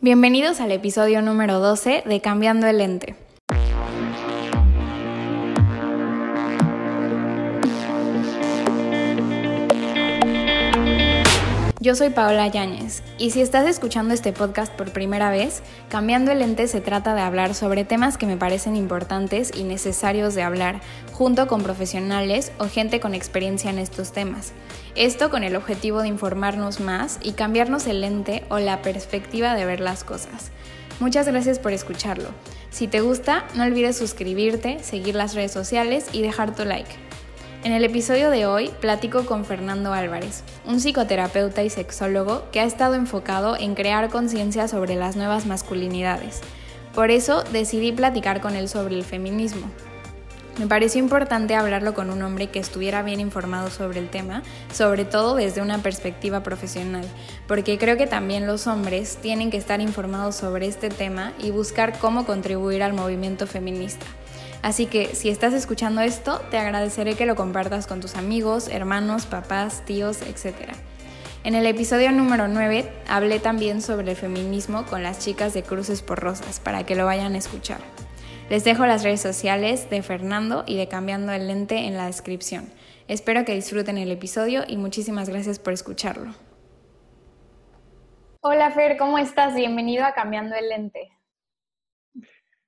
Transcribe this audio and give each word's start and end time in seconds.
Bienvenidos 0.00 0.60
al 0.60 0.72
episodio 0.72 1.22
número 1.22 1.60
12 1.60 2.02
de 2.04 2.20
Cambiando 2.20 2.66
el 2.66 2.78
Lente. 2.78 3.16
Yo 11.80 11.94
soy 11.94 12.10
Paola 12.10 12.48
Yáñez 12.48 13.02
y 13.18 13.30
si 13.30 13.40
estás 13.40 13.66
escuchando 13.66 14.14
este 14.14 14.32
podcast 14.32 14.72
por 14.72 14.92
primera 14.92 15.30
vez, 15.30 15.62
Cambiando 15.88 16.32
el 16.32 16.40
Lente 16.40 16.66
se 16.66 16.80
trata 16.80 17.14
de 17.14 17.20
hablar 17.20 17.54
sobre 17.54 17.84
temas 17.84 18.18
que 18.18 18.26
me 18.26 18.36
parecen 18.36 18.76
importantes 18.76 19.52
y 19.54 19.64
necesarios 19.64 20.34
de 20.34 20.42
hablar, 20.42 20.80
junto 21.12 21.46
con 21.46 21.62
profesionales 21.62 22.52
o 22.58 22.68
gente 22.68 23.00
con 23.00 23.14
experiencia 23.14 23.70
en 23.70 23.78
estos 23.78 24.12
temas. 24.12 24.52
Esto 24.96 25.28
con 25.28 25.42
el 25.42 25.56
objetivo 25.56 26.02
de 26.02 26.08
informarnos 26.08 26.78
más 26.78 27.18
y 27.20 27.32
cambiarnos 27.32 27.88
el 27.88 28.00
lente 28.00 28.44
o 28.48 28.60
la 28.60 28.80
perspectiva 28.80 29.54
de 29.54 29.64
ver 29.64 29.80
las 29.80 30.04
cosas. 30.04 30.52
Muchas 31.00 31.26
gracias 31.26 31.58
por 31.58 31.72
escucharlo. 31.72 32.28
Si 32.70 32.86
te 32.86 33.00
gusta, 33.00 33.44
no 33.56 33.64
olvides 33.64 33.98
suscribirte, 33.98 34.78
seguir 34.84 35.16
las 35.16 35.34
redes 35.34 35.50
sociales 35.50 36.06
y 36.12 36.22
dejar 36.22 36.54
tu 36.54 36.64
like. 36.64 36.94
En 37.64 37.72
el 37.72 37.82
episodio 37.82 38.30
de 38.30 38.46
hoy 38.46 38.70
platico 38.80 39.26
con 39.26 39.44
Fernando 39.44 39.92
Álvarez, 39.92 40.44
un 40.64 40.78
psicoterapeuta 40.78 41.64
y 41.64 41.70
sexólogo 41.70 42.44
que 42.52 42.60
ha 42.60 42.64
estado 42.64 42.94
enfocado 42.94 43.56
en 43.56 43.74
crear 43.74 44.10
conciencia 44.10 44.68
sobre 44.68 44.94
las 44.94 45.16
nuevas 45.16 45.44
masculinidades. 45.44 46.40
Por 46.94 47.10
eso 47.10 47.42
decidí 47.50 47.90
platicar 47.90 48.40
con 48.40 48.54
él 48.54 48.68
sobre 48.68 48.94
el 48.94 49.02
feminismo. 49.02 49.68
Me 50.58 50.68
pareció 50.68 51.00
importante 51.00 51.56
hablarlo 51.56 51.94
con 51.94 52.10
un 52.10 52.22
hombre 52.22 52.46
que 52.46 52.60
estuviera 52.60 53.02
bien 53.02 53.18
informado 53.18 53.70
sobre 53.70 53.98
el 53.98 54.08
tema, 54.08 54.44
sobre 54.72 55.04
todo 55.04 55.34
desde 55.34 55.60
una 55.60 55.78
perspectiva 55.78 56.44
profesional, 56.44 57.04
porque 57.48 57.76
creo 57.76 57.96
que 57.96 58.06
también 58.06 58.46
los 58.46 58.68
hombres 58.68 59.18
tienen 59.20 59.50
que 59.50 59.56
estar 59.56 59.80
informados 59.80 60.36
sobre 60.36 60.68
este 60.68 60.90
tema 60.90 61.32
y 61.40 61.50
buscar 61.50 61.98
cómo 61.98 62.24
contribuir 62.24 62.84
al 62.84 62.92
movimiento 62.92 63.48
feminista. 63.48 64.06
Así 64.62 64.86
que 64.86 65.16
si 65.16 65.28
estás 65.28 65.54
escuchando 65.54 66.00
esto, 66.02 66.40
te 66.52 66.56
agradeceré 66.56 67.16
que 67.16 67.26
lo 67.26 67.34
compartas 67.34 67.88
con 67.88 68.00
tus 68.00 68.14
amigos, 68.14 68.68
hermanos, 68.68 69.26
papás, 69.26 69.82
tíos, 69.84 70.22
etc. 70.22 70.54
En 71.42 71.56
el 71.56 71.66
episodio 71.66 72.12
número 72.12 72.46
9 72.46 72.90
hablé 73.08 73.40
también 73.40 73.82
sobre 73.82 74.12
el 74.12 74.16
feminismo 74.16 74.86
con 74.86 75.02
las 75.02 75.18
chicas 75.18 75.52
de 75.52 75.64
Cruces 75.64 76.00
por 76.00 76.20
Rosas, 76.20 76.60
para 76.60 76.86
que 76.86 76.94
lo 76.94 77.06
vayan 77.06 77.34
a 77.34 77.38
escuchar. 77.38 77.93
Les 78.50 78.62
dejo 78.62 78.84
las 78.84 79.02
redes 79.02 79.22
sociales 79.22 79.88
de 79.88 80.02
Fernando 80.02 80.64
y 80.66 80.76
de 80.76 80.86
Cambiando 80.86 81.32
el 81.32 81.46
Lente 81.46 81.86
en 81.86 81.96
la 81.96 82.06
descripción. 82.06 82.70
Espero 83.08 83.46
que 83.46 83.54
disfruten 83.54 83.96
el 83.96 84.10
episodio 84.10 84.64
y 84.68 84.76
muchísimas 84.76 85.30
gracias 85.30 85.58
por 85.58 85.72
escucharlo. 85.72 86.34
Hola 88.42 88.70
Fer, 88.70 88.98
¿cómo 88.98 89.16
estás? 89.16 89.54
Bienvenido 89.54 90.04
a 90.04 90.12
Cambiando 90.12 90.54
el 90.56 90.68
Lente. 90.68 91.08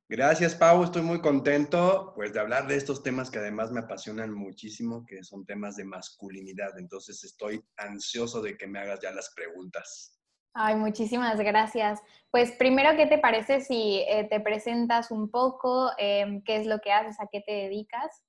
Gracias, 0.08 0.54
Pau. 0.54 0.82
Estoy 0.82 1.02
muy 1.02 1.20
contento 1.20 2.12
pues, 2.14 2.32
de 2.32 2.40
hablar 2.40 2.66
de 2.68 2.76
estos 2.76 3.02
temas 3.02 3.30
que 3.30 3.38
además 3.38 3.70
me 3.70 3.80
apasionan 3.80 4.32
muchísimo, 4.32 5.04
que 5.04 5.22
son 5.24 5.44
temas 5.44 5.76
de 5.76 5.84
masculinidad. 5.84 6.78
Entonces 6.78 7.22
estoy 7.22 7.62
ansioso 7.76 8.40
de 8.40 8.56
que 8.56 8.66
me 8.66 8.78
hagas 8.78 9.00
ya 9.02 9.10
las 9.10 9.30
preguntas. 9.34 10.18
Ay, 10.58 10.74
muchísimas 10.74 11.38
gracias. 11.38 12.00
Pues 12.30 12.50
primero, 12.52 12.96
¿qué 12.96 13.04
te 13.04 13.18
parece 13.18 13.60
si 13.60 14.02
eh, 14.08 14.26
te 14.30 14.40
presentas 14.40 15.10
un 15.10 15.30
poco? 15.30 15.90
Em, 15.98 16.42
¿Qué 16.42 16.56
es 16.56 16.66
lo 16.66 16.78
que 16.78 16.92
haces? 16.92 17.20
¿A 17.20 17.26
qué 17.30 17.42
te 17.42 17.52
dedicas? 17.52 18.24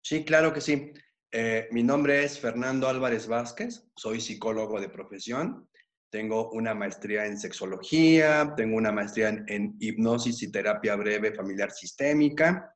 Sí, 0.00 0.24
claro 0.24 0.52
que 0.52 0.60
sí. 0.60 0.92
Eh, 1.32 1.66
mi 1.72 1.82
nombre 1.82 2.22
es 2.22 2.38
Fernando 2.38 2.86
Álvarez 2.86 3.26
Vázquez, 3.26 3.88
soy 3.96 4.20
psicólogo 4.20 4.80
de 4.80 4.88
profesión. 4.88 5.68
Tengo 6.10 6.52
una 6.52 6.74
maestría 6.74 7.26
en 7.26 7.38
sexología, 7.38 8.54
tengo 8.56 8.76
una 8.76 8.92
maestría 8.92 9.30
en, 9.48 9.74
hipnosis 9.80 10.44
y 10.44 10.52
terapia 10.52 10.94
breve 10.94 11.34
familiar 11.34 11.72
sistémica 11.72 12.72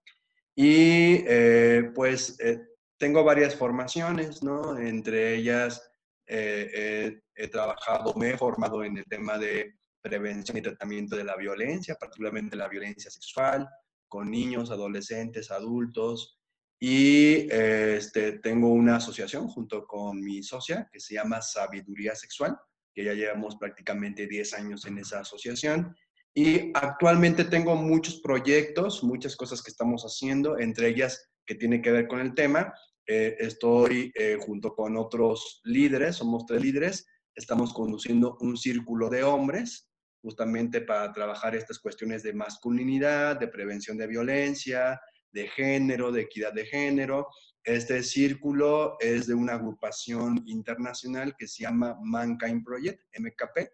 y 0.56 1.22
eh, 1.24 1.92
pues 1.94 2.36
eh, 2.40 2.58
tengo 2.96 3.22
varias 3.22 3.54
formaciones, 3.54 4.42
¿no? 4.42 4.76
Entre 4.76 5.36
ellas 5.36 5.88
eh, 6.28 7.20
he 7.34 7.48
trabajado, 7.48 8.14
me 8.14 8.30
he 8.30 8.38
formado 8.38 8.84
en 8.84 8.98
el 8.98 9.04
tema 9.04 9.38
de 9.38 9.74
prevención 10.00 10.56
y 10.56 10.62
tratamiento 10.62 11.16
de 11.16 11.24
la 11.24 11.36
violencia, 11.36 11.96
particularmente 11.96 12.56
la 12.56 12.68
violencia 12.68 13.10
sexual, 13.10 13.68
con 14.08 14.30
niños, 14.30 14.70
adolescentes, 14.70 15.50
adultos. 15.50 16.38
Y 16.80 17.48
este, 17.50 18.38
tengo 18.38 18.68
una 18.68 18.96
asociación 18.96 19.48
junto 19.48 19.86
con 19.86 20.20
mi 20.20 20.42
socia 20.42 20.88
que 20.92 21.00
se 21.00 21.14
llama 21.14 21.42
Sabiduría 21.42 22.14
Sexual 22.14 22.56
que 22.98 23.04
ya 23.04 23.14
llevamos 23.14 23.54
prácticamente 23.54 24.26
10 24.26 24.54
años 24.54 24.84
en 24.84 24.98
esa 24.98 25.20
asociación. 25.20 25.96
Y 26.34 26.72
actualmente 26.74 27.44
tengo 27.44 27.76
muchos 27.76 28.20
proyectos, 28.20 29.04
muchas 29.04 29.36
cosas 29.36 29.62
que 29.62 29.70
estamos 29.70 30.02
haciendo, 30.02 30.58
entre 30.58 30.88
ellas 30.88 31.30
que 31.46 31.54
tiene 31.54 31.80
que 31.80 31.92
ver 31.92 32.08
con 32.08 32.18
el 32.18 32.34
tema. 32.34 32.74
Eh, 33.10 33.36
estoy 33.38 34.12
eh, 34.14 34.36
junto 34.38 34.74
con 34.74 34.94
otros 34.98 35.62
líderes, 35.64 36.16
somos 36.16 36.44
tres 36.44 36.60
líderes, 36.60 37.06
estamos 37.34 37.72
conduciendo 37.72 38.36
un 38.40 38.58
círculo 38.58 39.08
de 39.08 39.24
hombres 39.24 39.88
justamente 40.20 40.82
para 40.82 41.10
trabajar 41.14 41.54
estas 41.54 41.78
cuestiones 41.78 42.22
de 42.22 42.34
masculinidad, 42.34 43.40
de 43.40 43.48
prevención 43.48 43.96
de 43.96 44.08
violencia, 44.08 45.00
de 45.32 45.48
género, 45.48 46.12
de 46.12 46.22
equidad 46.22 46.52
de 46.52 46.66
género, 46.66 47.28
este 47.64 48.02
círculo 48.02 48.98
es 49.00 49.26
de 49.26 49.34
una 49.34 49.54
agrupación 49.54 50.42
internacional 50.46 51.34
que 51.38 51.46
se 51.46 51.62
llama 51.62 51.96
Mankind 52.02 52.62
Project, 52.62 53.02
MKP, 53.18 53.70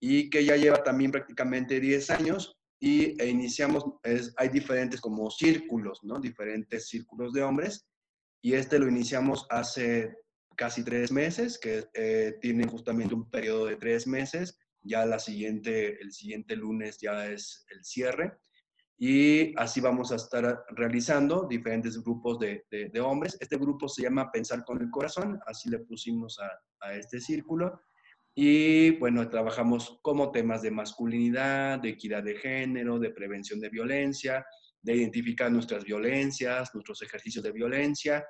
y 0.00 0.30
que 0.30 0.44
ya 0.44 0.56
lleva 0.56 0.82
también 0.82 1.10
prácticamente 1.10 1.80
10 1.80 2.10
años 2.10 2.56
y 2.80 3.20
e 3.20 3.28
iniciamos, 3.28 3.84
hay 4.36 4.48
diferentes 4.48 5.00
como 5.00 5.28
círculos, 5.28 6.00
¿no? 6.04 6.20
Diferentes 6.20 6.88
círculos 6.88 7.32
de 7.32 7.42
hombres 7.42 7.89
y 8.42 8.54
este 8.54 8.78
lo 8.78 8.88
iniciamos 8.88 9.46
hace 9.50 10.16
casi 10.56 10.84
tres 10.84 11.10
meses, 11.12 11.58
que 11.58 11.88
eh, 11.94 12.36
tiene 12.40 12.66
justamente 12.66 13.14
un 13.14 13.30
periodo 13.30 13.66
de 13.66 13.76
tres 13.76 14.06
meses. 14.06 14.58
Ya 14.82 15.04
la 15.04 15.18
siguiente, 15.18 16.00
el 16.00 16.12
siguiente 16.12 16.56
lunes 16.56 16.98
ya 17.00 17.26
es 17.26 17.64
el 17.70 17.84
cierre 17.84 18.38
y 19.02 19.58
así 19.58 19.80
vamos 19.80 20.12
a 20.12 20.16
estar 20.16 20.62
realizando 20.72 21.46
diferentes 21.48 22.02
grupos 22.04 22.38
de, 22.38 22.62
hombres. 23.00 23.34
Este 23.40 23.56
grupo 23.56 23.88
se 23.88 24.02
llama 24.02 24.30
Pensar 24.30 24.62
con 24.62 24.78
el 24.82 24.90
Corazón, 24.90 25.40
así 25.46 25.70
le 25.70 25.78
pusimos 25.78 26.38
a, 26.38 26.86
a, 26.86 26.92
este 26.92 27.18
círculo. 27.18 27.80
Y 28.34 28.90
bueno, 28.98 29.26
trabajamos 29.30 29.98
como 30.02 30.30
temas 30.30 30.60
de 30.60 30.70
masculinidad, 30.70 31.78
de 31.78 31.88
equidad 31.88 32.22
de 32.22 32.36
género, 32.36 32.98
de 32.98 33.08
prevención 33.08 33.58
de 33.58 33.70
violencia, 33.70 34.44
de 34.82 34.96
identificar 34.96 35.50
nuestras 35.50 35.84
violencias, 35.84 36.70
nuestros 36.74 37.02
ejercicios 37.02 37.44
de 37.44 37.52
violencia. 37.52 38.24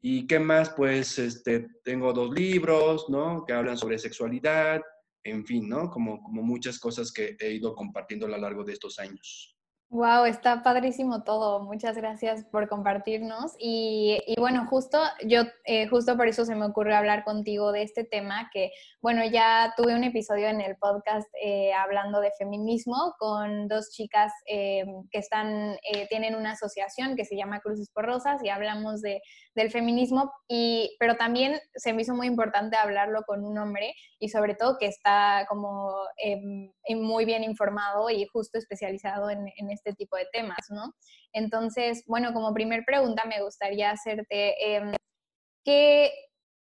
¿Y 0.00 0.26
qué 0.26 0.38
más? 0.38 0.70
Pues 0.70 1.18
este, 1.18 1.66
tengo 1.82 2.12
dos 2.12 2.32
libros, 2.32 3.06
¿no? 3.08 3.44
Que 3.44 3.52
hablan 3.52 3.76
sobre 3.76 3.98
sexualidad, 3.98 4.80
en 5.24 5.44
fin, 5.44 5.68
¿no? 5.68 5.90
Como, 5.90 6.22
como 6.22 6.42
muchas 6.42 6.78
cosas 6.78 7.12
que 7.12 7.36
he 7.40 7.52
ido 7.52 7.74
compartiendo 7.74 8.26
a 8.26 8.30
lo 8.30 8.38
largo 8.38 8.62
de 8.64 8.74
estos 8.74 8.98
años. 8.98 9.55
Wow, 9.88 10.24
está 10.24 10.64
padrísimo 10.64 11.22
todo. 11.22 11.62
Muchas 11.62 11.96
gracias 11.96 12.44
por 12.50 12.68
compartirnos. 12.68 13.52
Y, 13.56 14.18
bueno, 14.36 14.66
justo 14.66 14.98
yo, 15.24 15.42
eh, 15.64 15.86
justo 15.86 16.16
por 16.16 16.26
eso 16.26 16.44
se 16.44 16.56
me 16.56 16.66
ocurrió 16.66 16.96
hablar 16.96 17.22
contigo 17.22 17.70
de 17.70 17.82
este 17.82 18.02
tema, 18.02 18.50
que 18.52 18.72
bueno, 19.00 19.24
ya 19.24 19.74
tuve 19.76 19.94
un 19.94 20.02
episodio 20.02 20.48
en 20.48 20.60
el 20.60 20.76
podcast 20.76 21.28
eh, 21.40 21.72
hablando 21.72 22.20
de 22.20 22.32
feminismo 22.36 23.14
con 23.18 23.68
dos 23.68 23.90
chicas 23.90 24.32
eh, 24.48 24.84
que 25.12 25.18
están, 25.18 25.76
tienen 26.10 26.34
una 26.34 26.52
asociación 26.52 27.14
que 27.14 27.24
se 27.24 27.36
llama 27.36 27.60
Cruces 27.60 27.88
por 27.90 28.06
Rosas 28.06 28.42
y 28.42 28.48
hablamos 28.48 29.02
de, 29.02 29.22
del 29.56 29.70
feminismo, 29.70 30.30
y, 30.48 30.94
pero 31.00 31.16
también 31.16 31.58
se 31.74 31.92
me 31.92 32.02
hizo 32.02 32.14
muy 32.14 32.26
importante 32.26 32.76
hablarlo 32.76 33.22
con 33.26 33.44
un 33.44 33.56
hombre 33.58 33.94
y 34.20 34.28
sobre 34.28 34.54
todo 34.54 34.76
que 34.78 34.86
está 34.86 35.46
como 35.48 35.92
em, 36.18 36.70
muy 37.00 37.24
bien 37.24 37.42
informado 37.42 38.10
y 38.10 38.26
justo 38.26 38.58
especializado 38.58 39.30
en, 39.30 39.50
este 39.70 39.94
tipo 39.94 40.16
de 40.16 40.26
temas, 40.32 40.66
¿no? 40.68 40.94
Entonces, 41.32 42.04
bueno, 42.06 42.32
como 42.34 42.52
primer 42.52 42.84
pregunta 42.84 43.24
me 43.24 43.42
gustaría 43.42 43.90
hacerte, 43.90 44.54
em, 44.76 44.92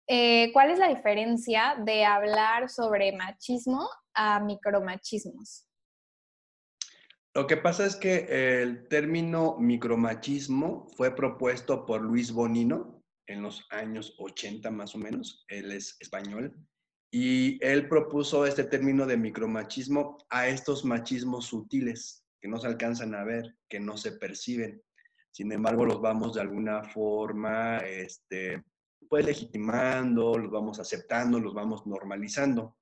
eh, 0.07 0.49
¿cuál 0.53 0.71
es 0.71 0.79
la 0.79 0.87
diferencia 0.87 1.75
de 1.83 2.05
hablar 2.05 2.69
sobre 2.69 3.11
machismo 3.11 3.87
a 4.13 4.39
micromachismos? 4.39 5.66
Lo 7.37 7.45
que 7.45 7.55
pasa 7.55 7.85
es 7.85 7.95
que 7.95 8.61
el 8.63 8.87
término 8.87 9.57
micromachismo 9.59 10.87
fue 10.97 11.15
propuesto 11.15 11.85
por 11.85 12.01
Luis 12.01 12.31
Bonino 12.31 13.03
en 13.27 13.43
los 13.43 13.63
años 13.69 14.15
80 14.17 14.71
más 14.71 14.95
o 14.95 14.97
menos, 14.97 15.45
él 15.47 15.71
es 15.71 15.97
español, 15.99 16.51
y 17.11 17.63
él 17.63 17.87
propuso 17.87 18.47
este 18.47 18.63
término 18.63 19.05
de 19.05 19.17
micromachismo 19.17 20.17
a 20.31 20.47
estos 20.47 20.83
machismos 20.83 21.45
sutiles, 21.45 22.25
que 22.41 22.47
no 22.47 22.57
se 22.57 22.65
alcanzan 22.65 23.13
a 23.13 23.23
ver, 23.23 23.55
que 23.69 23.79
no 23.79 23.97
se 23.97 24.13
perciben. 24.13 24.81
Sin 25.29 25.51
embargo, 25.51 25.85
los 25.85 26.01
vamos 26.01 26.33
de 26.33 26.41
alguna 26.41 26.85
forma, 26.85 27.77
este, 27.85 28.63
pues 29.07 29.23
legitimando, 29.23 30.39
los 30.39 30.49
vamos 30.49 30.79
aceptando, 30.79 31.39
los 31.39 31.53
vamos 31.53 31.85
normalizando. 31.85 32.77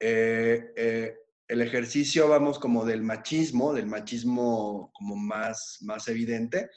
Eh, 0.00 0.72
eh, 0.74 1.14
el 1.52 1.60
ejercicio, 1.60 2.28
vamos, 2.28 2.58
como 2.58 2.86
del 2.86 3.02
machismo, 3.02 3.74
del 3.74 3.86
machismo 3.86 4.90
como 4.94 5.16
más, 5.16 5.76
más 5.82 6.08
evidente, 6.08 6.70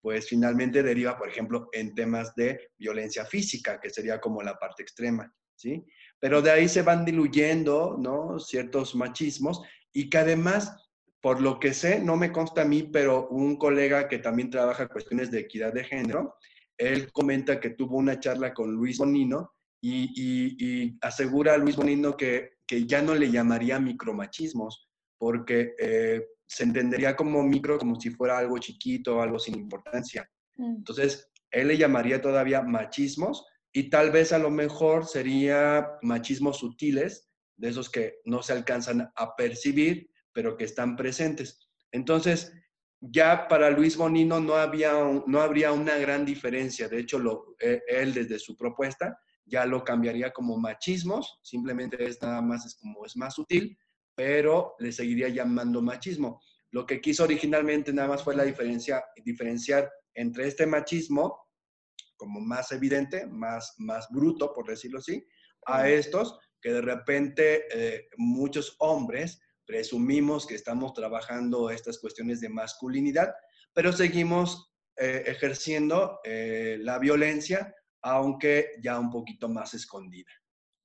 pues 0.00 0.28
finalmente 0.28 0.84
deriva, 0.84 1.18
por 1.18 1.28
ejemplo, 1.28 1.68
en 1.72 1.96
temas 1.96 2.32
de 2.36 2.70
violencia 2.78 3.24
física, 3.24 3.80
que 3.80 3.90
sería 3.90 4.20
como 4.20 4.40
la 4.40 4.56
parte 4.56 4.84
extrema, 4.84 5.34
¿sí? 5.56 5.84
Pero 6.20 6.42
de 6.42 6.52
ahí 6.52 6.68
se 6.68 6.82
van 6.82 7.04
diluyendo, 7.04 7.96
¿no? 7.98 8.38
Ciertos 8.38 8.94
machismos 8.94 9.62
y 9.92 10.08
que 10.08 10.18
además, 10.18 10.76
por 11.20 11.40
lo 11.40 11.58
que 11.58 11.74
sé, 11.74 11.98
no 11.98 12.16
me 12.16 12.30
consta 12.30 12.62
a 12.62 12.66
mí, 12.66 12.84
pero 12.84 13.26
un 13.30 13.56
colega 13.56 14.06
que 14.06 14.20
también 14.20 14.48
trabaja 14.48 14.86
cuestiones 14.86 15.32
de 15.32 15.40
equidad 15.40 15.72
de 15.72 15.82
género, 15.82 16.36
él 16.78 17.10
comenta 17.10 17.58
que 17.58 17.70
tuvo 17.70 17.96
una 17.96 18.20
charla 18.20 18.54
con 18.54 18.70
Luis 18.70 18.98
Bonino 18.98 19.54
y, 19.82 20.96
asegura 21.00 21.54
a 21.54 21.58
Luis 21.58 21.74
Bonino 21.74 22.16
que, 22.16 22.59
que, 22.70 22.86
ya 22.86 23.02
no 23.02 23.14
le 23.14 23.30
llamaría 23.30 23.80
micromachismos, 23.80 24.88
porque 25.18 25.74
eh, 25.78 26.24
se 26.46 26.64
entendería 26.64 27.16
como 27.16 27.42
micro 27.42 27.78
como 27.78 28.00
si 28.00 28.10
fuera 28.10 28.38
algo 28.38 28.58
chiquito, 28.58 29.20
algo 29.20 29.38
sin 29.38 29.56
importancia. 29.56 30.28
Mm. 30.56 30.76
Entonces, 30.76 31.30
él 31.50 31.68
le 31.68 31.76
llamaría 31.76 32.22
todavía 32.22 32.62
machismos 32.62 33.44
y 33.72 33.90
tal 33.90 34.10
vez 34.10 34.32
a 34.32 34.38
lo 34.38 34.50
mejor 34.50 35.06
sería 35.06 35.86
machismos 36.02 36.58
sutiles, 36.58 37.28
de 37.56 37.68
esos 37.68 37.90
que 37.90 38.20
no 38.24 38.42
se 38.42 38.52
alcanzan 38.52 39.12
a 39.14 39.36
percibir, 39.36 40.08
pero 40.32 40.56
que 40.56 40.64
están 40.64 40.96
presentes. 40.96 41.68
Entonces, 41.92 42.54
ya 43.00 43.48
para 43.48 43.70
Luis 43.70 43.96
Bonino 43.96 44.40
no, 44.40 44.54
había 44.54 44.92
no 45.26 45.40
habría 45.40 45.72
una 45.72 45.96
gran 45.98 46.24
diferencia. 46.24 46.88
De 46.88 47.00
hecho, 47.00 47.18
lo, 47.18 47.56
e, 47.60 47.82
él 47.88 48.14
desde 48.14 48.38
su 48.38 48.56
propuesta 48.56 49.18
ya 49.50 49.66
lo 49.66 49.84
cambiaría 49.84 50.30
como 50.30 50.56
machismos, 50.56 51.40
simplemente 51.42 52.02
es 52.04 52.22
nada 52.22 52.40
más, 52.40 52.64
es 52.66 52.76
como 52.76 53.04
es 53.04 53.16
más 53.16 53.34
sutil, 53.34 53.76
pero 54.14 54.74
le 54.78 54.92
seguiría 54.92 55.28
llamando 55.28 55.82
machismo. 55.82 56.40
Lo 56.70 56.86
que 56.86 57.00
quiso 57.00 57.24
originalmente 57.24 57.92
nada 57.92 58.08
más 58.08 58.22
fue 58.22 58.36
la 58.36 58.44
diferencia, 58.44 59.04
diferenciar 59.24 59.90
entre 60.14 60.46
este 60.46 60.66
machismo 60.66 61.48
como 62.16 62.40
más 62.40 62.70
evidente, 62.70 63.26
más, 63.26 63.74
más 63.78 64.06
bruto, 64.10 64.52
por 64.52 64.68
decirlo 64.68 64.98
así, 64.98 65.26
a 65.66 65.88
estos 65.88 66.38
que 66.60 66.70
de 66.72 66.82
repente 66.82 67.64
eh, 67.72 68.08
muchos 68.18 68.76
hombres 68.78 69.40
presumimos 69.64 70.46
que 70.46 70.54
estamos 70.54 70.92
trabajando 70.92 71.70
estas 71.70 71.98
cuestiones 71.98 72.40
de 72.40 72.50
masculinidad, 72.50 73.32
pero 73.72 73.92
seguimos 73.92 74.70
eh, 74.96 75.22
ejerciendo 75.26 76.20
eh, 76.24 76.76
la 76.80 76.98
violencia, 76.98 77.74
aunque 78.02 78.72
ya 78.82 78.98
un 78.98 79.10
poquito 79.10 79.48
más 79.48 79.74
escondida. 79.74 80.30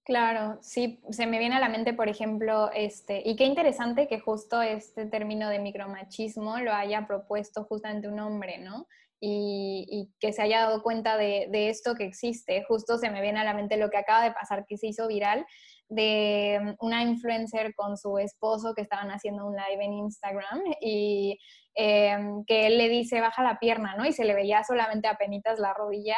Claro, 0.06 0.60
sí, 0.62 1.02
se 1.10 1.26
me 1.26 1.40
viene 1.40 1.56
a 1.56 1.60
la 1.60 1.68
mente, 1.68 1.92
por 1.92 2.10
ejemplo, 2.10 2.70
este, 2.72 3.24
y 3.26 3.36
qué 3.36 3.46
interesante 3.46 4.08
que 4.08 4.20
justo 4.20 4.62
este 4.62 5.08
término 5.08 5.50
de 5.50 5.58
micromachismo 5.58 6.60
lo 6.60 6.72
haya 6.74 7.08
propuesto 7.08 7.64
justamente 7.64 8.08
un 8.08 8.20
hombre, 8.20 8.60
¿no? 8.60 8.86
Y, 9.20 10.14
que 10.20 10.32
se 10.32 10.44
haya 10.44 10.62
dado 10.62 10.84
cuenta 10.84 11.18
de, 11.18 11.50
esto 11.70 11.96
que 11.96 12.04
existe. 12.06 12.64
Justo 12.68 13.00
se 13.00 13.10
me 13.10 13.24
viene 13.24 13.40
a 13.40 13.44
la 13.44 13.56
mente 13.56 13.78
lo 13.78 13.90
que 13.90 13.98
acaba 13.98 14.24
de 14.24 14.32
pasar, 14.32 14.66
que 14.68 14.78
se 14.78 14.86
hizo 14.86 15.08
viral, 15.08 15.44
de 15.90 16.76
una 16.82 17.02
influencer 17.02 17.74
con 17.74 17.98
su 17.98 18.20
esposo 18.20 18.76
que 18.76 18.84
estaban 18.84 19.10
haciendo 19.10 19.48
un 19.48 19.56
live 19.56 19.84
en 19.84 19.94
Instagram 19.94 20.62
y 20.82 21.40
em, 21.74 22.46
que 22.46 22.68
él 22.68 22.78
le 22.78 22.90
dice, 22.90 23.22
baja 23.22 23.42
la 23.42 23.58
pierna, 23.58 23.96
¿no? 23.96 24.06
Y 24.06 24.14
se 24.14 24.26
le 24.26 24.36
veía 24.36 24.64
solamente 24.64 25.08
a 25.08 25.18
penitas 25.18 25.58
la 25.58 25.74
rodilla. 25.74 26.18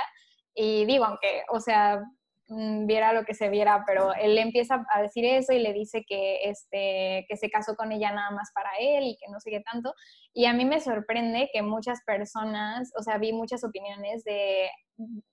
Y 0.58 0.86
digo, 0.86 1.06
aunque, 1.06 1.44
o 1.50 1.60
sea, 1.60 2.02
Mm, 2.50 2.86
viera 2.88 3.12
lo 3.12 3.26
que 3.26 3.34
se 3.34 3.50
viera, 3.50 3.84
pero 3.86 4.14
él 4.14 4.38
empieza 4.38 4.86
a 4.94 5.02
decir 5.02 5.26
eso 5.26 5.52
y 5.52 5.60
le 5.60 5.74
dice 5.74 6.06
que, 6.08 6.50
este, 6.50 7.26
que 7.28 7.36
se 7.36 7.50
casó 7.50 7.76
con 7.76 7.92
ella 7.92 8.12
nada 8.14 8.32
más 8.32 8.52
para 8.54 8.70
él 8.80 9.04
y 9.04 9.18
que 9.18 9.30
no 9.30 9.40
sé 9.42 9.52
qué 9.52 9.60
tanto. 9.60 9.94
Y 10.34 10.46
a 10.46 10.54
mí 10.54 10.64
me 10.64 10.80
sorprende 10.80 11.50
que 11.52 11.62
muchas 11.62 12.00
personas, 12.06 12.92
o 12.98 13.04
sea, 13.04 13.18
vi 13.18 13.34
muchas 13.34 13.66
opiniones 13.66 14.24
de, 14.24 14.70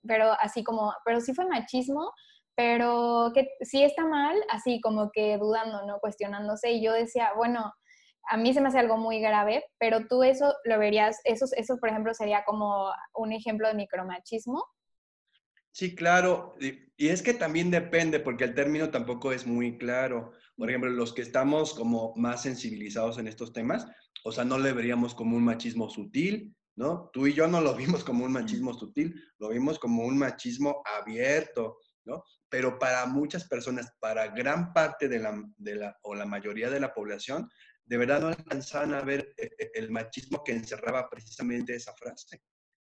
pero 0.05 0.33
así 0.41 0.63
como, 0.63 0.93
pero 1.05 1.21
sí 1.21 1.33
fue 1.33 1.45
machismo, 1.45 2.11
pero 2.53 3.31
que 3.33 3.47
sí 3.61 3.83
está 3.83 4.05
mal, 4.05 4.35
así 4.49 4.81
como 4.81 5.09
que 5.11 5.37
dudando, 5.37 5.85
¿no? 5.85 5.99
Cuestionándose. 5.99 6.71
Y 6.71 6.83
yo 6.83 6.91
decía, 6.93 7.31
bueno, 7.37 7.73
a 8.29 8.37
mí 8.37 8.53
se 8.53 8.59
me 8.61 8.69
hace 8.69 8.79
algo 8.79 8.97
muy 8.97 9.21
grave, 9.21 9.63
pero 9.79 10.07
tú 10.07 10.23
eso 10.23 10.53
lo 10.65 10.79
verías, 10.79 11.21
eso, 11.23 11.45
eso 11.55 11.77
por 11.77 11.89
ejemplo 11.89 12.13
sería 12.13 12.43
como 12.45 12.91
un 13.13 13.31
ejemplo 13.33 13.67
de 13.69 13.75
micromachismo. 13.75 14.63
Sí, 15.75 15.93
claro. 15.93 16.55
Y 16.95 17.09
es 17.09 17.21
que 17.21 17.33
también 17.33 17.69
depende, 17.69 18.21
porque 18.21 18.45
el 18.45 18.55
término 18.55 18.91
tampoco 18.91 19.33
es 19.33 19.45
muy 19.45 19.77
claro. 19.77 20.31
Por 20.55 20.69
ejemplo, 20.69 20.89
los 20.89 21.11
que 21.11 21.21
estamos 21.21 21.73
como 21.73 22.13
más 22.15 22.43
sensibilizados 22.43 23.17
en 23.17 23.27
estos 23.27 23.51
temas, 23.51 23.85
o 24.23 24.31
sea, 24.31 24.45
no 24.45 24.57
le 24.57 24.71
veríamos 24.71 25.13
como 25.13 25.35
un 25.35 25.43
machismo 25.43 25.89
sutil, 25.89 26.55
¿no? 26.77 27.09
Tú 27.11 27.27
y 27.27 27.33
yo 27.33 27.47
no 27.47 27.59
lo 27.59 27.75
vimos 27.75 28.05
como 28.05 28.23
un 28.23 28.31
machismo 28.31 28.73
sutil, 28.73 29.21
lo 29.37 29.49
vimos 29.49 29.77
como 29.77 30.05
un 30.05 30.17
machismo 30.17 30.81
abierto, 30.85 31.77
¿no? 32.05 32.23
Pero 32.47 32.79
para 32.79 33.05
muchas 33.05 33.45
personas, 33.45 33.91
para 33.99 34.27
gran 34.27 34.71
parte 34.71 35.09
de 35.09 35.19
la, 35.19 35.43
de 35.57 35.75
la 35.75 35.97
o 36.03 36.15
la 36.15 36.25
mayoría 36.25 36.69
de 36.69 36.79
la 36.79 36.93
población, 36.93 37.49
de 37.83 37.97
verdad 37.97 38.21
no 38.21 38.27
alcanzaban 38.29 38.93
a 38.93 39.01
ver 39.01 39.33
eh, 39.35 39.49
eh, 39.59 39.71
el 39.73 39.91
machismo 39.91 40.41
que 40.41 40.53
encerraba 40.53 41.09
precisamente 41.09 41.75
esa 41.75 41.93
frase. 41.95 42.41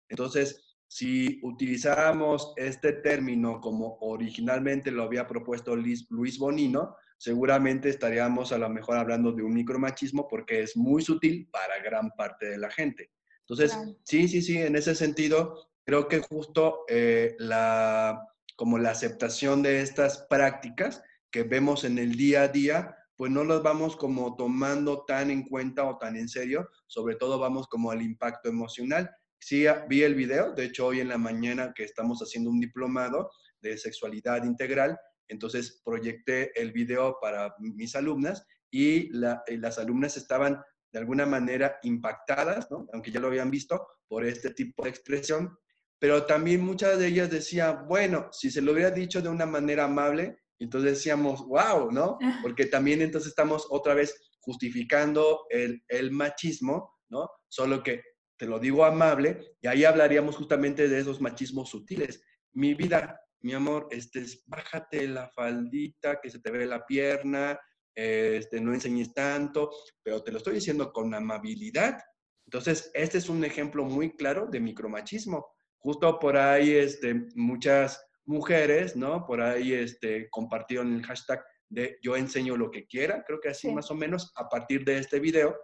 Entonces, 0.09 0.70
si 0.91 1.39
utilizáramos 1.41 2.51
este 2.57 2.91
término 2.91 3.61
como 3.61 3.97
originalmente 4.01 4.91
lo 4.91 5.03
había 5.03 5.25
propuesto 5.25 5.73
Luis 5.73 6.37
Bonino, 6.37 6.97
seguramente 7.17 7.87
estaríamos 7.87 8.51
a 8.51 8.57
lo 8.57 8.67
mejor 8.67 8.97
hablando 8.97 9.31
de 9.31 9.41
un 9.41 9.53
micromachismo 9.53 10.27
porque 10.27 10.63
es 10.63 10.75
muy 10.75 11.01
sutil 11.01 11.47
para 11.49 11.81
gran 11.81 12.11
parte 12.11 12.47
de 12.47 12.57
la 12.57 12.69
gente. 12.69 13.09
Entonces, 13.39 13.73
sí, 14.03 14.27
sí, 14.27 14.41
sí, 14.41 14.57
en 14.57 14.75
ese 14.75 14.93
sentido, 14.93 15.69
creo 15.85 16.09
que 16.09 16.19
justo 16.19 16.79
eh, 16.89 17.35
la, 17.39 18.27
como 18.57 18.77
la 18.77 18.91
aceptación 18.91 19.63
de 19.63 19.79
estas 19.79 20.27
prácticas 20.29 21.01
que 21.31 21.43
vemos 21.43 21.85
en 21.85 21.99
el 21.99 22.17
día 22.17 22.41
a 22.41 22.47
día, 22.49 22.97
pues 23.15 23.31
no 23.31 23.45
las 23.45 23.63
vamos 23.63 23.95
como 23.95 24.35
tomando 24.35 25.05
tan 25.05 25.31
en 25.31 25.43
cuenta 25.43 25.85
o 25.85 25.97
tan 25.97 26.17
en 26.17 26.27
serio, 26.27 26.67
sobre 26.87 27.15
todo 27.15 27.39
vamos 27.39 27.67
como 27.69 27.91
al 27.91 28.01
impacto 28.01 28.49
emocional 28.49 29.09
Sí, 29.43 29.65
ah, 29.65 29.85
vi 29.89 30.03
el 30.03 30.13
video, 30.13 30.53
de 30.53 30.65
hecho 30.65 30.85
hoy 30.85 30.99
en 30.99 31.09
la 31.09 31.17
mañana 31.17 31.73
que 31.75 31.83
estamos 31.83 32.19
haciendo 32.19 32.51
un 32.51 32.59
diplomado 32.59 33.31
de 33.59 33.75
sexualidad 33.75 34.43
integral, 34.43 34.97
entonces 35.27 35.81
proyecté 35.83 36.51
el 36.61 36.71
video 36.71 37.17
para 37.19 37.55
mis 37.57 37.95
alumnas 37.95 38.45
y 38.69 39.09
las 39.09 39.79
alumnas 39.79 40.15
estaban 40.15 40.61
de 40.93 40.99
alguna 40.99 41.25
manera 41.25 41.79
impactadas, 41.81 42.67
aunque 42.93 43.11
ya 43.11 43.19
lo 43.19 43.27
habían 43.27 43.49
visto, 43.49 43.87
por 44.07 44.25
este 44.25 44.51
tipo 44.51 44.83
de 44.83 44.89
expresión, 44.89 45.57
pero 45.99 46.25
también 46.25 46.61
muchas 46.61 46.99
de 46.99 47.07
ellas 47.07 47.31
decían, 47.31 47.87
bueno, 47.87 48.29
si 48.31 48.51
se 48.51 48.61
lo 48.61 48.73
hubiera 48.73 48.91
dicho 48.91 49.21
de 49.21 49.29
una 49.29 49.47
manera 49.47 49.85
amable, 49.85 50.37
entonces 50.59 50.91
decíamos, 50.91 51.47
wow, 51.47 51.91
¿no? 51.91 52.19
Porque 52.43 52.67
también 52.67 53.01
entonces 53.01 53.29
estamos 53.29 53.65
otra 53.71 53.95
vez 53.95 54.15
justificando 54.41 55.45
el, 55.49 55.83
el 55.87 56.11
machismo, 56.11 56.99
¿no? 57.09 57.27
Solo 57.47 57.81
que 57.81 58.03
te 58.41 58.47
lo 58.47 58.57
digo 58.57 58.83
amable, 58.83 59.55
y 59.61 59.67
ahí 59.67 59.85
hablaríamos 59.85 60.35
justamente 60.35 60.89
de 60.89 60.99
esos 60.99 61.21
machismos 61.21 61.69
sutiles. 61.69 62.23
Mi 62.53 62.73
vida, 62.73 63.21
mi 63.41 63.53
amor, 63.53 63.87
este, 63.91 64.25
bájate 64.47 65.07
la 65.07 65.29
faldita, 65.29 66.19
que 66.19 66.31
se 66.31 66.39
te 66.39 66.49
ve 66.49 66.65
la 66.65 66.83
pierna, 66.83 67.59
este, 67.93 68.59
no 68.59 68.73
enseñes 68.73 69.13
tanto, 69.13 69.69
pero 70.01 70.23
te 70.23 70.31
lo 70.31 70.39
estoy 70.39 70.55
diciendo 70.55 70.91
con 70.91 71.13
amabilidad. 71.13 71.99
Entonces, 72.47 72.89
este 72.95 73.19
es 73.19 73.29
un 73.29 73.45
ejemplo 73.45 73.83
muy 73.83 74.15
claro 74.15 74.47
de 74.47 74.59
micromachismo. 74.59 75.45
Justo 75.77 76.17
por 76.17 76.35
ahí, 76.35 76.71
este, 76.71 77.27
muchas 77.35 78.03
mujeres, 78.25 78.95
¿no? 78.95 79.23
Por 79.27 79.39
ahí, 79.39 79.71
este, 79.71 80.31
compartieron 80.31 80.95
el 80.95 81.05
hashtag 81.05 81.45
de 81.69 81.99
yo 82.01 82.15
enseño 82.15 82.57
lo 82.57 82.71
que 82.71 82.87
quiera, 82.87 83.23
creo 83.23 83.39
que 83.39 83.49
así 83.49 83.71
más 83.71 83.91
o 83.91 83.93
menos 83.93 84.33
a 84.35 84.49
partir 84.49 84.83
de 84.83 84.97
este 84.97 85.19
video. 85.19 85.55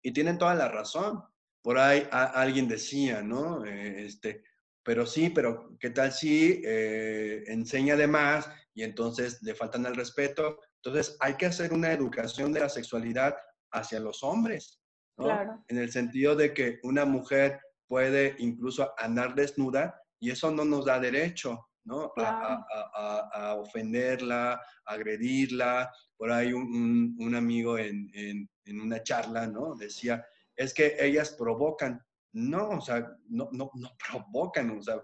Y 0.00 0.12
tienen 0.12 0.38
toda 0.38 0.54
la 0.54 0.68
razón 0.68 1.22
por 1.64 1.78
ahí 1.78 2.06
alguien 2.12 2.68
decía, 2.68 3.22
¿no? 3.22 3.64
Eh, 3.64 4.04
este, 4.04 4.44
pero 4.82 5.06
sí, 5.06 5.30
pero 5.30 5.74
¿qué 5.80 5.88
tal 5.88 6.12
si 6.12 6.60
eh, 6.62 7.42
enseña 7.46 7.96
de 7.96 8.06
más 8.06 8.50
y 8.74 8.82
entonces 8.82 9.42
le 9.42 9.54
faltan 9.54 9.86
el 9.86 9.96
respeto? 9.96 10.60
Entonces 10.76 11.16
hay 11.20 11.36
que 11.36 11.46
hacer 11.46 11.72
una 11.72 11.90
educación 11.90 12.52
de 12.52 12.60
la 12.60 12.68
sexualidad 12.68 13.34
hacia 13.72 13.98
los 13.98 14.22
hombres, 14.22 14.78
¿no? 15.16 15.24
Claro. 15.24 15.64
En 15.68 15.78
el 15.78 15.90
sentido 15.90 16.36
de 16.36 16.52
que 16.52 16.80
una 16.82 17.06
mujer 17.06 17.58
puede 17.88 18.36
incluso 18.40 18.92
andar 18.98 19.34
desnuda 19.34 19.98
y 20.20 20.32
eso 20.32 20.50
no 20.50 20.66
nos 20.66 20.84
da 20.84 21.00
derecho, 21.00 21.70
¿no? 21.84 22.12
A, 22.18 23.54
ofenderla, 23.58 24.60
agredirla. 24.84 25.90
Por 26.18 26.30
ahí 26.30 26.52
un, 26.52 27.34
amigo 27.34 27.78
en, 27.78 28.10
en, 28.12 28.80
una 28.80 29.02
charla, 29.02 29.46
¿no? 29.46 29.74
Decía, 29.74 30.26
es 30.56 30.74
que 30.74 30.96
ellas 30.98 31.30
provocan. 31.30 32.04
No, 32.32 32.70
o 32.70 32.80
sea, 32.80 33.16
no, 33.28 33.48
no, 33.52 33.70
no 33.74 33.96
provocan, 34.08 34.70
o 34.70 34.82
sea, 34.82 35.00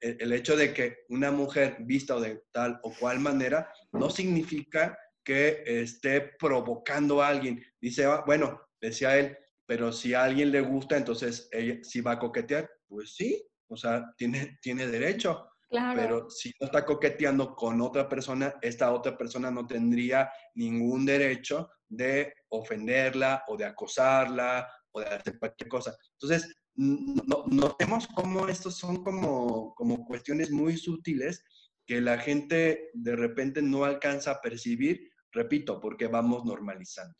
el 0.00 0.32
hecho 0.32 0.56
de 0.56 0.72
que 0.74 1.04
una 1.10 1.30
mujer 1.30 1.76
vista 1.80 2.18
de 2.18 2.42
tal 2.52 2.80
o 2.82 2.92
cual 2.98 3.20
manera 3.20 3.72
no 3.92 4.10
significa 4.10 4.98
que 5.22 5.62
esté 5.64 6.32
provocando 6.38 7.22
a 7.22 7.28
alguien. 7.28 7.62
Dice, 7.80 8.04
ah, 8.04 8.24
bueno, 8.26 8.60
decía 8.80 9.18
él, 9.18 9.36
pero 9.66 9.92
si 9.92 10.14
a 10.14 10.24
alguien 10.24 10.50
le 10.50 10.62
gusta, 10.62 10.96
entonces 10.96 11.48
ella 11.52 11.78
sí 11.82 12.00
va 12.00 12.12
a 12.12 12.18
coquetear. 12.18 12.68
Pues 12.88 13.14
sí, 13.14 13.46
o 13.68 13.76
sea, 13.76 14.12
tiene, 14.16 14.58
tiene 14.60 14.86
derecho. 14.86 15.46
Pero 15.70 16.28
si 16.28 16.52
no 16.58 16.66
está 16.66 16.84
coqueteando 16.84 17.54
con 17.54 17.80
otra 17.80 18.08
persona, 18.08 18.54
esta 18.60 18.92
otra 18.92 19.16
persona 19.16 19.52
no 19.52 19.68
tendría 19.68 20.28
ningún 20.56 21.06
derecho 21.06 21.70
de 21.90 22.32
ofenderla 22.48 23.44
o 23.48 23.56
de 23.56 23.66
acosarla 23.66 24.66
o 24.92 25.00
de 25.00 25.06
hacer 25.06 25.38
cualquier 25.38 25.68
cosa. 25.68 25.94
Entonces, 26.12 26.54
notemos 26.74 28.06
cómo 28.06 28.48
estos 28.48 28.78
son 28.78 29.04
como, 29.04 29.74
como 29.74 30.06
cuestiones 30.06 30.50
muy 30.50 30.78
sutiles 30.78 31.44
que 31.84 32.00
la 32.00 32.18
gente 32.18 32.90
de 32.94 33.16
repente 33.16 33.60
no 33.60 33.84
alcanza 33.84 34.30
a 34.30 34.40
percibir, 34.40 35.10
repito, 35.32 35.80
porque 35.80 36.06
vamos 36.06 36.44
normalizando. 36.44 37.14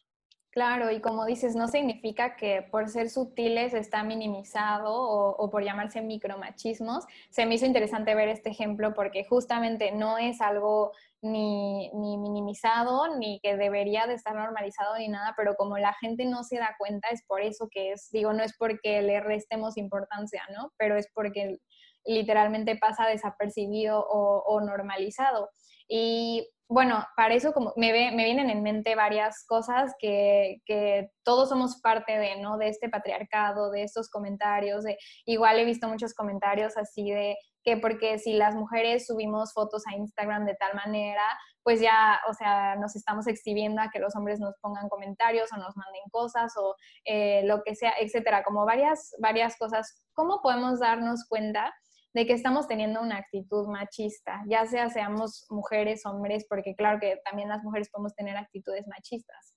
Claro, 0.51 0.91
y 0.91 1.01
como 1.01 1.27
dices, 1.27 1.55
no 1.55 1.69
significa 1.69 2.35
que 2.35 2.63
por 2.73 2.89
ser 2.89 3.09
sutiles 3.09 3.73
está 3.73 4.03
minimizado 4.03 4.93
o, 4.93 5.49
por 5.49 5.63
llamarse 5.63 6.03
micromachismos. 6.03 7.05
Se 7.31 7.47
me 7.47 7.55
hizo 7.55 7.67
interesante 7.67 8.17
ver 8.17 8.29
este 8.29 8.51
ejemplo 8.51 8.93
porque 8.93 9.25
justamente 9.25 9.93
no 9.93 10.19
es 10.19 10.41
algo 10.41 10.91
ni, 11.23 11.91
ni, 11.93 12.19
minimizado, 12.19 13.17
ni 13.17 13.41
que 13.41 13.57
debería 13.57 14.07
de 14.07 14.15
estar 14.15 14.35
normalizado 14.35 14.97
ni 14.97 15.09
nada, 15.09 15.35
pero 15.37 15.55
como 15.57 15.79
la 15.79 15.95
gente 15.95 16.25
no 16.25 16.45
se 16.45 16.59
da 16.59 16.75
cuenta, 16.79 17.09
es 17.09 17.25
por 17.27 17.43
eso 17.43 17.69
que 17.71 17.93
es, 17.93 18.09
digo, 18.11 18.33
no 18.33 18.43
es 18.43 18.57
porque 18.57 19.03
le 19.03 19.21
restemos 19.21 19.77
importancia, 19.77 20.43
¿no? 20.57 20.73
Pero 20.77 20.97
es 20.97 21.09
porque 21.15 21.59
literalmente 22.05 22.77
pasa 22.77 23.07
desapercibido 23.07 24.01
o, 24.01 24.43
o 24.47 24.61
normalizado. 24.61 25.51
Y 25.89 26.49
bueno, 26.71 27.05
para 27.17 27.35
eso 27.35 27.53
como 27.53 27.73
me, 27.77 27.93
me 28.13 28.25
vienen 28.25 28.49
en 28.49 28.63
mente 28.63 28.95
varias 28.95 29.45
cosas 29.45 29.93
que, 29.99 30.63
que, 30.65 31.11
todos 31.25 31.49
somos 31.49 31.81
parte 31.81 32.17
de, 32.17 32.41
¿no? 32.41 32.59
De 32.59 32.69
este 32.69 32.89
patriarcado, 32.89 33.73
de 33.73 33.83
estos 33.83 34.09
comentarios. 34.09 34.85
Igual 35.27 35.59
he 35.59 35.65
visto 35.65 35.89
muchos 35.89 36.15
comentarios 36.15 36.77
así 36.77 37.11
de 37.11 37.37
que 37.65 37.77
porque 37.77 38.21
si 38.21 38.35
las 38.35 38.55
mujeres 38.55 39.07
subimos 39.07 39.53
fotos 39.53 39.83
a 39.89 39.97
Instagram 39.97 40.45
de 40.47 40.55
tal 40.55 40.75
manera, 40.75 41.25
pues 41.65 41.81
ya, 41.81 42.21
o 42.29 42.35
sea, 42.35 42.77
nos 42.77 42.95
estamos 42.95 43.27
exhibiendo 43.27 43.83
a 43.83 43.91
que 43.91 43.99
los 43.99 44.15
hombres 44.15 44.39
nos 44.39 44.57
pongan 44.61 44.89
comentarios 44.89 45.53
o 45.53 45.57
nos 45.57 45.77
manden 45.77 46.03
cosas 46.13 46.53
o 46.57 46.77
eh, 47.05 47.43
lo 47.47 47.63
que 47.65 47.75
sea, 47.75 47.95
etcétera, 48.01 48.45
como 48.45 48.65
varias, 48.65 49.13
varias 49.19 49.57
cosas. 49.59 50.07
¿Cómo 50.15 50.41
podemos 50.41 50.79
darnos 50.79 51.27
cuenta? 51.29 51.73
De 52.13 52.27
que 52.27 52.33
estamos 52.33 52.67
teniendo 52.67 53.01
una 53.01 53.19
actitud 53.19 53.67
machista, 53.69 54.43
ya 54.49 54.67
sea 54.67 54.91
seamos 54.91 55.47
mujeres, 55.51 56.05
hombres, 56.07 56.45
porque 56.49 56.75
claro 56.75 56.99
que 57.01 57.21
también 57.25 57.49
las 57.49 57.63
mujeres 57.63 57.89
podemos 57.91 58.15
tener 58.15 58.37
actitudes 58.37 58.87
machistas. 58.89 59.55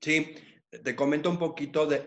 Sí, 0.00 0.34
te 0.70 0.96
comento 0.96 1.28
un 1.28 1.38
poquito, 1.38 1.86
de, 1.86 1.98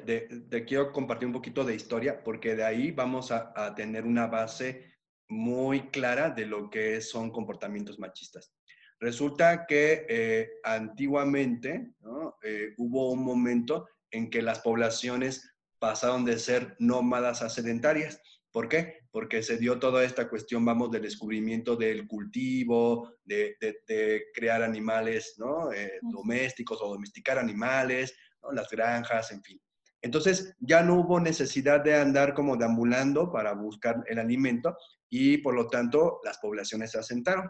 te 0.49 0.65
quiero 0.65 0.91
compartir 0.91 1.27
un 1.27 1.33
poquito 1.33 1.63
de 1.63 1.75
historia, 1.75 2.23
porque 2.23 2.55
de 2.55 2.63
ahí 2.63 2.91
vamos 2.91 3.31
a, 3.31 3.75
tener 3.75 4.05
una 4.05 4.27
base 4.27 4.93
muy 5.27 5.89
clara 5.89 6.29
de 6.29 6.45
lo 6.45 6.69
que 6.69 7.01
son 7.01 7.31
comportamientos 7.31 7.99
machistas. 7.99 8.53
Resulta 8.99 9.65
que 9.65 10.05
eh, 10.09 10.49
antiguamente 10.63 11.91
eh, 12.43 12.73
hubo 12.77 13.11
un 13.11 13.23
momento 13.23 13.87
en 14.11 14.29
que 14.29 14.41
las 14.41 14.59
poblaciones 14.59 15.55
pasaron 15.79 16.25
de 16.25 16.39
ser 16.39 16.75
nómadas 16.79 17.41
a 17.41 17.49
sedentarias. 17.49 18.21
¿Por 18.55 18.69
qué? 18.69 18.99
Porque 19.11 19.43
se 19.43 19.57
dio 19.57 19.79
toda 19.79 20.05
esta 20.05 20.29
cuestión, 20.29 20.63
vamos, 20.63 20.89
del 20.89 21.01
descubrimiento 21.01 21.75
del 21.75 22.07
cultivo, 22.07 23.11
de, 23.25 23.57
crear 24.33 24.63
animales 24.63 25.33
¿no? 25.37 25.73
Eh, 25.73 25.99
domésticos 26.01 26.79
o 26.81 26.87
domesticar 26.87 27.37
animales, 27.37 28.15
¿no? 28.41 28.53
las 28.53 28.69
granjas, 28.69 29.29
en 29.33 29.43
fin. 29.43 29.61
Entonces 30.01 30.55
ya 30.61 30.83
no 30.83 31.01
hubo 31.01 31.19
necesidad 31.19 31.83
de 31.83 31.95
andar 31.95 32.33
como 32.33 32.55
deambulando 32.55 33.29
para 33.29 33.51
buscar 33.51 34.01
el 34.07 34.19
alimento 34.19 34.77
y 35.09 35.39
por 35.39 35.53
lo 35.53 35.67
tanto 35.67 36.21
las 36.23 36.37
poblaciones 36.37 36.91
se 36.91 36.99
asentaron. 36.99 37.49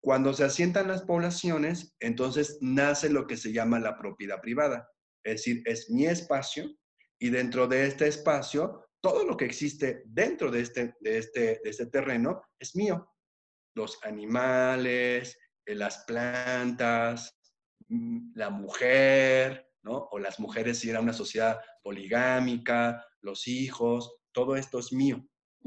Cuando 0.00 0.34
se 0.34 0.42
asientan 0.42 0.88
las 0.88 1.02
poblaciones, 1.02 1.94
entonces 2.00 2.58
nace 2.60 3.10
lo 3.10 3.28
que 3.28 3.36
se 3.36 3.52
llama 3.52 3.78
la 3.78 3.96
propiedad 3.96 4.40
privada. 4.40 4.90
Es 5.22 5.34
decir, 5.34 5.62
es 5.66 5.88
mi 5.88 6.06
espacio 6.06 6.68
y 7.16 7.30
dentro 7.30 7.68
de 7.68 7.86
este 7.86 8.08
espacio 8.08 8.85
todo 9.06 9.24
lo 9.24 9.36
que 9.36 9.44
existe 9.44 10.02
dentro 10.04 10.50
de 10.50 10.62
este, 10.62 10.96
de 11.00 11.18
este, 11.18 11.60
de 11.62 11.70
este 11.70 11.86
terreno 11.86 12.42
es 12.58 12.74
mío. 12.74 13.08
Los 13.76 14.02
animales, 14.02 15.38
eh, 15.64 15.76
las 15.76 15.98
plantas, 16.06 17.38
mm, 17.88 18.32
la 18.34 18.50
mujer, 18.50 19.70
¿no? 19.84 20.08
O 20.10 20.18
las 20.18 20.40
mujeres 20.40 20.80
si 20.80 20.90
era 20.90 21.00
una 21.00 21.12
sociedad 21.12 21.60
poligámica, 21.84 23.06
los 23.20 23.46
hijos, 23.46 24.12
todo 24.32 24.56
esto 24.56 24.80
es 24.80 24.92
mío, 24.92 25.24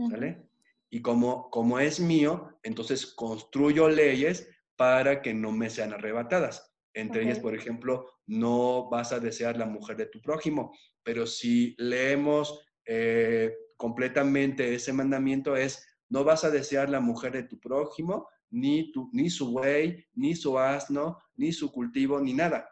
¿sale? 0.10 0.50
Y 0.89 1.01
como, 1.01 1.50
como 1.50 1.79
es 1.79 2.01
mío, 2.01 2.60
entonces 2.63 3.05
construyo 3.05 3.88
leyes 3.88 4.50
para 4.75 5.22
que 5.22 5.34
no 5.34 5.53
me 5.53 5.69
sean 5.69 5.93
arrebatadas. 5.93 6.74
Entre 6.93 7.24
ellas, 7.24 7.39
por 7.39 7.55
ejemplo, 7.55 8.05
no 8.25 8.89
vas 8.89 9.13
a 9.13 9.19
desear 9.19 9.55
la 9.55 9.65
mujer 9.65 9.96
de 9.96 10.08
tu 10.08 10.22
prójimo, 10.22 10.75
pero 11.03 11.25
si 11.25 11.75
leemos 11.77 12.60
eh, 12.91 13.55
completamente 13.77 14.74
ese 14.74 14.91
mandamiento 14.93 15.55
es, 15.55 15.88
no 16.10 16.24
vas 16.24 16.43
a 16.43 16.50
desear 16.50 16.89
la 16.89 17.00
mujer 17.00 17.34
de 17.34 17.43
tu 17.43 17.60
prójimo, 17.60 18.27
ni, 18.50 18.91
tu, 18.91 19.12
ni 19.13 19.29
su 19.29 19.51
buey, 19.51 20.08
ni 20.15 20.36
su 20.36 20.58
asno, 20.58 21.19
ni 21.36 21.51
su 21.51 21.72
cultivo, 21.72 22.19
ni 22.19 22.34
nada. 22.34 22.67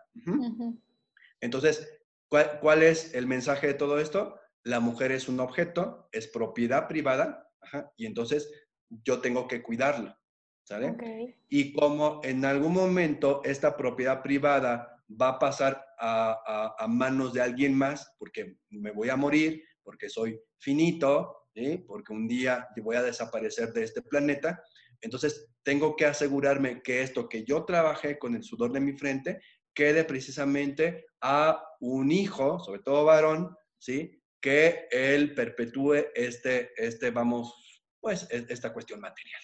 Entonces, 1.40 1.88
¿cuál, 2.30 2.82
es 2.82 3.14
el 3.14 3.28
mensaje 3.28 3.68
de 3.68 3.74
todo 3.76 4.00
esto? 4.00 4.40
La 4.64 4.80
mujer 4.80 5.12
es 5.12 5.30
un 5.30 5.40
objeto, 5.40 6.10
es 6.12 6.28
propiedad 6.28 6.88
privada, 6.88 7.48
y 7.96 8.08
entonces 8.08 8.52
yo 8.90 9.22
tengo 9.22 9.48
que 9.48 9.62
cuidarla. 9.62 10.20
¿Sale? 10.64 11.38
Y 11.48 11.74
como 11.74 12.22
en 12.24 12.44
algún 12.44 12.74
momento 12.74 13.42
esta 13.46 13.78
propiedad 13.78 14.24
privada 14.24 15.02
va 15.10 15.30
a 15.30 15.40
pasar 15.40 15.86
a, 16.00 16.76
a, 16.78 16.88
manos 16.88 17.34
de 17.34 17.42
alguien 17.42 17.78
más, 17.78 18.14
porque 18.18 18.58
me 18.70 18.92
voy 18.92 19.10
a 19.10 19.16
morir, 19.16 19.64
porque 19.88 20.10
soy 20.10 20.38
finito, 20.60 21.48
porque 21.88 22.12
un 22.12 22.28
día 22.28 22.68
voy 22.84 22.98
a 22.98 23.04
desaparecer 23.04 23.72
de 23.72 23.84
este 23.84 24.02
planeta. 24.02 24.62
Entonces, 25.00 25.48
tengo 25.64 25.96
que 25.96 26.06
asegurarme 26.06 26.82
que 26.82 27.02
esto 27.02 27.30
que 27.30 27.46
yo 27.46 27.64
trabajé 27.64 28.20
con 28.20 28.36
el 28.36 28.44
sudor 28.44 28.74
de 28.74 28.82
mi 28.82 28.98
frente 28.98 29.40
quede 29.74 30.04
precisamente 30.04 31.06
a 31.22 31.64
un 31.80 32.12
hijo, 32.12 32.60
sobre 32.60 32.82
todo 32.82 33.06
varón, 33.06 33.56
¿sí? 33.80 34.22
Que 34.42 34.90
él 34.92 35.34
perpetúe 35.34 36.08
este, 36.14 36.72
este 36.76 37.12
vamos, 37.12 37.54
pues, 38.02 38.28
e, 38.30 38.46
esta 38.50 38.74
cuestión 38.74 39.00
material, 39.00 39.42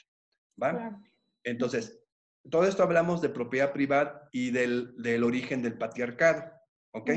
¿va? 0.61 0.99
Entonces, 1.45 2.03
todo 2.51 2.67
esto 2.67 2.83
hablamos 2.83 3.21
de 3.21 3.29
propiedad 3.29 3.71
privada 3.71 4.27
y 4.33 4.51
del, 4.51 4.93
del 5.01 5.23
origen 5.23 5.61
del 5.61 5.77
patriarcado, 5.77 6.51
¿ok? 6.91 7.11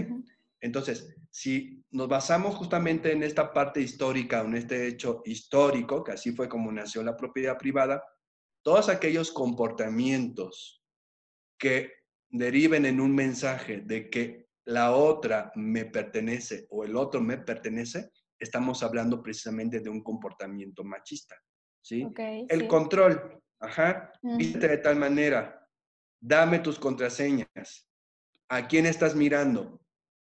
Entonces, 0.67 1.17
si 1.31 1.85
nos 1.91 2.09
basamos 2.09 2.57
justamente 2.57 3.13
en 3.13 3.23
esta 3.23 3.53
parte 3.53 3.81
histórica, 3.81 4.41
en 4.41 4.57
este 4.57 4.87
hecho 4.87 5.23
histórico, 5.25 6.03
que 6.03 6.13
así 6.13 6.33
fue 6.33 6.49
como 6.49 6.73
nació 6.73 7.03
la 7.03 7.17
propiedad 7.17 7.57
privada, 7.57 8.03
todos 8.63 8.89
aquellos 8.89 9.31
comportamientos 9.31 10.83
que 11.59 11.93
deriven 12.29 12.85
en 12.85 13.01
un 13.01 13.15
mensaje 13.15 13.83
de 13.83 14.11
que 14.11 14.49
la 14.65 14.93
otra 14.93 15.53
me 15.55 15.85
pertenece 15.85 16.67
o 16.71 16.85
el 16.85 16.97
otro 16.97 17.21
me 17.21 17.39
pertenece, 17.39 18.11
estamos 18.39 18.83
hablando 18.83 19.23
precisamente 19.23 19.81
de 19.81 19.89
un 19.89 20.03
comportamiento 20.03 20.83
machista. 20.83 21.37
¿sí? 21.81 22.05
el 22.49 22.67
control, 22.67 23.41
ajá, 23.61 24.13
viste 24.21 24.67
de 24.67 24.79
tal 24.79 24.97
manera, 24.97 25.65
dame 26.21 26.59
tus 26.59 26.81
contraseñas, 26.81 27.89
¿a 28.49 28.67
quién 28.67 28.87
estás 28.87 29.15
mirando? 29.15 29.81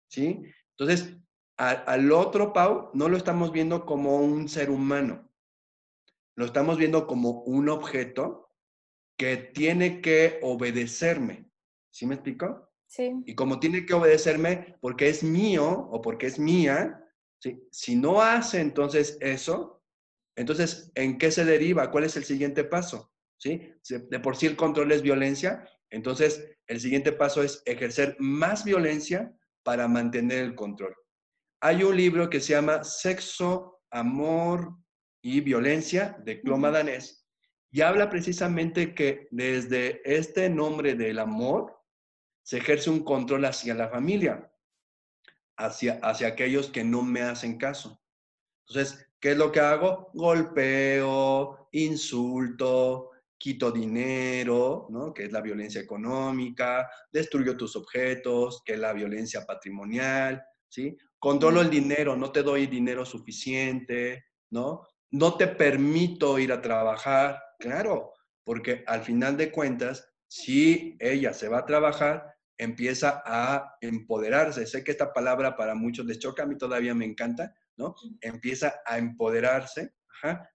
¿Sí? 0.08 0.42
Entonces, 0.76 1.16
al 1.56 2.10
otro 2.12 2.52
Pau 2.52 2.90
no 2.94 3.08
lo 3.08 3.16
estamos 3.16 3.52
viendo 3.52 3.86
como 3.86 4.16
un 4.16 4.48
ser 4.48 4.70
humano, 4.70 5.30
lo 6.36 6.46
estamos 6.46 6.78
viendo 6.78 7.06
como 7.06 7.42
un 7.42 7.68
objeto 7.68 8.50
que 9.16 9.36
tiene 9.36 10.00
que 10.00 10.40
obedecerme. 10.42 11.48
¿Sí 11.90 12.06
me 12.06 12.16
explico? 12.16 12.72
Sí. 12.88 13.12
Y 13.24 13.34
como 13.36 13.60
tiene 13.60 13.86
que 13.86 13.94
obedecerme 13.94 14.76
porque 14.80 15.08
es 15.08 15.22
mío 15.22 15.68
o 15.68 16.00
porque 16.00 16.26
es 16.26 16.38
mía, 16.38 17.00
¿sí? 17.40 17.62
si 17.70 17.94
no 17.94 18.20
hace 18.20 18.60
entonces 18.60 19.16
eso, 19.20 19.84
entonces, 20.36 20.90
¿en 20.94 21.18
qué 21.18 21.30
se 21.30 21.44
deriva? 21.44 21.90
¿Cuál 21.90 22.04
es 22.04 22.16
el 22.16 22.24
siguiente 22.24 22.64
paso? 22.64 23.12
¿Sí? 23.38 23.72
De 23.88 24.20
por 24.20 24.36
sí 24.36 24.46
el 24.46 24.56
control 24.56 24.90
es 24.92 25.02
violencia, 25.02 25.68
entonces 25.90 26.56
el 26.66 26.80
siguiente 26.80 27.12
paso 27.12 27.42
es 27.42 27.62
ejercer 27.66 28.16
más 28.18 28.64
violencia 28.64 29.36
para 29.64 29.88
mantener 29.88 30.44
el 30.44 30.54
control. 30.54 30.94
Hay 31.60 31.82
un 31.82 31.96
libro 31.96 32.30
que 32.30 32.40
se 32.40 32.52
llama 32.52 32.84
Sexo, 32.84 33.80
Amor 33.90 34.76
y 35.22 35.40
Violencia 35.40 36.16
de 36.24 36.40
Cloma 36.42 36.70
Danés 36.70 37.26
y 37.72 37.80
habla 37.80 38.08
precisamente 38.08 38.94
que 38.94 39.26
desde 39.32 40.00
este 40.04 40.48
nombre 40.48 40.94
del 40.94 41.18
amor 41.18 41.76
se 42.44 42.58
ejerce 42.58 42.90
un 42.90 43.02
control 43.02 43.46
hacia 43.46 43.74
la 43.74 43.88
familia, 43.88 44.52
hacia, 45.56 45.98
hacia 46.02 46.28
aquellos 46.28 46.68
que 46.68 46.84
no 46.84 47.02
me 47.02 47.22
hacen 47.22 47.58
caso. 47.58 48.00
Entonces, 48.68 49.10
¿qué 49.18 49.32
es 49.32 49.36
lo 49.36 49.50
que 49.50 49.60
hago? 49.60 50.10
Golpeo, 50.12 51.68
insulto, 51.72 53.10
quito 53.44 53.70
dinero, 53.70 54.86
¿no? 54.88 55.12
que 55.12 55.24
es 55.24 55.30
la 55.32 55.42
violencia 55.42 55.78
económica, 55.78 56.88
destruyo 57.12 57.58
tus 57.58 57.76
objetos, 57.76 58.62
que 58.64 58.72
es 58.72 58.78
la 58.78 58.94
violencia 58.94 59.44
patrimonial, 59.44 60.42
¿sí? 60.66 60.96
Controlo 61.18 61.60
el 61.60 61.68
dinero, 61.68 62.16
no 62.16 62.32
te 62.32 62.42
doy 62.42 62.66
dinero 62.66 63.04
suficiente, 63.04 64.24
¿no? 64.48 64.86
No 65.10 65.36
te 65.36 65.46
permito 65.46 66.38
ir 66.38 66.52
a 66.52 66.62
trabajar, 66.62 67.38
claro, 67.58 68.14
porque 68.44 68.82
al 68.86 69.02
final 69.02 69.36
de 69.36 69.52
cuentas, 69.52 70.10
si 70.26 70.96
ella 70.98 71.34
se 71.34 71.48
va 71.48 71.58
a 71.58 71.66
trabajar, 71.66 72.34
empieza 72.56 73.22
a 73.26 73.76
empoderarse. 73.82 74.66
Sé 74.66 74.82
que 74.82 74.92
esta 74.92 75.12
palabra 75.12 75.54
para 75.54 75.74
muchos 75.74 76.06
les 76.06 76.18
choca, 76.18 76.44
a 76.44 76.46
mí 76.46 76.56
todavía 76.56 76.94
me 76.94 77.04
encanta, 77.04 77.54
¿no? 77.76 77.94
Empieza 78.22 78.76
a 78.86 78.96
empoderarse 78.96 79.92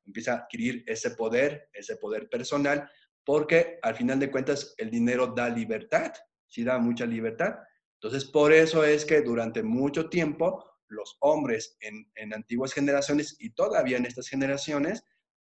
empieza 0.05 0.33
a 0.33 0.37
adquirir 0.37 0.83
ese 0.87 1.11
poder, 1.11 1.69
ese 1.73 1.97
poder 1.97 2.29
personal, 2.29 2.89
porque 3.23 3.79
al 3.81 3.95
final 3.95 4.19
de 4.19 4.31
cuentas 4.31 4.73
el 4.77 4.89
dinero 4.89 5.27
da 5.27 5.49
libertad, 5.49 6.13
sí 6.47 6.63
da 6.63 6.79
mucha 6.79 7.05
libertad. 7.05 7.55
Entonces, 8.01 8.25
por 8.25 8.53
eso 8.53 8.83
es 8.83 9.05
que 9.05 9.21
durante 9.21 9.61
mucho 9.61 10.09
tiempo 10.09 10.63
los 10.87 11.17
hombres 11.19 11.77
en, 11.81 12.09
en 12.15 12.33
antiguas 12.33 12.73
generaciones 12.73 13.35
y 13.39 13.51
todavía 13.51 13.97
en 13.97 14.05
estas 14.05 14.27
generaciones 14.27 15.03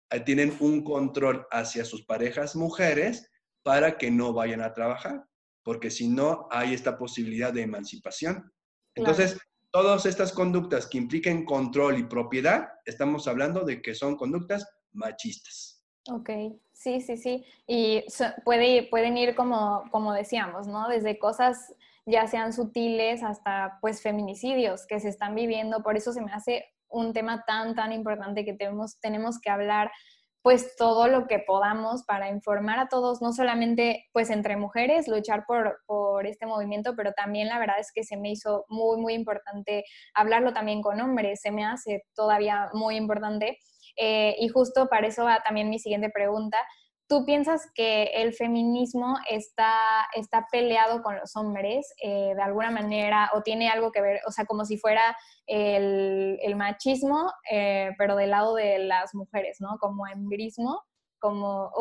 eh, 0.09 0.19
tienen 0.19 0.55
un 0.59 0.83
control 0.83 1.45
hacia 1.51 1.85
sus 1.85 2.05
parejas 2.05 2.55
mujeres 2.55 3.29
para 3.63 3.97
que 3.97 4.11
no 4.11 4.33
vayan 4.33 4.61
a 4.61 4.73
trabajar, 4.73 5.25
porque 5.63 5.89
si 5.89 6.07
no 6.07 6.47
hay 6.51 6.73
esta 6.73 6.97
posibilidad 6.97 7.51
de 7.51 7.63
emancipación. 7.63 8.51
Entonces, 8.95 9.37
todas 9.75 10.05
estas 10.05 10.31
conductas 10.31 10.87
que 10.87 10.97
impliquen 10.97 11.43
control 11.43 11.99
y 11.99 12.03
propiedad, 12.03 12.69
estamos 12.85 13.27
hablando 13.27 13.65
de 13.65 13.81
que 13.81 13.93
son 13.93 14.15
conductas 14.15 14.65
machistas. 14.93 15.83
Ok, 16.09 16.29
sí, 16.71 17.01
sí, 17.01 17.17
sí. 17.17 17.45
Y 17.67 18.05
puede, 18.45 18.83
pueden 18.83 19.17
ir 19.17 19.35
como, 19.35 19.83
como 19.91 20.13
decíamos, 20.13 20.65
¿no? 20.65 20.87
Desde 20.87 21.19
cosas 21.19 21.75
ya 22.05 22.25
sean 22.25 22.53
sutiles 22.53 23.21
hasta 23.21 23.77
pues 23.81 24.01
feminicidios 24.01 24.87
que 24.87 25.01
se 25.01 25.09
están 25.09 25.35
viviendo. 25.35 25.83
Por 25.83 25.97
eso 25.97 26.13
se 26.13 26.21
me 26.21 26.31
hace 26.31 26.63
un 26.87 27.11
tema 27.11 27.43
tan, 27.45 27.75
tan 27.75 27.91
importante 27.91 28.45
que 28.45 28.53
tenemos, 28.53 28.97
tenemos 29.01 29.41
que 29.41 29.49
hablar 29.49 29.91
pues 30.45 30.75
todo 30.75 31.07
lo 31.07 31.25
que 31.25 31.39
podamos 31.39 32.03
para 32.03 32.29
informar 32.29 32.77
a 32.77 32.87
todos, 32.87 33.19
no 33.19 33.33
solamente 33.33 34.05
pues 34.13 34.29
entre 34.29 34.57
mujeres, 34.57 35.07
luchar 35.07 35.43
por, 35.47 35.79
por, 35.87 36.27
este 36.27 36.45
movimiento, 36.45 36.93
pero 36.95 37.13
también 37.13 37.47
la 37.47 37.57
verdad 37.57 37.79
es 37.79 37.91
que 37.91 38.03
se 38.03 38.15
me 38.15 38.29
hizo 38.29 38.63
muy, 38.69 39.01
muy 39.01 39.15
importante 39.15 39.85
hablarlo 40.13 40.53
también 40.53 40.83
con 40.83 41.01
hombres, 41.01 41.41
se 41.41 41.49
me 41.49 41.65
hace 41.65 42.03
todavía 42.13 42.69
muy 42.73 42.95
importante. 42.95 43.57
Eh, 43.97 44.35
y 44.39 44.47
justo 44.49 44.87
para 44.87 45.07
eso 45.07 45.23
va 45.23 45.41
también 45.41 45.67
mi 45.67 45.79
siguiente 45.79 46.11
pregunta, 46.11 46.59
¿Tú 47.07 47.23
piensas 47.23 47.69
que 47.75 48.05
el 48.15 48.33
feminismo 48.33 49.15
está, 49.29 49.73
está 50.15 50.47
peleado 50.51 51.03
con 51.03 51.15
los 51.17 51.35
hombres 51.35 51.93
eh, 52.01 52.33
de 52.35 52.41
alguna 52.41 52.71
manera 52.71 53.29
o 53.35 53.43
tiene 53.43 53.69
algo 53.69 53.91
que 53.91 54.01
ver, 54.01 54.21
o 54.27 54.31
sea, 54.31 54.45
como 54.45 54.65
si 54.65 54.77
fuera 54.77 55.15
el, 55.45 56.55
machismo, 56.55 57.31
eh, 57.51 57.91
pero 57.99 58.15
del 58.15 58.31
lado 58.31 58.55
de 58.55 58.79
las 58.79 59.13
mujeres, 59.13 59.57
¿no? 59.59 59.77
Como 59.79 60.07
embrismo, 60.07 60.81
como... 61.19 61.71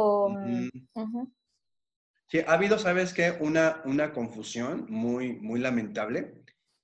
Sí, 2.29 2.41
ha 2.47 2.53
habido, 2.53 2.79
¿sabes 2.79 3.15
qué? 3.15 3.31
Una, 3.41 3.81
una 3.87 4.13
confusión 4.13 4.87
muy, 4.91 5.41
muy 5.41 5.61
lamentable 5.61 6.35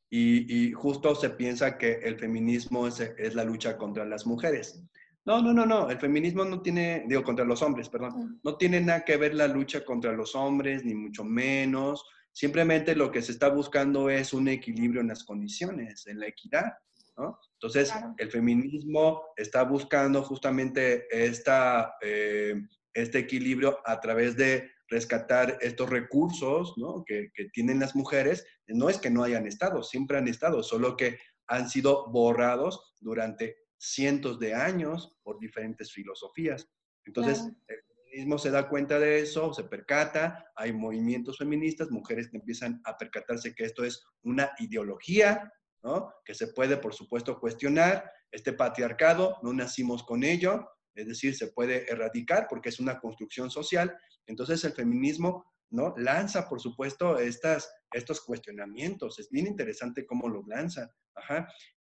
y, 0.09 0.69
y, 0.69 0.73
justo 0.73 1.15
se 1.15 1.31
piensa 1.31 1.77
que 1.77 2.01
el 2.03 2.19
feminismo 2.19 2.87
es, 2.87 3.01
es 3.01 3.35
la 3.35 3.45
lucha 3.45 3.77
contra 3.77 4.05
las 4.05 4.27
mujeres. 4.27 4.83
No, 5.25 5.43
no, 5.43 5.53
no, 5.53 5.67
no. 5.67 5.91
El 5.91 5.99
feminismo 5.99 6.45
no 6.45 6.63
tiene, 6.63 7.05
digo, 7.07 7.23
contra 7.23 7.45
los 7.45 7.63
hombres, 7.63 7.89
perdón. 7.89 8.13
Mm. 8.17 8.41
No 8.43 8.57
tiene 8.57 8.81
nada 8.81 9.05
que 9.05 9.17
ver 9.17 9.35
la 9.35 9.47
lucha 9.47 9.85
contra 9.85 10.13
los 10.13 10.35
hombres, 10.35 10.85
ni 10.85 10.95
mucho 10.95 11.25
menos. 11.25 12.05
Simplemente 12.33 12.95
lo 12.95 13.11
que 13.11 13.23
se 13.23 13.33
está 13.33 13.49
buscando 13.49 14.09
es 14.09 14.33
un 14.33 14.49
equilibrio 14.49 15.01
en 15.01 15.09
las 15.09 15.25
condiciones, 15.25 16.07
en 16.07 16.21
la 16.21 16.29
equidad, 16.29 16.73
¿no? 17.17 17.39
Entonces, 17.55 17.93
el 18.17 18.31
feminismo 18.31 19.23
está 19.37 19.65
buscando 19.65 20.23
justamente 20.23 21.07
esta, 21.11 21.95
eh, 22.01 22.55
este 22.95 23.19
equilibrio 23.19 23.79
a 23.85 24.01
través 24.01 24.37
de 24.37 24.71
rescatar 24.89 25.59
estos 25.61 25.91
recursos 25.91 26.73
¿no? 26.79 27.05
que, 27.05 27.31
que 27.35 27.51
tienen 27.53 27.79
las 27.79 27.95
mujeres. 27.95 28.47
No 28.67 28.89
es 28.89 28.99
que 28.99 29.11
no 29.11 29.23
hayan 29.23 29.47
estado, 29.47 29.83
siempre 29.83 30.17
han 30.17 30.29
estado, 30.29 30.63
solo 30.63 30.97
que 30.97 31.19
han 31.49 31.69
sido 31.69 32.11
borrados 32.11 32.95
durante 33.01 33.57
cientos 33.81 34.39
de 34.39 34.55
años 34.55 35.17
por 35.23 35.39
diferentes 35.39 35.91
filosofías. 35.91 36.69
Entonces, 37.07 37.51
el 37.67 37.79
feminismo 37.89 38.39
se 38.39 38.51
da 38.51 38.69
cuenta 38.69 38.99
de 38.99 39.21
eso, 39.21 39.55
se 39.55 39.65
percata, 39.65 40.45
hay 40.55 40.73
movimientos 40.73 41.39
feministas, 41.39 41.91
mujeres 41.91 42.29
que 42.29 42.37
empiezan 42.37 42.83
a 42.85 42.99
percatarse 42.99 43.55
que 43.55 43.65
esto 43.65 43.83
es 43.83 44.05
una 44.23 44.51
ideología, 44.59 45.51
¿no? 45.83 46.13
Que 46.27 46.35
se 46.35 46.49
puede, 46.49 46.77
por 46.77 46.95
supuesto, 46.95 47.41
cuestionar. 47.41 48.11
Este 48.31 48.53
patriarcado, 48.53 49.39
no 49.43 49.53
nacimos 49.53 50.05
con 50.05 50.23
ello, 50.23 50.69
es 50.95 51.09
decir, 51.09 51.35
se 51.35 51.49
puede 51.49 51.91
erradicar 51.91 52.47
porque 52.49 52.69
es 52.69 52.79
una 52.79 53.01
construcción 53.01 53.51
social. 53.51 53.97
Entonces, 54.27 54.63
el 54.65 54.73
feminismo 54.73 55.45
¿no? 55.71 55.95
Lanza, 55.97 56.49
por 56.49 56.61
supuesto, 56.61 57.19
estas, 57.19 57.73
estos 57.93 58.21
cuestionamientos. 58.21 59.19
Es 59.19 59.31
bien 59.31 59.47
interesante 59.47 60.07
cómo 60.07 60.29
los 60.29 60.47
lanza. 60.47 60.91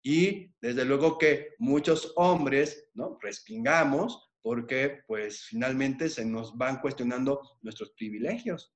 Y 0.02 0.52
desde 0.60 0.84
luego 0.84 1.18
que 1.18 1.54
muchos 1.58 2.12
hombres, 2.16 2.90
¿no? 2.94 3.18
Respingamos 3.20 4.30
porque 4.42 5.02
pues 5.06 5.44
finalmente 5.44 6.08
se 6.08 6.24
nos 6.24 6.56
van 6.56 6.80
cuestionando 6.80 7.40
nuestros 7.62 7.92
privilegios. 7.92 8.74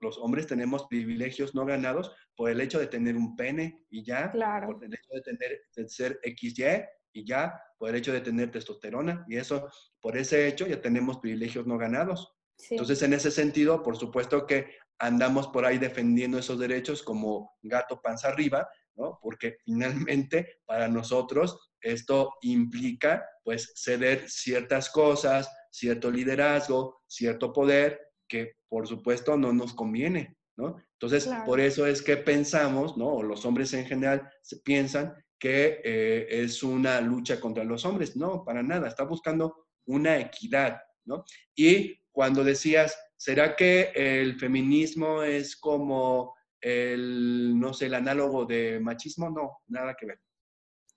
Los 0.00 0.16
hombres 0.18 0.46
tenemos 0.46 0.86
privilegios 0.86 1.54
no 1.54 1.66
ganados 1.66 2.10
por 2.36 2.48
el 2.48 2.60
hecho 2.60 2.78
de 2.78 2.86
tener 2.86 3.16
un 3.16 3.36
pene 3.36 3.84
y 3.90 4.02
ya, 4.02 4.32
por 4.32 4.82
el 4.82 4.94
hecho 4.94 5.10
de, 5.12 5.20
tener, 5.20 5.60
de 5.76 5.88
ser 5.88 6.20
XY 6.24 6.84
y 7.12 7.26
ya, 7.26 7.60
por 7.78 7.90
el 7.90 7.96
hecho 7.96 8.12
de 8.12 8.22
tener 8.22 8.50
testosterona 8.50 9.26
y 9.28 9.36
eso, 9.36 9.68
por 10.00 10.16
ese 10.16 10.48
hecho 10.48 10.66
ya 10.66 10.80
tenemos 10.80 11.18
privilegios 11.18 11.66
no 11.66 11.76
ganados. 11.76 12.33
Entonces, 12.70 13.02
en 13.02 13.12
ese 13.12 13.30
sentido, 13.30 13.82
por 13.82 13.96
supuesto 13.96 14.46
que 14.46 14.76
andamos 14.98 15.48
por 15.48 15.64
ahí 15.64 15.78
defendiendo 15.78 16.38
esos 16.38 16.58
derechos 16.58 17.02
como 17.02 17.52
gato 17.62 18.00
panza 18.00 18.28
arriba, 18.28 18.68
¿no? 18.96 19.18
Porque 19.20 19.56
finalmente 19.64 20.60
para 20.66 20.88
nosotros 20.88 21.72
esto 21.80 22.34
implica 22.42 23.24
pues 23.42 23.72
ceder 23.76 24.28
ciertas 24.30 24.88
cosas, 24.88 25.50
cierto 25.70 26.10
liderazgo, 26.10 27.02
cierto 27.06 27.52
poder 27.52 28.00
que 28.28 28.56
por 28.68 28.86
supuesto 28.86 29.36
no 29.36 29.52
nos 29.52 29.74
conviene, 29.74 30.36
¿no? 30.56 30.76
Entonces, 30.92 31.28
por 31.44 31.60
eso 31.60 31.86
es 31.86 32.00
que 32.00 32.16
pensamos, 32.16 32.96
¿no? 32.96 33.08
O 33.08 33.22
los 33.22 33.44
hombres 33.44 33.72
en 33.74 33.84
general 33.84 34.30
piensan 34.64 35.14
que 35.38 35.80
eh, 35.84 36.26
es 36.30 36.62
una 36.62 37.00
lucha 37.00 37.38
contra 37.38 37.64
los 37.64 37.84
hombres. 37.84 38.16
No, 38.16 38.44
para 38.44 38.62
nada, 38.62 38.88
está 38.88 39.04
buscando 39.04 39.66
una 39.86 40.18
equidad, 40.18 40.80
¿no? 41.04 41.24
Y 41.54 42.00
cuando 42.14 42.44
decías, 42.44 42.96
¿será 43.16 43.56
que 43.56 43.90
el 43.94 44.38
feminismo 44.38 45.24
es 45.24 45.56
como 45.56 46.34
el, 46.60 47.58
no 47.58 47.74
sé, 47.74 47.86
el 47.86 47.94
análogo 47.94 48.46
de 48.46 48.78
machismo? 48.78 49.28
No, 49.30 49.58
nada 49.66 49.96
que 49.98 50.06
ver. 50.06 50.20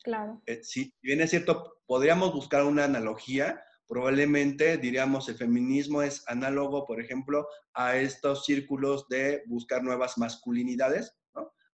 Claro. 0.03 0.41
Eh, 0.45 0.63
si 0.63 0.93
bien 1.01 1.19
es 1.21 1.31
cierto, 1.31 1.81
podríamos 1.87 2.33
buscar 2.33 2.63
una 2.65 2.83
analogía, 2.83 3.63
probablemente 3.87 4.77
diríamos 4.77 5.27
el 5.27 5.35
feminismo 5.35 6.03
es 6.03 6.23
análogo, 6.27 6.85
por 6.85 7.01
ejemplo, 7.01 7.47
a 7.73 7.97
estos 7.97 8.45
círculos 8.45 9.07
de 9.09 9.41
buscar 9.47 9.83
nuevas 9.83 10.19
masculinidades, 10.19 11.17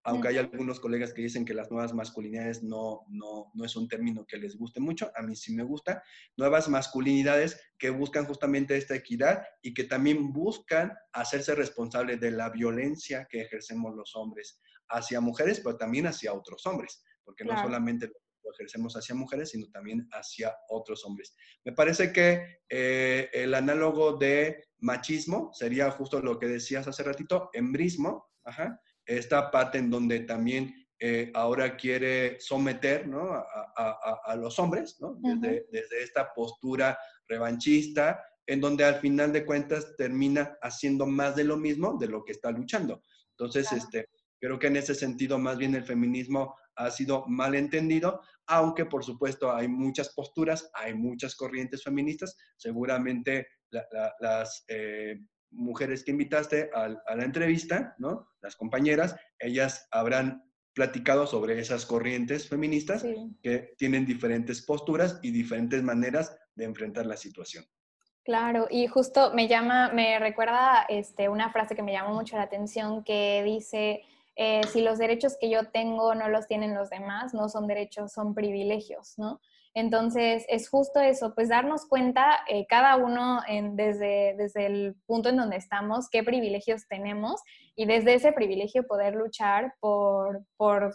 aunque 0.04 0.28
hay 0.28 0.38
algunos 0.38 0.80
colegas 0.80 1.14
que 1.14 1.22
dicen 1.22 1.46
que 1.46 1.54
las 1.54 1.72
nuevas 1.72 1.94
masculinidades 1.94 2.62
no, 2.62 3.06
no, 3.08 3.52
no, 3.54 3.66
es 3.66 3.76
un 3.76 3.88
término 3.88 4.26
que 4.26 4.38
les 4.38 4.58
guste 4.58 4.80
mucho, 4.80 5.12
a 5.16 5.22
mí 5.22 5.36
sí 5.36 5.56
me 5.56 5.64
gusta, 5.64 6.04
nuevas 6.36 6.68
masculinidades 6.68 7.60
que 7.78 7.90
buscan 7.90 8.26
justamente 8.26 8.76
esta 8.76 8.96
equidad 8.96 9.44
y 9.62 9.74
que 9.74 9.86
también 9.86 10.34
buscan 10.34 10.94
hacerse 11.14 11.56
responsables 11.56 12.20
de 12.20 12.32
la 12.32 12.50
violencia 12.50 13.28
que 13.30 13.42
ejercemos 13.42 13.96
los 13.96 14.16
hombres 14.16 14.62
hacia 14.90 15.22
mujeres, 15.22 15.62
pero 15.62 15.78
también 15.78 16.08
hacia 16.08 16.34
otros 16.34 16.66
hombres, 16.66 17.04
porque 17.24 17.46
no 17.46 17.60
solamente 17.62 18.12
lo 18.44 18.52
ejercemos 18.52 18.96
hacia 18.98 19.16
mujeres, 19.16 19.52
sino 19.52 19.70
también 19.70 20.08
hacia 20.12 20.54
otros 20.68 21.06
hombres. 21.06 21.34
Me 21.64 21.72
parece 21.72 22.12
que 22.12 22.60
eh, 22.68 23.30
el 23.32 23.54
análogo 23.54 24.18
de 24.18 24.66
machismo 24.80 25.52
sería 25.54 25.90
justo 25.92 26.22
lo 26.22 26.38
que 26.38 26.48
decías 26.48 26.86
hace 26.88 27.04
ratito, 27.04 27.50
embrismo, 27.54 28.30
ajá, 28.44 28.82
esta 29.06 29.52
parte 29.52 29.78
en 29.78 29.90
donde 29.90 30.22
también 30.22 30.74
eh, 31.00 31.32
ahora 31.34 31.76
quiere 31.76 32.40
someter 32.40 33.08
¿no? 33.08 33.34
a, 33.34 33.46
a, 33.76 34.20
a, 34.26 34.36
los 34.36 34.58
hombres, 34.60 34.98
¿no? 35.02 35.18
desde, 35.20 35.68
desde, 35.72 36.04
esta 36.04 36.34
postura 36.34 36.98
revanchista 37.28 38.24
en 38.46 38.62
donde 38.62 38.86
al 38.86 38.96
final 38.96 39.34
de 39.34 39.46
cuentas 39.46 39.96
termina 39.98 40.58
haciendo 40.62 41.06
más 41.06 41.36
de 41.36 41.44
lo 41.44 41.58
mismo 41.58 41.98
de 41.98 42.08
lo 42.08 42.24
que 42.24 42.32
está 42.34 42.52
luchando. 42.52 43.02
Entonces, 43.32 43.72
este, 43.72 44.10
creo 44.40 44.60
que 44.60 44.68
en 44.68 44.78
ese 44.78 44.96
sentido 44.96 45.38
más 45.40 45.58
bien 45.58 45.76
el 45.76 45.84
feminismo 45.84 46.56
ha 46.76 46.92
sido 46.92 47.26
mal 47.28 47.56
entendido, 47.56 48.22
aunque 48.48 48.86
por 48.86 49.04
supuesto 49.04 49.54
hay 49.54 49.68
muchas 49.68 50.14
posturas, 50.14 50.70
hay 50.74 50.94
muchas 50.94 51.36
corrientes 51.36 51.84
feministas, 51.84 52.38
seguramente 52.58 53.48
las 54.20 54.66
eh, 54.68 55.20
mujeres 55.54 56.04
que 56.04 56.12
invitaste 56.12 56.70
a, 56.74 56.90
la 56.90 57.24
entrevista, 57.24 57.96
¿no? 57.98 58.28
Las 58.42 58.56
compañeras, 58.56 59.16
ellas 59.40 59.88
habrán 59.92 60.44
platicado 60.74 61.28
sobre 61.28 61.60
esas 61.60 61.86
corrientes 61.86 62.50
feministas 62.50 63.06
que 63.42 63.74
tienen 63.78 64.06
diferentes 64.06 64.62
posturas 64.62 65.20
y 65.22 65.32
diferentes 65.32 65.84
maneras 65.84 66.36
de 66.56 66.66
enfrentar 66.66 67.06
la 67.06 67.18
situación. 67.18 67.64
Claro, 68.24 68.68
y 68.70 68.88
justo 68.88 69.34
me 69.34 69.48
llama, 69.48 69.92
me 69.94 70.18
recuerda 70.18 70.86
este, 70.88 71.28
una 71.28 71.52
frase 71.52 71.76
que 71.76 71.84
me 71.84 71.92
llamó 71.92 72.14
mucho 72.16 72.38
la 72.38 72.44
atención 72.44 73.04
que 73.04 73.44
dice, 73.44 74.02
eh, 74.36 74.62
si 74.72 74.82
los 74.82 74.98
derechos 74.98 75.38
que 75.40 75.50
yo 75.50 75.70
tengo 75.72 76.16
no 76.16 76.30
los 76.30 76.48
tienen 76.48 76.74
los 76.74 76.90
demás, 76.90 77.34
no 77.34 77.50
son 77.50 77.68
derechos, 77.68 78.14
son 78.14 78.34
privilegios, 78.34 79.16
¿no? 79.18 79.42
Entonces, 79.76 80.46
es 80.50 80.70
justo 80.70 81.00
eso, 81.00 81.34
pues 81.34 81.50
darnos 81.50 81.88
cuenta 81.88 82.42
eh, 82.48 82.66
cada 82.68 82.96
uno 82.96 83.42
desde, 83.72 84.36
desde 84.38 84.68
el 84.68 84.96
punto 85.08 85.30
en 85.30 85.38
donde 85.38 85.58
estamos, 85.58 86.10
qué 86.12 86.24
privilegios 86.24 86.88
tenemos 86.88 87.42
y 87.76 87.86
desde 87.86 88.14
ese 88.14 88.34
privilegio 88.34 88.86
poder 88.86 89.16
luchar 89.16 89.74
por, 89.80 90.46
por, 90.58 90.94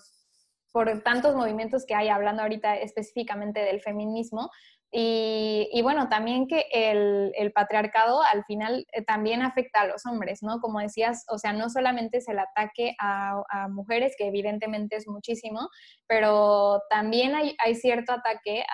por 0.72 1.02
tantos 1.02 1.34
movimientos 1.34 1.84
que 1.86 1.94
hay, 1.96 2.08
hablando 2.08 2.42
ahorita 2.42 2.76
específicamente 2.76 3.60
del 3.60 3.80
feminismo, 3.80 4.50
y, 4.90 5.80
bueno, 5.82 6.08
también 6.08 6.46
que 6.46 6.64
el, 6.72 7.52
patriarcado 7.52 8.22
al 8.22 8.44
final 8.44 8.86
eh, 8.92 9.02
también 9.02 9.42
afecta 9.42 9.82
a 9.82 9.86
los 9.86 10.06
hombres, 10.06 10.42
¿no? 10.42 10.60
Como 10.60 10.80
decías, 10.80 11.24
o 11.28 11.38
sea, 11.38 11.52
no 11.52 11.68
solamente 11.68 12.18
es 12.18 12.28
el 12.28 12.38
ataque 12.38 12.94
a, 12.98 13.42
mujeres, 13.70 14.14
que 14.16 14.26
evidentemente 14.26 14.96
es 14.96 15.06
muchísimo, 15.06 15.68
pero 16.06 16.80
también 16.88 17.34
hay, 17.34 17.74
cierto 17.74 18.12
ataque 18.12 18.64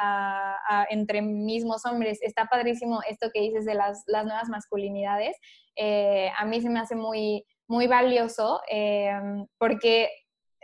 entre 0.91 1.21
mismos 1.23 1.85
hombres. 1.85 2.21
Está 2.23 2.47
padrísimo 2.47 3.01
esto 3.09 3.31
que 3.33 3.41
dices 3.41 3.65
de 3.65 3.75
las, 3.75 4.05
nuevas 4.07 4.49
masculinidades. 4.49 5.37
Eh, 5.77 6.31
a 6.39 6.45
mí 6.45 6.61
se 6.61 6.71
me 6.71 6.79
hace 6.81 6.95
muy, 6.95 7.45
muy 7.67 7.87
valioso 7.89 8.61
eh, 8.71 9.13
porque 9.59 10.11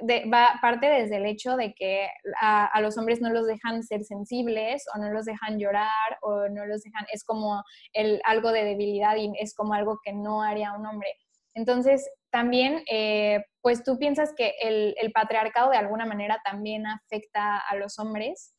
va, 0.02 0.58
parte 0.60 0.86
desde 0.88 1.16
el 1.16 1.26
hecho 1.26 1.56
de 1.56 1.74
que 1.74 2.08
a, 2.40 2.80
los 2.80 2.96
hombres 2.98 3.20
no 3.20 3.30
los 3.30 3.46
dejan 3.46 3.82
ser 3.82 4.04
sensibles 4.04 4.84
o 4.94 4.98
no 4.98 5.10
los 5.10 5.24
dejan 5.24 5.58
llorar 5.58 6.18
o 6.22 6.48
no 6.48 6.66
los 6.66 6.82
dejan, 6.82 7.06
es 7.12 7.24
como 7.24 7.62
el, 7.92 8.20
algo 8.24 8.52
de 8.52 8.64
debilidad 8.64 9.16
y 9.16 9.32
es 9.38 9.54
como 9.54 9.74
algo 9.74 9.98
que 10.04 10.12
no 10.12 10.42
haría 10.42 10.72
un 10.72 10.86
hombre. 10.86 11.08
Entonces, 11.54 12.08
también, 12.30 12.82
eh, 12.90 13.44
pues 13.60 13.82
tú 13.82 13.98
piensas 13.98 14.32
que 14.36 14.54
el, 14.60 14.94
el, 14.98 15.10
patriarcado 15.12 15.70
de 15.70 15.76
alguna 15.76 16.06
manera 16.06 16.40
también 16.44 16.86
afecta 16.86 17.58
a 17.58 17.74
los 17.76 17.98
hombres 17.98 18.54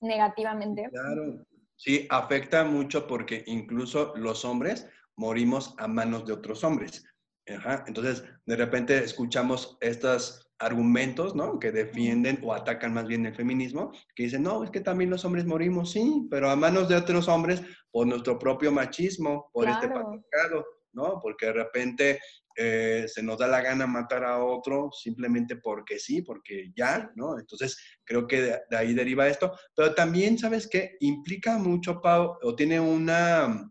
negativamente. 0.00 0.88
Claro, 0.90 1.44
sí, 1.76 2.06
afecta 2.10 2.64
mucho 2.64 3.06
porque 3.06 3.44
incluso 3.46 4.14
los 4.16 4.44
hombres 4.44 4.88
morimos 5.16 5.74
a 5.78 5.86
manos 5.86 6.26
de 6.26 6.32
otros 6.32 6.64
hombres. 6.64 7.04
Entonces, 7.46 8.24
de 8.46 8.56
repente 8.56 8.98
escuchamos 8.98 9.76
estas 9.80 10.43
argumentos, 10.58 11.34
¿no? 11.34 11.58
Que 11.58 11.72
defienden 11.72 12.40
o 12.42 12.52
atacan 12.52 12.94
más 12.94 13.06
bien 13.06 13.26
el 13.26 13.34
feminismo, 13.34 13.92
que 14.14 14.24
dicen, 14.24 14.42
no, 14.42 14.62
es 14.64 14.70
que 14.70 14.80
también 14.80 15.10
los 15.10 15.24
hombres 15.24 15.44
morimos, 15.44 15.92
sí, 15.92 16.26
pero 16.30 16.50
a 16.50 16.56
manos 16.56 16.88
de 16.88 16.96
otros 16.96 17.28
hombres 17.28 17.62
por 17.90 18.06
nuestro 18.06 18.38
propio 18.38 18.72
machismo, 18.72 19.50
por 19.52 19.68
este 19.68 19.88
patriarcado, 19.88 20.64
¿no? 20.92 21.20
Porque 21.20 21.46
de 21.46 21.52
repente 21.52 22.20
eh, 22.56 23.06
se 23.08 23.22
nos 23.22 23.38
da 23.38 23.48
la 23.48 23.60
gana 23.60 23.86
matar 23.86 24.24
a 24.24 24.44
otro 24.44 24.90
simplemente 24.92 25.56
porque 25.56 25.98
sí, 25.98 26.22
porque 26.22 26.72
ya, 26.76 27.10
¿no? 27.16 27.38
Entonces, 27.38 27.76
creo 28.04 28.26
que 28.26 28.42
de, 28.42 28.76
ahí 28.76 28.94
deriva 28.94 29.26
esto. 29.26 29.52
Pero 29.74 29.94
también, 29.94 30.38
¿sabes 30.38 30.68
qué? 30.68 30.96
Implica 31.00 31.58
mucho, 31.58 32.00
Pau, 32.00 32.38
o 32.42 32.54
tiene 32.54 32.78
una, 32.78 33.70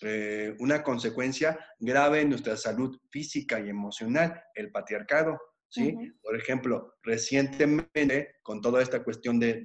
eh, 0.00 0.56
una 0.60 0.82
consecuencia 0.82 1.58
grave 1.78 2.22
en 2.22 2.30
nuestra 2.30 2.56
salud 2.56 2.98
física 3.10 3.60
y 3.60 3.68
emocional, 3.68 4.42
el 4.54 4.70
patriarcado. 4.70 5.38
¿Sí? 5.72 5.96
Por 6.22 6.36
ejemplo, 6.36 6.94
recientemente, 7.02 8.36
con 8.42 8.60
toda 8.60 8.82
esta 8.82 9.02
cuestión 9.02 9.40
de, 9.40 9.62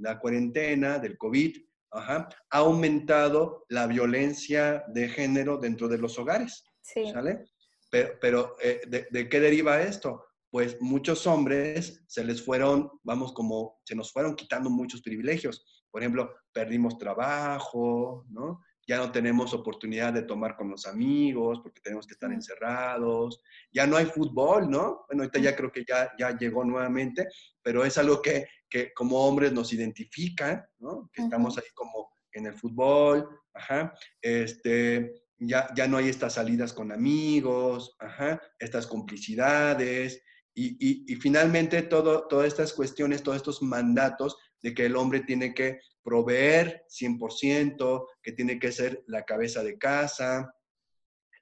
la 0.00 0.18
cuarentena, 0.18 0.98
del 0.98 1.16
COVID, 1.16 1.56
ha 1.92 2.28
aumentado 2.50 3.64
la 3.70 3.86
violencia 3.86 4.84
de 4.88 5.08
género 5.08 5.56
dentro 5.56 5.88
de 5.88 5.98
los 5.98 6.18
hogares, 6.18 6.62
¿sale? 6.82 7.46
Pero, 7.90 8.56
eh, 8.62 8.82
¿de, 8.86 9.28
qué 9.28 9.40
deriva 9.40 9.80
esto? 9.80 10.26
Pues 10.50 10.76
muchos 10.80 11.26
hombres 11.26 12.04
se 12.06 12.22
les 12.22 12.42
fueron, 12.42 12.90
vamos, 13.02 13.32
como 13.32 13.80
se 13.84 13.94
nos 13.94 14.12
fueron 14.12 14.36
quitando 14.36 14.68
muchos 14.68 15.00
privilegios. 15.00 15.64
Por 15.90 16.02
ejemplo, 16.02 16.34
perdimos 16.52 16.98
trabajo, 16.98 18.26
¿no? 18.28 18.60
Ya 18.86 18.98
no 18.98 19.10
tenemos 19.10 19.52
oportunidad 19.52 20.12
de 20.12 20.22
tomar 20.22 20.56
con 20.56 20.70
los 20.70 20.86
amigos 20.86 21.60
porque 21.60 21.80
tenemos 21.80 22.06
que 22.06 22.14
estar 22.14 22.32
encerrados, 22.32 23.40
ya 23.72 23.86
no 23.86 23.96
hay 23.96 24.06
fútbol, 24.06 24.70
¿no? 24.70 25.04
Bueno, 25.08 25.22
ahorita 25.22 25.40
ya 25.40 25.56
creo 25.56 25.72
que 25.72 25.84
ya, 25.86 26.12
ya 26.18 26.36
llegó 26.36 26.64
nuevamente, 26.64 27.26
pero 27.62 27.84
es 27.84 27.98
algo 27.98 28.22
que, 28.22 28.46
que 28.68 28.92
como 28.94 29.26
hombres 29.26 29.52
nos 29.52 29.72
identifica, 29.72 30.70
¿no? 30.78 31.10
Que 31.12 31.22
estamos 31.22 31.58
ahí 31.58 31.68
como 31.74 32.16
en 32.32 32.46
el 32.46 32.54
fútbol, 32.54 33.28
ajá, 33.52 33.94
este, 34.20 35.24
ya, 35.38 35.68
ya 35.74 35.88
no 35.88 35.96
hay 35.96 36.08
estas 36.08 36.34
salidas 36.34 36.72
con 36.72 36.92
amigos, 36.92 37.96
ajá, 37.98 38.40
estas 38.58 38.86
complicidades, 38.86 40.22
y, 40.54 40.76
y, 40.80 41.12
y 41.12 41.16
finalmente 41.16 41.82
todo, 41.82 42.26
todas 42.28 42.46
estas 42.46 42.72
cuestiones, 42.72 43.22
todos 43.22 43.36
estos 43.36 43.60
mandatos 43.60 44.38
de 44.66 44.74
que 44.74 44.86
el 44.86 44.96
hombre 44.96 45.20
tiene 45.20 45.54
que 45.54 45.78
proveer 46.02 46.84
100%, 46.90 48.04
que 48.20 48.32
tiene 48.32 48.58
que 48.58 48.72
ser 48.72 49.04
la 49.06 49.24
cabeza 49.24 49.62
de 49.62 49.78
casa, 49.78 50.52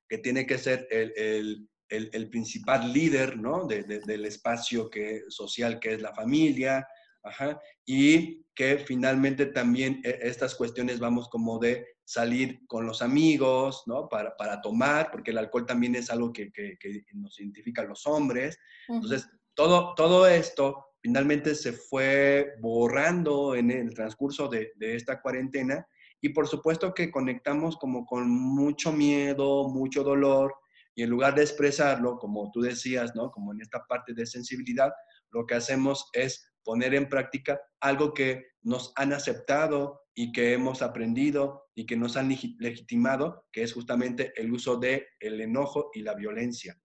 que 0.06 0.18
tiene 0.18 0.46
que 0.46 0.58
ser 0.58 0.86
el, 0.90 1.66
principal 2.30 2.92
líder 2.92 3.38
¿no? 3.38 3.66
del 3.66 4.26
espacio 4.26 4.90
que, 4.90 5.22
social 5.28 5.80
que 5.80 5.94
es 5.94 6.02
la 6.02 6.12
familia, 6.12 6.86
y 7.86 8.44
que 8.54 8.76
finalmente 8.76 9.46
también 9.46 10.02
e, 10.04 10.18
estas 10.20 10.54
cuestiones 10.54 10.98
vamos 10.98 11.30
como 11.30 11.58
de 11.58 11.96
salir 12.04 12.66
con 12.66 12.84
los 12.84 13.00
amigos, 13.00 13.84
¿no? 13.86 14.06
Para, 14.10 14.60
tomar, 14.60 15.10
porque 15.10 15.30
el 15.30 15.38
alcohol 15.38 15.64
también 15.64 15.94
es 15.94 16.10
algo 16.10 16.30
que, 16.30 16.52
nos 17.14 17.40
identifica 17.40 17.80
a 17.80 17.86
los 17.86 18.06
hombres. 18.06 18.58
Entonces, 18.86 19.26
todo, 19.54 19.94
todo 19.94 20.26
esto 20.26 20.93
finalmente 21.04 21.54
se 21.54 21.74
fue 21.74 22.54
borrando 22.62 23.54
en 23.54 23.70
el 23.70 23.92
transcurso 23.92 24.48
de, 24.48 24.72
esta 24.80 25.20
cuarentena 25.20 25.86
y 26.18 26.30
por 26.30 26.48
supuesto 26.48 26.94
que 26.94 27.10
conectamos 27.10 27.76
como 27.76 28.06
con 28.06 28.30
mucho 28.30 28.90
miedo, 28.90 29.68
mucho 29.68 30.02
dolor 30.02 30.54
y 30.94 31.02
en 31.02 31.10
lugar 31.10 31.34
de 31.34 31.42
expresarlo, 31.42 32.16
como 32.16 32.50
tú 32.52 32.62
decías, 32.62 33.14
¿no? 33.14 33.30
Como 33.30 33.52
en 33.52 33.60
esta 33.60 33.84
parte 33.86 34.14
de 34.14 34.24
sensibilidad, 34.24 34.94
lo 35.30 35.44
que 35.44 35.56
hacemos 35.56 36.08
es 36.14 36.50
poner 36.62 36.94
en 36.94 37.10
práctica 37.10 37.60
algo 37.80 38.14
que 38.14 38.46
nos 38.62 38.90
han 38.96 39.12
aceptado 39.12 40.00
y 40.14 40.32
que 40.32 40.54
hemos 40.54 40.80
aprendido 40.80 41.66
y 41.74 41.84
que 41.84 41.98
nos 41.98 42.16
han 42.16 42.30
legitimado, 42.30 43.44
que 43.52 43.62
es 43.62 43.74
justamente 43.74 44.32
el 44.36 44.50
uso 44.50 44.78
de 44.78 45.06
el 45.20 45.38
enojo 45.38 45.90
y 45.92 46.00
la 46.00 46.14
violencia. 46.14 46.78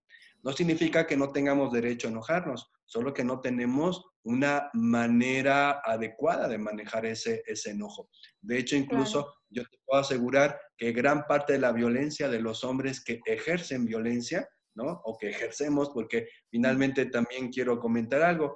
No 0.43 0.53
significa 0.53 1.05
que 1.05 1.17
no 1.17 1.31
tengamos 1.31 1.71
derecho 1.71 2.07
a 2.07 2.11
enojarnos, 2.11 2.71
solo 2.85 3.13
que 3.13 3.23
no 3.23 3.41
tenemos 3.41 4.03
una 4.23 4.69
manera 4.73 5.81
adecuada 5.83 6.47
de 6.47 6.57
manejar 6.57 7.05
ese, 7.05 7.43
ese 7.45 7.71
enojo. 7.71 8.09
De 8.41 8.57
hecho, 8.57 8.75
incluso 8.75 9.33
yo 9.49 9.63
te 9.63 9.77
puedo 9.85 10.01
asegurar 10.01 10.59
que 10.77 10.91
gran 10.91 11.25
parte 11.25 11.53
de 11.53 11.59
la 11.59 11.71
violencia 11.71 12.29
de 12.29 12.41
los 12.41 12.63
hombres 12.63 13.03
que 13.03 13.19
ejercen 13.25 13.85
violencia, 13.85 14.47
¿no? 14.75 15.01
O 15.03 15.17
que 15.17 15.29
ejercemos, 15.29 15.89
porque 15.89 16.27
finalmente 16.49 17.05
también 17.07 17.51
quiero 17.51 17.79
comentar 17.79 18.21
algo, 18.21 18.55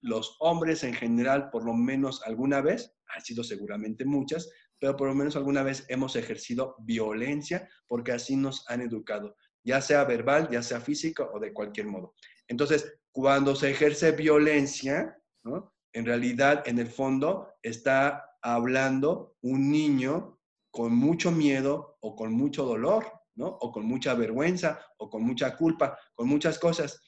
los 0.00 0.36
hombres 0.40 0.84
en 0.84 0.94
general, 0.94 1.48
por 1.50 1.64
lo 1.64 1.72
menos 1.72 2.22
alguna 2.26 2.60
vez, 2.60 2.94
han 3.08 3.22
sido 3.22 3.42
seguramente 3.42 4.04
muchas, 4.04 4.50
pero 4.78 4.96
por 4.96 5.08
lo 5.08 5.14
menos 5.14 5.34
alguna 5.36 5.62
vez 5.62 5.86
hemos 5.88 6.14
ejercido 6.14 6.76
violencia 6.80 7.68
porque 7.86 8.12
así 8.12 8.36
nos 8.36 8.68
han 8.68 8.82
educado 8.82 9.34
ya 9.64 9.80
sea 9.80 10.04
verbal, 10.04 10.48
ya 10.50 10.62
sea 10.62 10.80
física 10.80 11.28
o 11.32 11.40
de 11.40 11.52
cualquier 11.52 11.86
modo. 11.86 12.14
Entonces, 12.46 12.98
cuando 13.10 13.56
se 13.56 13.70
ejerce 13.70 14.12
violencia, 14.12 15.16
en 15.92 16.04
realidad, 16.04 16.62
en 16.66 16.78
el 16.78 16.88
fondo, 16.88 17.48
está 17.62 18.36
hablando 18.42 19.36
un 19.40 19.70
niño 19.70 20.38
con 20.70 20.94
mucho 20.94 21.30
miedo 21.30 21.96
o 22.00 22.14
con 22.16 22.32
mucho 22.32 22.64
dolor, 22.64 23.06
¿no? 23.36 23.46
O 23.46 23.72
con 23.72 23.86
mucha 23.86 24.14
vergüenza 24.14 24.80
o 24.98 25.08
con 25.08 25.22
mucha 25.22 25.56
culpa, 25.56 25.98
con 26.14 26.28
muchas 26.28 26.58
cosas. 26.58 27.00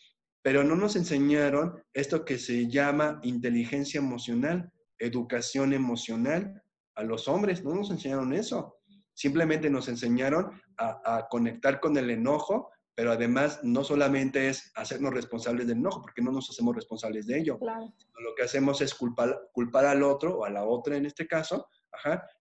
Pero 0.43 0.63
no 0.63 0.77
nos 0.77 0.97
enseñaron 0.97 1.83
esto 1.93 2.25
que 2.25 2.39
se 2.39 2.69
llama 2.69 3.19
inteligencia 3.23 3.99
emocional, 3.99 4.73
educación 4.99 5.73
emocional 5.73 6.63
a 6.95 7.03
los 7.03 7.29
hombres, 7.29 7.65
no 7.65 7.75
nos 7.75 7.91
enseñaron 7.91 8.33
eso. 8.33 8.76
Simplemente 9.17 9.71
nos 9.71 9.89
enseñaron 9.89 10.61
a, 10.77 11.27
conectar 11.31 11.81
con 11.81 11.97
el 11.97 12.11
enojo, 12.11 12.71
pero 12.95 13.11
además 13.11 13.61
no 13.63 13.83
solamente 13.83 14.49
es 14.49 14.71
hacernos 14.77 15.13
responsables 15.13 15.67
del 15.67 15.79
enojo, 15.79 16.03
porque 16.03 16.23
no 16.23 16.31
nos 16.31 16.49
hacemos 16.51 16.77
responsables 16.77 17.27
de 17.27 17.39
ello. 17.39 17.59
Lo 17.61 18.35
que 18.37 18.45
hacemos 18.45 18.81
es 18.83 18.95
culpar, 18.95 19.49
culpar 19.53 19.87
al 19.87 20.03
otro 20.03 20.39
o 20.39 20.45
a 20.45 20.51
la 20.51 20.65
otra 20.65 20.97
en 20.97 21.07
este 21.07 21.27
caso, 21.27 21.67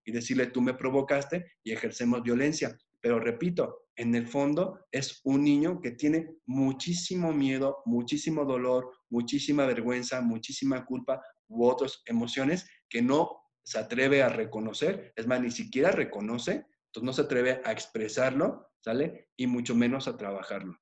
y 0.04 0.12
decirle 0.12 0.46
tú 0.46 0.60
me 0.60 0.74
provocaste 0.74 1.46
y 1.64 1.72
ejercemos 1.72 2.22
violencia. 2.22 2.76
Pero 3.00 3.18
repito, 3.18 3.86
en 3.96 4.14
el 4.14 4.26
fondo 4.26 4.86
es 4.90 5.20
un 5.24 5.44
niño 5.44 5.80
que 5.80 5.92
tiene 5.92 6.36
muchísimo 6.46 7.32
miedo, 7.32 7.82
muchísimo 7.86 8.44
dolor, 8.44 8.90
muchísima 9.08 9.64
vergüenza, 9.66 10.20
muchísima 10.20 10.84
culpa 10.84 11.22
u 11.48 11.64
otras 11.64 12.02
emociones 12.06 12.68
que 12.88 13.02
no 13.02 13.45
se 13.66 13.80
atreve 13.80 14.22
a 14.22 14.28
reconocer, 14.28 15.12
es 15.16 15.26
más, 15.26 15.40
ni 15.40 15.50
siquiera 15.50 15.90
reconoce, 15.90 16.66
entonces 16.86 17.02
no 17.02 17.12
se 17.12 17.22
atreve 17.22 17.60
a 17.64 17.72
expresarlo, 17.72 18.70
¿sale? 18.78 19.28
Y 19.36 19.48
mucho 19.48 19.74
menos 19.74 20.06
a 20.06 20.16
trabajarlo. 20.16 20.78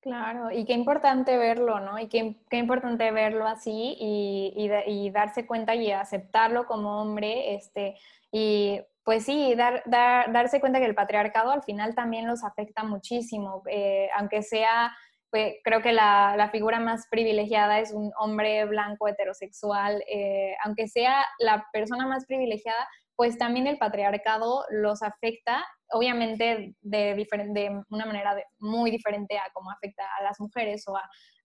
Claro, 0.00 0.50
y 0.50 0.64
qué 0.64 0.72
importante 0.72 1.36
verlo, 1.36 1.78
¿no? 1.78 1.98
Y 1.98 2.08
qué, 2.08 2.40
qué 2.48 2.56
importante 2.56 3.10
verlo 3.12 3.46
así 3.46 3.96
y, 4.00 4.70
y, 4.86 5.10
darse 5.10 5.46
cuenta 5.46 5.74
y 5.74 5.92
aceptarlo 5.92 6.64
como 6.66 7.02
hombre, 7.02 7.54
este, 7.54 7.96
y 8.32 8.80
pues 9.04 9.26
sí, 9.26 9.54
dar, 9.54 9.82
dar, 9.84 10.32
darse 10.32 10.58
cuenta 10.58 10.80
que 10.80 10.86
el 10.86 10.94
patriarcado 10.94 11.50
al 11.50 11.62
final 11.62 11.94
también 11.94 12.26
los 12.26 12.44
afecta 12.44 12.82
muchísimo, 12.82 13.62
eh, 13.70 14.08
aunque 14.16 14.42
sea, 14.42 14.96
pues, 15.32 15.54
creo 15.64 15.80
que 15.80 15.92
la, 15.92 16.34
la, 16.36 16.50
figura 16.50 16.78
más 16.78 17.08
privilegiada 17.10 17.80
es 17.80 17.90
un 17.90 18.12
hombre 18.18 18.66
blanco 18.66 19.08
heterosexual, 19.08 20.04
eh, 20.06 20.54
aunque 20.62 20.88
sea 20.88 21.24
la 21.38 21.66
persona 21.72 22.06
más 22.06 22.26
privilegiada, 22.26 22.86
pues 23.16 23.38
también 23.38 23.66
el 23.66 23.78
patriarcado 23.78 24.66
los 24.68 25.02
afecta, 25.02 25.64
obviamente 25.90 26.74
de, 26.82 27.14
de 27.14 27.82
una 27.88 28.04
manera 28.04 28.36
muy 28.58 28.90
diferente 28.90 29.38
a 29.38 29.50
cómo 29.54 29.70
afecta 29.70 30.04
a 30.20 30.22
las 30.22 30.38
mujeres 30.38 30.86
o 30.86 30.96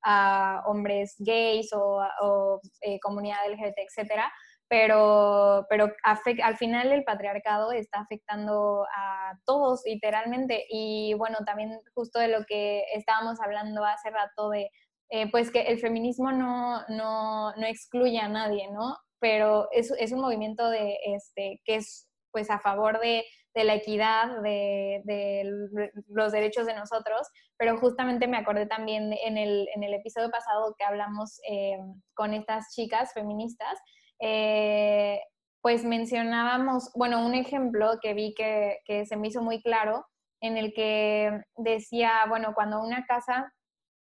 a, 0.03 0.63
hombres 0.65 1.15
gays 1.19 1.71
o, 1.73 2.01
o 2.21 2.59
eh, 2.81 2.99
comunidad 2.99 3.39
LGBT, 3.49 3.79
etcétera, 3.87 4.31
pero, 4.69 5.65
pero 5.69 5.93
al 6.03 6.57
final 6.57 6.91
el 6.91 7.03
patriarcado 7.03 7.71
está 7.71 8.01
afectando 8.01 8.85
a 8.95 9.33
todos 9.45 9.81
literalmente 9.85 10.65
y 10.69 11.13
bueno, 11.13 11.37
también 11.45 11.79
justo 11.93 12.19
de 12.19 12.27
lo 12.27 12.45
que 12.45 12.83
estábamos 12.93 13.39
hablando 13.39 13.85
hace 13.85 14.09
rato 14.09 14.49
de, 14.49 14.69
eh, 15.09 15.31
pues 15.31 15.51
que 15.51 15.61
el 15.61 15.79
feminismo 15.79 16.31
no, 16.31 16.81
no, 16.89 17.53
no, 17.55 17.65
excluye 17.65 18.19
a 18.19 18.27
nadie, 18.27 18.69
¿no? 18.71 18.97
Pero 19.19 19.69
es, 19.71 19.91
es 19.97 20.11
un 20.11 20.19
movimiento 20.19 20.69
de, 20.69 20.97
este, 21.05 21.61
que 21.63 21.75
es 21.75 22.09
pues 22.31 22.49
a 22.49 22.59
favor 22.59 22.99
de, 22.99 23.23
de 23.55 23.63
la 23.63 23.73
equidad, 23.73 24.41
de, 24.41 25.01
de, 25.05 25.91
los 26.09 26.31
derechos 26.31 26.67
de 26.67 26.75
nosotros, 26.75 27.27
pero 27.57 27.77
justamente 27.77 28.27
me 28.27 28.37
acordé 28.37 28.67
también 28.67 29.13
en 29.13 29.37
el, 29.37 29.67
en 29.73 29.83
el 29.83 29.95
episodio 29.95 30.29
pasado 30.29 30.75
que 30.77 30.85
hablamos 30.85 31.39
eh, 31.49 31.77
con 32.13 32.33
estas 32.33 32.71
chicas 32.75 33.13
feministas, 33.13 33.79
eh, 34.19 35.19
pues 35.61 35.83
mencionábamos, 35.83 36.91
bueno, 36.95 37.25
un 37.25 37.33
ejemplo 37.33 37.99
que 38.01 38.13
vi 38.13 38.33
que, 38.33 39.05
se 39.05 39.17
me 39.17 39.27
hizo 39.27 39.41
muy 39.41 39.61
claro, 39.61 40.05
en 40.41 40.57
el 40.57 40.73
que 40.73 41.41
decía, 41.57 42.25
bueno, 42.29 42.53
cuando 42.53 42.81
una 42.81 43.05
casa, 43.05 43.51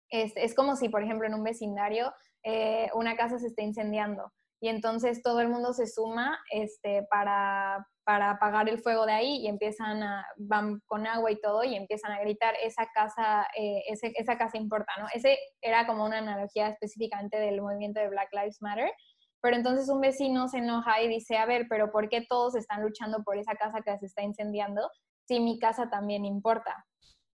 es, 0.10 0.56
como 0.56 0.76
si, 0.76 0.90
por 0.90 1.04
ejemplo, 1.04 1.28
en 1.28 1.34
un 1.34 1.44
vecindario, 1.44 2.14
eh, 2.44 2.90
una 2.94 3.16
casa 3.16 3.40
se 3.40 3.48
está 3.48 3.64
incendiando 3.64 4.32
y 4.66 4.70
entonces 4.70 5.22
todo 5.22 5.42
el 5.42 5.50
mundo 5.50 5.74
se 5.74 5.88
suma 5.88 6.40
este, 6.52 7.06
para, 7.10 7.86
para 8.04 8.32
apagar 8.32 8.68
el 8.70 8.80
fuego 8.80 9.06
de 9.06 9.14
ahí 9.14 9.38
y 9.38 9.48
empiezan 9.48 10.02
a, 10.02 10.26
van 10.38 10.80
con 10.88 11.06
agua 11.06 11.32
y 11.32 11.40
todo 11.40 11.64
y 11.64 11.76
empiezan 11.76 12.12
a 12.12 12.20
gritar, 12.20 12.56
esa 12.64 12.88
casa, 12.94 13.48
eh, 13.58 13.84
esa 13.88 14.38
casa 14.38 14.58
importa, 14.58 14.92
¿no? 14.98 15.08
Ese 15.14 15.38
era 15.62 15.86
como 15.86 16.06
una 16.06 16.20
analogía 16.20 16.70
específicamente 16.70 17.38
del 17.38 17.62
movimiento 17.62 18.00
de 18.00 18.10
Black 18.10 18.30
Lives 18.32 18.62
Matter 18.62 18.92
pero 19.46 19.58
entonces 19.58 19.90
un 19.90 20.02
vecino 20.02 20.48
se 20.48 20.58
enoja 20.58 21.04
y 21.04 21.08
dice, 21.08 21.38
a 21.38 21.46
ver, 21.46 21.68
pero 21.70 21.92
¿por 21.92 22.10
qué 22.10 22.26
todos 22.28 22.56
están 22.56 22.82
luchando 22.82 23.24
por 23.24 23.38
esa 23.38 23.54
casa 23.54 23.82
que 23.86 23.96
se 24.00 24.08
está 24.08 24.24
incendiando 24.24 24.90
si 25.28 25.40
mi 25.40 25.60
casa 25.60 25.88
también 25.88 26.26
importa? 26.26 26.84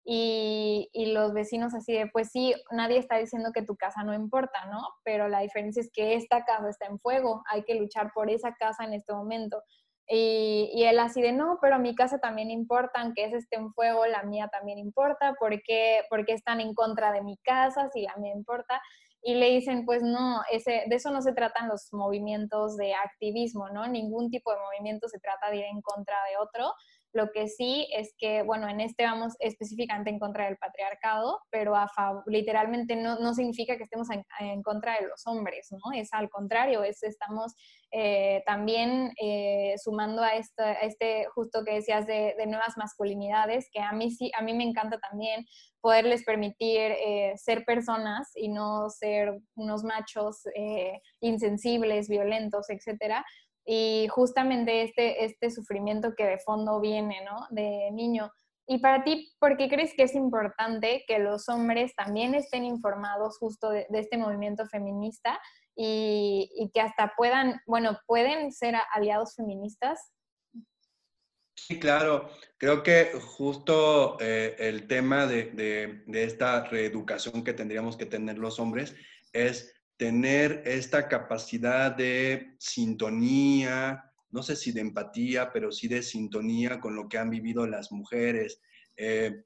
Y, 0.07 0.89
y, 0.95 1.13
los 1.13 1.35
vecinos 1.35 1.75
así 1.75 1.93
de, 1.93 2.07
pues 2.11 2.31
sí, 2.31 2.55
nadie 2.71 2.97
está 2.97 3.19
diciendo 3.19 3.51
que 3.53 3.61
tu 3.61 3.77
casa 3.77 4.05
no 4.05 4.15
importa, 4.15 4.65
¿no? 4.73 4.81
Pero 5.05 5.29
la 5.29 5.41
diferencia 5.41 5.83
es 5.83 5.91
que 5.93 6.15
esta 6.15 6.47
casa 6.47 6.71
está 6.71 6.87
en 6.87 6.99
fuego, 6.99 7.43
hay 7.45 7.63
que 7.65 7.75
luchar 7.75 8.11
por 8.15 8.31
esa 8.31 8.55
casa 8.55 8.85
en 8.85 8.95
este 8.95 9.13
momento. 9.13 9.63
Y, 10.09 10.71
y 10.73 10.85
él 10.85 10.99
así 11.01 11.21
de, 11.21 11.33
no, 11.33 11.59
pero 11.61 11.79
mi 11.79 11.95
casa 11.95 12.19
también 12.21 12.51
importa, 12.51 13.03
aunque 13.03 13.27
ese 13.27 13.37
esté 13.37 13.57
en 13.57 13.71
fuego, 13.75 14.07
la 14.07 14.23
mía 14.23 14.49
también 14.51 14.79
importa, 14.79 15.35
¿por 15.39 15.61
qué, 15.61 16.01
¿por 16.09 16.25
qué 16.25 16.33
están 16.33 16.63
en 16.63 16.73
contra 16.73 17.13
de 17.13 17.21
mi 17.21 17.37
casa 17.37 17.91
si 17.93 18.01
la 18.01 18.17
mía 18.17 18.33
importa? 18.35 18.81
Y 19.23 19.35
le 19.35 19.51
dicen, 19.51 19.85
pues 19.85 20.03
no, 20.03 20.43
ese, 20.51 20.85
de 20.89 20.97
eso 20.97 21.11
no 21.11 21.23
se 21.23 21.33
tratan 21.33 21.69
los 21.69 21.89
movimientos 21.93 22.77
de 22.77 22.95
activismo, 22.95 23.69
¿no? 23.71 23.87
Ningún 23.89 24.31
tipo 24.31 24.53
de 24.53 24.61
movimiento 24.61 25.09
se 25.09 25.19
trata 25.19 25.51
de 25.51 25.59
ir 25.59 25.65
en 25.65 25.81
contra 25.83 26.17
de 26.31 26.37
otro, 26.39 26.73
lo 27.13 27.31
que 27.33 27.49
sí 27.49 27.89
es 27.93 28.15
que, 28.19 28.43
bueno, 28.43 28.69
en 28.69 28.81
este 28.81 29.05
vamos 29.05 29.35
específicamente 29.39 30.11
en 30.11 30.19
contra 30.19 30.45
del 30.45 30.59
patriarcado, 30.59 31.41
pero 31.51 31.75
a 31.75 31.89
literalmente 32.27 32.97
no, 32.97 33.19
no, 33.19 33.35
significa 33.35 33.77
que 33.77 33.85
estemos 33.85 34.09
en, 34.11 34.63
contra 34.63 35.01
de 35.01 35.07
los 35.07 35.27
hombres, 35.27 35.69
¿no? 35.71 35.93
Es 35.95 36.13
al 36.13 36.29
contrario, 36.29 36.83
es, 36.83 37.03
estamos 37.03 37.55
eh, 37.91 38.43
también 38.45 39.13
eh, 39.21 39.75
sumando 39.83 40.23
a, 40.23 40.35
este, 40.35 41.27
justo 41.35 41.65
que 41.65 41.75
decías 41.75 42.07
de, 42.07 42.35
nuevas 42.47 42.77
masculinidades, 42.77 43.69
que 43.73 43.81
a 43.81 43.93
mí 43.93 44.11
sí, 44.11 44.31
a 44.39 44.43
mí 44.43 44.53
me 44.53 44.65
encanta 44.65 44.99
también 44.99 45.47
poderles 45.81 46.25
permitir 46.25 46.81
eh, 46.81 47.33
ser 47.37 47.65
personas 47.65 48.31
y 48.35 48.49
no 48.49 48.91
ser 48.91 49.39
unos 49.55 49.85
machos 49.85 50.43
insensibles, 51.21 52.09
violentos, 52.09 52.69
etcétera 52.69 53.25
y 53.71 54.09
justamente 54.09 54.81
este, 54.81 55.27
este 55.27 55.51
sufrimiento 55.51 56.15
que 56.17 56.25
de 56.25 56.39
fondo 56.39 56.81
viene, 56.81 57.23
¿no? 57.23 57.47
De 57.51 57.91
niño. 57.93 58.33
Y 58.67 58.79
para 58.79 59.05
ti, 59.05 59.31
¿por 59.39 59.59
qué 59.59 59.69
crees 59.69 59.93
que 59.95 60.05
es 60.05 60.15
importante 60.15 61.05
que 61.07 61.19
los 61.19 61.51
hombres 61.51 61.95
también 61.95 62.35
estén 62.35 62.65
informados 62.65 63.37
justo 63.37 63.69
de, 63.69 63.87
este 63.93 64.17
movimiento 64.17 64.67
feminista 64.69 65.39
y, 65.77 66.71
que 66.73 66.81
hasta 66.81 67.13
puedan, 67.15 67.61
bueno, 67.67 67.99
pueden 68.07 68.53
ser 68.53 68.75
aliados 68.95 69.35
feministas? 69.35 70.01
Sí, 71.55 71.79
claro. 71.79 72.31
Creo 72.57 72.83
que 72.83 73.13
justo 73.21 74.17
eh, 74.19 74.57
el 74.61 74.87
tema 74.87 75.27
de, 75.27 76.03
de 76.07 76.25
esta 76.25 76.65
reeducación 76.65 77.45
que 77.45 77.53
tendríamos 77.53 77.99
que 77.99 78.07
tener 78.07 78.39
los 78.39 78.59
hombres 78.61 78.97
es 79.35 79.78
tener 79.99 80.63
esta 80.65 81.09
capacidad 81.09 81.95
de 81.95 82.55
sintonía, 82.59 84.09
no 84.31 84.43
sé 84.43 84.55
si 84.55 84.73
de 84.73 84.81
empatía, 84.81 85.53
pero 85.53 85.73
sí 85.73 85.89
de 85.89 86.03
sintonía 86.03 86.81
con 86.81 86.95
lo 86.95 87.09
que 87.09 87.19
han 87.19 87.31
vivido 87.31 87.67
las 87.67 87.91
mujeres. 87.91 88.61
Eh, 88.97 89.45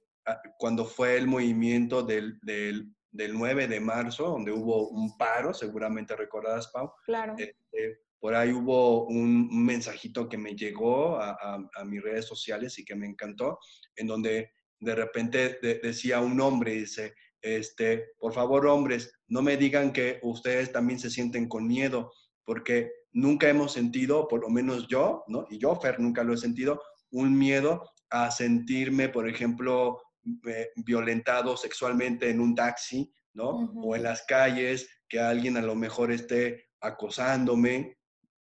cuando 0.58 0.84
fue 0.84 1.16
el 1.16 1.26
movimiento 1.26 2.02
del, 2.02 2.38
del, 2.42 2.92
9 3.12 3.66
de 3.66 3.80
marzo, 3.80 4.24
donde 4.24 4.52
hubo 4.52 4.88
un 4.88 5.16
paro, 5.16 5.54
seguramente 5.54 6.14
recordarás, 6.14 6.68
Pau. 6.68 6.92
Claro. 7.06 7.34
Eh, 7.38 7.56
eh, 7.72 7.98
por 8.20 8.34
ahí 8.34 8.52
hubo 8.52 9.06
un, 9.06 9.64
mensajito 9.64 10.28
que 10.28 10.38
me 10.38 10.54
llegó 10.54 11.16
a, 11.16 11.36
a, 11.74 11.84
mis 11.84 12.02
redes 12.02 12.26
sociales 12.26 12.78
y 12.78 12.84
que 12.84 12.94
me 12.94 13.06
encantó, 13.06 13.58
en 13.96 14.06
donde 14.06 14.52
de 14.78 14.94
repente 14.94 15.58
decía 15.82 16.20
un 16.20 16.40
hombre, 16.40 16.72
dice, 16.72 17.14
este, 17.42 18.12
por 18.18 18.32
favor, 18.32 18.66
hombres, 18.66 19.12
no 19.28 19.42
me 19.42 19.56
digan 19.56 19.92
que 19.92 20.20
ustedes 20.22 20.72
también 20.72 20.98
se 20.98 21.10
sienten 21.10 21.48
con 21.48 21.66
miedo, 21.66 22.12
porque 22.44 22.90
nunca 23.12 23.48
hemos 23.48 23.72
sentido, 23.72 24.28
por 24.28 24.40
lo 24.40 24.48
menos 24.48 24.86
yo, 24.88 25.24
¿no? 25.26 25.46
Y 25.50 25.58
yo, 25.58 25.74
Fer, 25.76 26.00
nunca 26.00 26.24
lo 26.24 26.34
he 26.34 26.38
sentido, 26.38 26.80
un 27.10 27.36
miedo 27.36 27.90
a 28.10 28.30
sentirme, 28.30 29.08
por 29.08 29.28
ejemplo, 29.28 30.00
eh, 30.46 30.70
violentado 30.76 31.56
sexualmente 31.56 32.30
en 32.30 32.40
un 32.40 32.54
taxi, 32.54 33.12
¿no? 33.34 33.72
O 33.76 33.96
en 33.96 34.04
las 34.04 34.22
calles, 34.22 34.88
que 35.08 35.20
alguien 35.20 35.56
a 35.56 35.62
lo 35.62 35.74
mejor 35.74 36.12
esté 36.12 36.70
acosándome. 36.80 37.98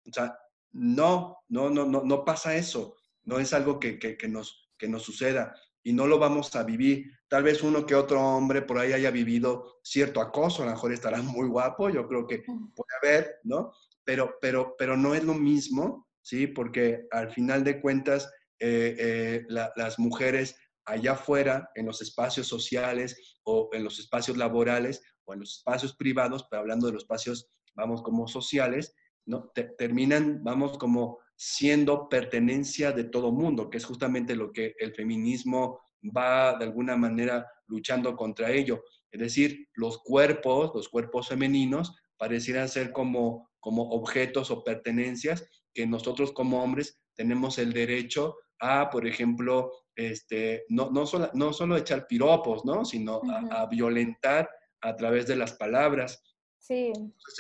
O 0.07 0.13
sea, 0.13 0.37
no, 0.73 1.39
no, 1.49 1.71
no, 1.71 1.87
no, 1.87 2.03
no 2.05 2.25
pasa 2.25 2.55
eso. 2.55 2.97
No 3.25 3.39
es 3.39 3.53
algo 3.53 3.81
que, 3.81 3.99
que, 3.99 4.17
que 4.17 4.29
nos, 4.29 4.71
que 4.79 4.89
nos 4.89 5.03
suceda 5.03 5.55
y 5.83 5.93
no 5.93 6.07
lo 6.07 6.19
vamos 6.19 6.55
a 6.57 6.63
vivir. 6.63 7.11
Tal 7.29 7.43
vez 7.43 7.63
uno 7.63 7.87
que 7.87 7.95
otro 7.95 8.21
hombre 8.21 8.63
por 8.63 8.79
ahí 8.79 8.93
haya 8.93 9.11
vivido 9.11 9.81
cierto 9.83 10.21
acoso, 10.21 10.63
a 10.63 10.67
lo 10.67 10.73
mejor 10.73 10.93
estará 10.93 11.23
muy 11.23 11.49
guapo, 11.49 11.91
yo 11.91 12.07
creo 12.07 12.27
que 12.27 12.43
puede 12.75 12.97
haber, 13.03 13.37
¿no? 13.45 13.73
Pero, 14.05 14.37
pero, 14.41 14.75
pero 14.79 14.97
no 14.97 15.15
es 15.15 15.25
lo 15.25 15.35
mismo, 15.35 16.09
¿sí? 16.23 16.47
Porque 16.47 17.07
al 17.11 17.31
final 17.31 17.65
de 17.65 17.81
cuentas, 17.81 18.31
eh, 18.59 18.97
eh, 18.99 19.47
las 19.49 19.99
mujeres 19.99 20.57
allá 20.85 21.13
afuera, 21.13 21.71
en 21.75 21.87
los 21.87 22.03
espacios 22.03 22.47
sociales 22.47 23.39
o 23.45 23.71
en 23.73 23.85
los 23.85 23.99
espacios 23.99 24.37
laborales 24.37 25.03
o 25.25 25.35
en 25.35 25.41
los 25.41 25.59
espacios 25.59 25.95
privados, 25.95 26.47
pero 26.51 26.61
hablando 26.61 26.87
de 26.87 26.95
los 26.95 27.03
espacios, 27.05 27.49
vamos, 27.75 28.03
como 28.03 28.27
sociales, 28.27 28.95
¿no? 29.27 29.51
terminan, 29.79 30.43
vamos, 30.43 30.79
como 30.79 31.19
siendo 31.43 32.07
pertenencia 32.11 32.93
de 32.93 33.05
todo 33.05 33.33
mundo, 33.33 33.71
que 33.71 33.79
es 33.79 33.87
justamente 33.87 34.37
lo 34.37 34.53
que 34.53 34.75
el 34.79 34.95
feminismo 34.95 35.81
va 36.15 36.59
de 36.59 36.67
alguna 36.67 36.99
manera 36.99 37.47
luchando 37.67 38.15
contra 38.15 38.51
ello. 38.51 38.85
Es 39.11 39.21
decir, 39.21 39.67
los 39.73 40.03
cuerpos, 40.03 40.71
los 40.75 40.91
cuerpos 40.91 41.29
femeninos, 41.29 41.97
parecieran 42.19 42.69
ser 42.69 42.93
como, 42.93 43.49
como 43.59 43.89
objetos 43.89 44.51
o 44.51 44.63
pertenencias 44.63 45.49
que 45.73 45.87
nosotros 45.87 46.31
como 46.33 46.63
hombres 46.63 47.01
tenemos 47.17 47.57
el 47.59 47.73
derecho 47.73 48.37
a, 48.59 48.91
por 48.91 49.07
ejemplo, 49.07 49.73
este, 49.97 50.67
no, 50.69 50.91
no, 50.91 51.07
solo, 51.07 51.31
no 51.33 51.55
solo 51.55 51.79
echar 51.79 52.07
piropos, 52.07 52.67
¿no? 52.67 52.85
sino 52.85 53.23
a, 53.51 53.65
violentar 53.65 54.47
a 54.83 54.95
través 54.95 55.27
de 55.27 55.37
las 55.37 55.55
palabras. 55.55 56.23
Sí. 56.61 56.93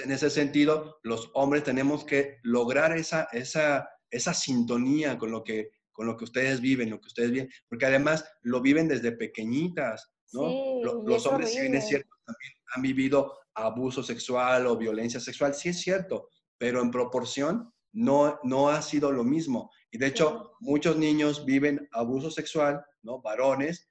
en 0.03 0.11
ese 0.11 0.31
sentido, 0.31 0.99
los 1.03 1.31
hombres 1.35 1.63
tenemos 1.63 2.05
que 2.05 2.39
lograr 2.43 2.97
esa, 2.97 3.29
esa, 3.33 3.89
esa 4.11 4.35
sintonía 4.35 5.19
con 5.19 5.31
lo, 5.31 5.45
que, 5.45 5.71
con 5.93 6.07
lo 6.07 6.17
que 6.17 6.25
ustedes 6.25 6.61
viven, 6.61 6.91
lo 6.91 7.01
que 7.01 7.09
ustedes 7.09 7.31
viven, 7.31 7.51
porque 7.69 7.87
además 7.87 8.25
lo 8.43 8.61
viven 8.61 8.89
desde 8.89 9.13
pequeñitas, 9.13 10.11
¿no? 10.33 10.83
los 10.83 11.27
hombres, 11.27 11.53
si 11.53 11.61
bien 11.61 11.75
es 11.75 11.87
cierto, 11.87 12.09
también 12.25 12.53
han 12.75 12.83
vivido 12.83 13.39
abuso 13.55 14.03
sexual 14.03 14.67
o 14.67 14.77
violencia 14.77 15.21
sexual, 15.21 15.55
sí 15.55 15.69
es 15.69 15.81
cierto, 15.81 16.31
pero 16.57 16.81
en 16.81 16.91
proporción 16.91 17.73
no, 17.93 18.39
no 18.43 18.71
ha 18.71 18.81
sido 18.83 19.13
lo 19.13 19.25
mismo. 19.25 19.71
Y 19.91 19.99
de 19.99 20.07
hecho, 20.07 20.53
muchos 20.61 20.97
niños 20.97 21.45
viven 21.45 21.89
abuso 21.93 22.31
sexual, 22.31 22.85
¿no? 23.03 23.21
Varones, 23.21 23.91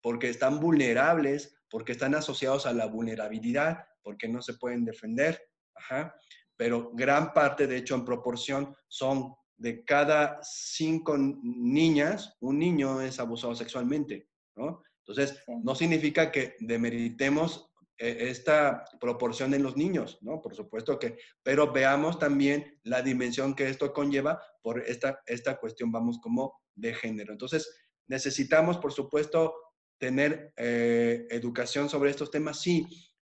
porque 0.00 0.28
están 0.30 0.60
vulnerables, 0.60 1.56
porque 1.68 1.92
están 1.92 2.14
asociados 2.14 2.66
a 2.66 2.72
la 2.72 2.86
vulnerabilidad, 2.86 3.87
porque 4.02 4.28
no 4.28 4.42
se 4.42 4.54
pueden 4.54 4.84
defender. 4.84 5.40
Ajá. 5.74 6.14
Pero 6.56 6.90
gran 6.94 7.32
parte, 7.32 7.66
de 7.66 7.76
hecho, 7.76 7.94
en 7.94 8.04
proporción, 8.04 8.74
son 8.88 9.34
de 9.56 9.84
cada 9.84 10.38
cinco 10.42 11.16
niñas, 11.18 12.36
un 12.40 12.58
niño 12.58 13.00
es 13.00 13.18
abusado 13.18 13.54
sexualmente, 13.54 14.28
¿no? 14.56 14.82
Entonces, 15.06 15.42
no 15.64 15.74
significa 15.74 16.30
que 16.30 16.54
demeritemos 16.60 17.72
e, 17.96 18.28
esta 18.28 18.84
proporción 19.00 19.54
en 19.54 19.62
los 19.62 19.76
niños, 19.76 20.18
¿no? 20.20 20.40
Por 20.40 20.54
supuesto 20.54 20.98
que, 20.98 21.16
pero 21.42 21.72
veamos 21.72 22.18
también 22.18 22.78
la 22.84 23.02
dimensión 23.02 23.54
que 23.54 23.68
esto 23.68 23.92
conlleva 23.92 24.40
por 24.62 24.80
esta, 24.80 25.20
esta 25.26 25.58
cuestión, 25.58 25.90
vamos, 25.90 26.20
como 26.22 26.60
de 26.74 26.94
género. 26.94 27.32
Entonces, 27.32 27.68
necesitamos, 28.06 28.78
por 28.78 28.92
supuesto, 28.92 29.54
tener 29.98 30.52
eh, 30.56 31.26
educación 31.30 31.88
sobre 31.88 32.10
estos 32.10 32.30
temas. 32.30 32.60
Sí, 32.60 32.86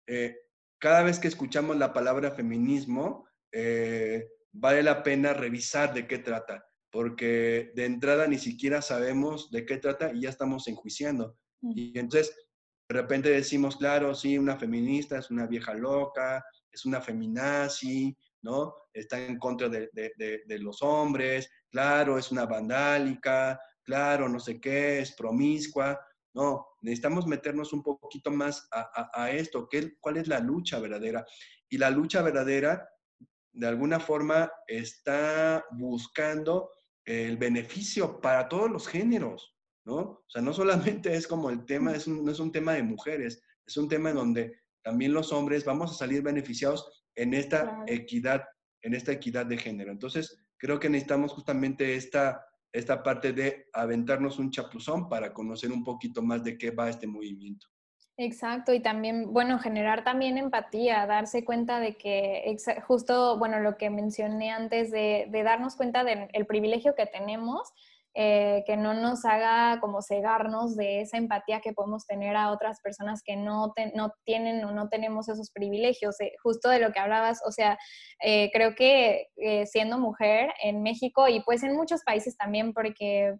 eh, 0.07 0.35
cada 0.79 1.03
vez 1.03 1.19
que 1.19 1.27
escuchamos 1.27 1.77
la 1.77 1.93
palabra 1.93 2.31
feminismo, 2.31 3.27
eh, 3.51 4.27
vale 4.51 4.83
la 4.83 5.03
pena 5.03 5.33
revisar 5.33 5.93
de 5.93 6.07
qué 6.07 6.19
trata, 6.19 6.65
porque 6.91 7.71
de 7.75 7.85
entrada 7.85 8.27
ni 8.27 8.37
siquiera 8.37 8.81
sabemos 8.81 9.51
de 9.51 9.65
qué 9.65 9.77
trata 9.77 10.11
y 10.13 10.21
ya 10.21 10.29
estamos 10.29 10.67
enjuiciando. 10.67 11.37
Y 11.61 11.97
entonces, 11.97 12.35
de 12.89 12.95
repente 12.95 13.29
decimos, 13.29 13.77
claro, 13.77 14.13
sí, 14.13 14.37
una 14.37 14.57
feminista 14.57 15.17
es 15.17 15.29
una 15.31 15.47
vieja 15.47 15.73
loca, 15.73 16.43
es 16.71 16.85
una 16.85 17.01
feminazi, 17.01 18.15
¿no? 18.43 18.75
Está 18.93 19.25
en 19.25 19.37
contra 19.37 19.67
de, 19.67 19.89
los 20.59 20.81
hombres, 20.81 21.49
claro, 21.69 22.17
es 22.17 22.31
una 22.31 22.45
vandálica, 22.45 23.59
claro, 23.83 24.29
no 24.29 24.39
sé 24.39 24.61
qué, 24.61 24.99
es 24.99 25.13
promiscua. 25.15 25.99
No, 26.37 26.67
necesitamos 26.83 27.25
meternos 27.25 27.73
un 27.73 27.81
poquito 27.81 28.29
más 28.29 28.69
a, 28.71 29.31
esto, 29.31 29.67
¿qué, 29.67 29.97
¿cuál 29.99 30.17
es 30.17 30.27
la 30.27 30.39
lucha 30.39 30.79
verdadera? 30.79 31.25
Y 31.67 31.79
la 31.79 31.89
lucha 31.89 32.21
verdadera, 32.21 32.87
de 33.53 33.67
alguna 33.67 33.99
forma, 33.99 34.51
está 34.67 35.65
buscando 35.71 36.69
el 37.05 37.37
beneficio 37.37 38.21
para 38.21 38.47
todos 38.47 38.69
los 38.69 38.87
géneros, 38.87 39.55
¿no? 39.83 39.95
O 39.95 40.25
sea, 40.27 40.43
no 40.43 40.53
solamente 40.53 41.15
es 41.15 41.27
como 41.27 41.49
el 41.49 41.65
tema, 41.65 41.93
es 41.93 42.07
no 42.07 42.31
es 42.31 42.39
un 42.39 42.51
tema 42.51 42.73
de 42.73 42.83
mujeres, 42.83 43.41
es 43.65 43.75
un 43.75 43.89
tema 43.89 44.11
en 44.11 44.17
donde 44.17 44.61
también 44.83 45.13
los 45.13 45.33
hombres 45.33 45.65
vamos 45.65 45.89
a 45.89 45.95
salir 45.95 46.21
beneficiados 46.21 47.03
en 47.15 47.33
esta 47.33 47.83
equidad, 47.87 48.43
en 48.83 48.93
esta 48.93 49.11
equidad 49.11 49.47
de 49.47 49.57
género. 49.57 49.91
Entonces, 49.91 50.45
creo 50.57 50.79
que 50.79 50.87
necesitamos 50.87 51.33
justamente 51.33 51.95
esta, 51.95 52.45
esta 52.77 53.03
parte 53.03 53.33
de 53.33 53.67
aventarnos 53.73 54.39
un 54.39 54.51
chapuzón 54.51 55.09
para 55.09 55.33
conocer 55.33 55.71
un 55.71 55.83
poquito 55.83 56.21
más 56.21 56.43
de 56.43 56.57
qué 56.57 56.71
va 56.71 56.89
este 56.89 57.07
movimiento. 57.07 57.67
Exacto, 58.19 58.73
y 58.73 58.79
también, 58.79 59.31
bueno, 59.31 59.59
generar 59.59 60.03
también 60.03 60.39
empatía, 60.39 61.05
darse 61.05 61.45
cuenta 61.45 61.79
de 61.79 61.97
que, 61.97 62.57
justo, 62.87 63.37
bueno, 63.37 63.59
lo 63.59 63.77
que 63.77 63.91
mencioné 63.91 64.49
antes, 64.49 64.89
de, 64.89 65.27
de 65.29 65.43
darnos 65.43 65.75
cuenta 65.75 66.03
del 66.03 66.45
privilegio 66.47 66.95
que 66.95 67.05
tenemos 67.05 67.71
eh, 68.19 68.63
que 68.65 68.77
no 68.77 68.95
nos 68.95 69.25
haga 69.25 69.79
como 69.79 70.01
cegarnos 70.01 70.75
de 70.75 71.01
esa 71.01 71.17
empatía 71.17 71.61
que 71.61 71.71
podemos 71.71 72.07
tener 72.07 72.35
a 72.35 72.51
otras 72.51 72.81
personas 72.81 73.21
que 73.23 73.35
no, 73.35 73.75
no 73.93 74.11
tienen 74.25 74.65
o 74.65 74.71
no 74.71 74.89
tenemos 74.89 75.29
esos 75.29 75.51
privilegios. 75.51 76.19
Eh, 76.21 76.33
justo 76.41 76.69
de 76.69 76.79
lo 76.79 76.91
que 76.91 76.99
hablabas, 76.99 77.43
o 77.45 77.51
sea, 77.51 77.77
eh, 78.23 78.49
creo 78.51 78.73
que 78.73 79.27
siendo 79.67 79.99
mujer 79.99 80.51
en 80.63 80.81
México 80.81 81.27
y 81.27 81.41
pues 81.41 81.61
en 81.61 81.75
muchos 81.75 82.01
países 82.03 82.35
también, 82.35 82.73
porque 82.73 83.35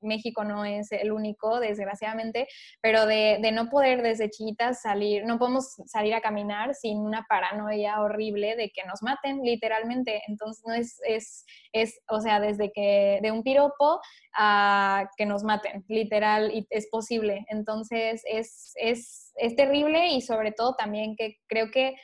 México 0.00 0.44
no 0.44 0.64
es 0.64 0.92
el 0.92 1.10
único, 1.10 1.58
desgraciadamente, 1.58 2.46
pero 2.80 3.06
de, 3.06 3.38
de, 3.42 3.50
no 3.50 3.68
poder 3.68 4.02
desde 4.02 4.30
chiquitas 4.30 4.82
salir, 4.82 5.24
no 5.24 5.40
podemos 5.40 5.74
salir 5.86 6.14
a 6.14 6.20
caminar 6.20 6.76
sin 6.76 6.98
una 6.98 7.26
paranoia 7.28 8.00
horrible 8.00 8.54
de 8.54 8.70
que 8.70 8.84
nos 8.86 9.02
maten, 9.02 9.40
literalmente. 9.42 10.22
Entonces, 10.28 10.62
no 10.64 10.72
es, 10.72 11.00
es, 11.04 11.44
es 11.72 12.00
o 12.08 12.20
sea, 12.20 12.38
desde 12.38 12.70
que 12.70 13.18
de 13.20 13.32
un 13.32 13.42
piropo 13.42 14.00
a 14.36 15.08
que 15.16 15.26
nos 15.26 15.44
maten, 15.44 15.84
literal, 15.88 16.50
y 16.52 16.66
es 16.70 16.88
posible. 16.90 17.44
Entonces 17.48 18.22
es, 18.28 18.72
es, 18.76 19.32
es 19.36 19.56
terrible 19.56 20.08
y 20.08 20.20
sobre 20.20 20.52
todo 20.52 20.74
también 20.74 21.16
que 21.16 21.36
creo 21.46 21.70
que 21.70 21.96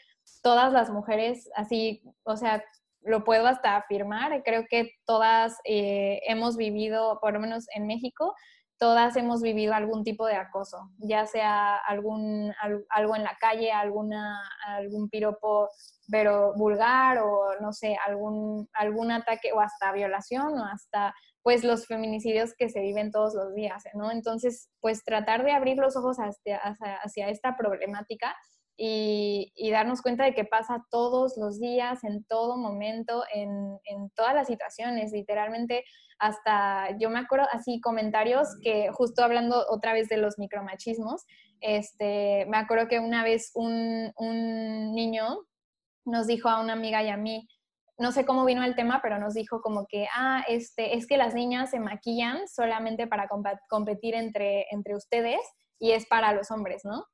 todas 0.42 0.72
las 0.72 0.90
mujeres, 0.90 1.50
así, 1.56 2.02
o 2.22 2.36
sea, 2.36 2.62
lo 3.02 3.24
puedo 3.24 3.46
hasta 3.46 3.76
afirmar, 3.76 4.42
creo 4.44 4.64
que 4.68 4.92
todas 5.06 5.58
eh, 5.64 6.20
hemos 6.26 6.56
vivido, 6.56 7.18
por 7.20 7.32
lo 7.32 7.40
menos 7.40 7.66
en 7.74 7.86
México, 7.86 8.34
todas 8.78 9.16
hemos 9.16 9.42
vivido 9.42 9.74
algún 9.74 10.04
tipo 10.04 10.26
de 10.26 10.36
acoso, 10.36 10.90
ya 10.98 11.26
sea 11.26 11.76
algún, 11.76 12.52
algo 12.88 13.16
en 13.16 13.24
la 13.24 13.36
calle, 13.38 13.72
alguna, 13.72 14.40
algún 14.66 15.08
piropo 15.10 15.68
pero 16.10 16.54
vulgar 16.56 17.18
o 17.18 17.60
no 17.60 17.72
sé, 17.72 17.96
algún, 18.06 18.68
algún 18.72 19.10
ataque 19.12 19.52
o 19.52 19.60
hasta 19.60 19.92
violación 19.92 20.58
o 20.58 20.64
hasta 20.64 21.14
pues 21.42 21.64
los 21.64 21.86
feminicidios 21.86 22.54
que 22.56 22.68
se 22.68 22.80
viven 22.80 23.10
todos 23.10 23.34
los 23.34 23.54
días, 23.54 23.82
¿no? 23.94 24.10
Entonces, 24.10 24.68
pues 24.80 25.02
tratar 25.04 25.44
de 25.44 25.52
abrir 25.52 25.78
los 25.78 25.96
ojos 25.96 26.18
hacia, 26.18 26.58
hacia, 26.58 27.28
esta 27.28 27.56
problemática 27.56 28.36
y, 28.76 29.52
darnos 29.70 30.02
cuenta 30.02 30.24
de 30.24 30.34
que 30.34 30.44
pasa 30.44 30.84
todos 30.90 31.36
los 31.36 31.58
días, 31.58 32.04
en 32.04 32.24
todo 32.24 32.56
momento, 32.56 33.24
en, 33.32 33.78
en, 33.84 34.10
todas 34.14 34.34
las 34.34 34.48
situaciones, 34.48 35.12
literalmente 35.12 35.84
hasta, 36.18 36.96
yo 36.98 37.08
me 37.08 37.18
acuerdo 37.18 37.46
así 37.52 37.80
comentarios 37.80 38.48
que 38.62 38.90
justo 38.92 39.22
hablando 39.24 39.64
otra 39.70 39.94
vez 39.94 40.08
de 40.08 40.18
los 40.18 40.38
micromachismos, 40.38 41.24
este, 41.60 42.46
me 42.46 42.58
acuerdo 42.58 42.88
que 42.88 43.00
una 43.00 43.24
vez 43.24 43.50
un, 43.54 44.12
un 44.16 44.94
niño 44.94 45.40
nos 46.04 46.26
dijo 46.26 46.48
a 46.48 46.60
una 46.60 46.74
amiga 46.74 47.02
y 47.02 47.08
a 47.08 47.16
mí, 47.16 47.46
no 48.00 48.12
sé 48.12 48.24
cómo 48.24 48.46
vino 48.46 48.64
el 48.64 48.74
tema, 48.74 49.00
pero 49.02 49.18
nos 49.18 49.34
dijo 49.34 49.60
como 49.60 49.86
que, 49.86 50.08
ah, 50.16 50.42
este, 50.48 50.96
es 50.96 51.06
que 51.06 51.18
las 51.18 51.34
niñas 51.34 51.68
se 51.70 51.80
maquillan 51.80 52.48
solamente 52.48 53.06
para 53.06 53.28
competir 53.68 54.14
entre, 54.14 54.64
entre 54.70 54.96
ustedes 54.96 55.40
y 55.78 55.92
es 55.92 56.06
para 56.06 56.32
los 56.32 56.50
hombres, 56.50 56.82
¿no? 56.82 57.04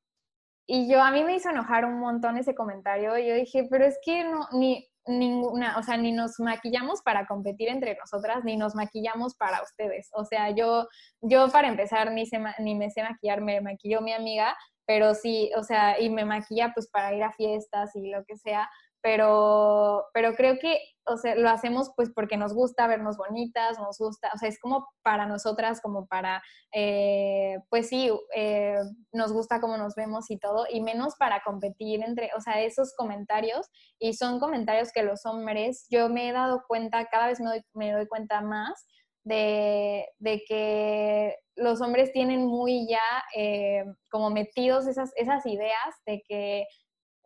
Y 0.69 0.89
yo, 0.89 1.03
a 1.03 1.11
mí 1.11 1.25
me 1.25 1.35
hizo 1.35 1.51
enojar 1.51 1.85
un 1.85 1.99
montón 1.99 2.39
ese 2.39 2.55
comentario. 2.55 3.19
Yo 3.19 3.35
dije, 3.35 3.67
pero 3.69 3.85
es 3.85 3.99
que 4.05 4.23
no, 4.23 4.47
ni 4.53 4.89
ninguna, 5.07 5.77
o 5.77 5.83
sea, 5.83 5.97
ni 5.97 6.13
nos 6.13 6.39
maquillamos 6.39 7.03
para 7.03 7.27
competir 7.27 7.69
entre 7.69 7.97
nosotras, 7.97 8.45
ni 8.45 8.57
nos 8.57 8.77
maquillamos 8.77 9.35
para 9.35 9.63
ustedes. 9.63 10.09
O 10.13 10.25
sea, 10.25 10.51
yo, 10.51 10.87
yo 11.21 11.49
para 11.51 11.67
empezar, 11.67 12.13
ni, 12.13 12.25
ni 12.61 12.77
me 12.77 12.91
sé 12.91 13.03
maquillar, 13.03 13.41
me 13.41 13.61
maquilló 13.61 14.01
mi 14.03 14.13
amiga, 14.13 14.57
pero 14.87 15.15
sí, 15.15 15.51
o 15.57 15.65
sea, 15.65 16.01
y 16.01 16.11
me 16.11 16.25
maquilla 16.25 16.71
pues 16.73 16.89
para 16.89 17.13
ir 17.13 17.25
a 17.25 17.33
fiestas 17.33 17.95
y 17.97 18.09
lo 18.09 18.25
que 18.25 18.37
sea, 18.37 18.71
pero, 19.07 20.05
pero 20.13 20.35
creo 20.35 20.59
que, 20.59 20.81
o 21.07 21.17
sea, 21.17 21.37
lo 21.37 21.49
hacemos 21.49 21.93
pues 21.95 22.11
porque 22.13 22.37
nos 22.37 22.53
gusta 22.53 22.89
vernos 22.89 23.17
bonitas, 23.17 23.79
nos 23.79 23.99
gusta, 23.99 24.33
o 24.35 24.37
sea, 24.37 24.49
es 24.49 24.59
como 24.59 24.89
para 25.05 25.27
nosotras, 25.27 25.81
como 25.81 26.09
para, 26.09 26.43
eh, 26.75 27.57
pues 27.71 27.89
sí, 27.89 28.11
eh, 28.35 28.75
nos 29.13 29.33
gusta 29.33 29.61
cómo 29.61 29.77
nos 29.77 29.95
vemos 29.95 30.29
y 30.29 30.41
todo, 30.41 30.67
y 30.69 30.81
menos 30.81 31.15
para 31.21 31.41
competir 31.45 32.03
entre, 32.03 32.31
o 32.37 32.41
sea, 32.41 32.61
esos 32.63 32.97
comentarios, 32.97 33.69
y 34.01 34.15
son 34.15 34.41
comentarios 34.41 34.91
que 34.91 35.05
los 35.05 35.25
hombres, 35.25 35.87
yo 35.89 36.09
me 36.09 36.29
he 36.29 36.33
dado 36.33 36.65
cuenta, 36.67 37.07
cada 37.07 37.29
vez 37.29 37.39
me 37.39 37.47
doy, 37.47 37.63
me 37.75 37.93
doy 37.93 38.09
cuenta 38.09 38.41
más, 38.41 38.89
de, 39.23 40.05
de, 40.19 40.43
que 40.49 41.37
los 41.55 41.81
hombres 41.81 42.13
tienen 42.13 42.45
muy 42.45 42.89
ya 42.89 43.23
eh, 43.37 43.85
como 44.11 44.31
metidos 44.31 44.87
esas, 44.87 45.13
esas 45.17 45.45
ideas 45.47 45.95
de 46.07 46.23
que 46.29 46.67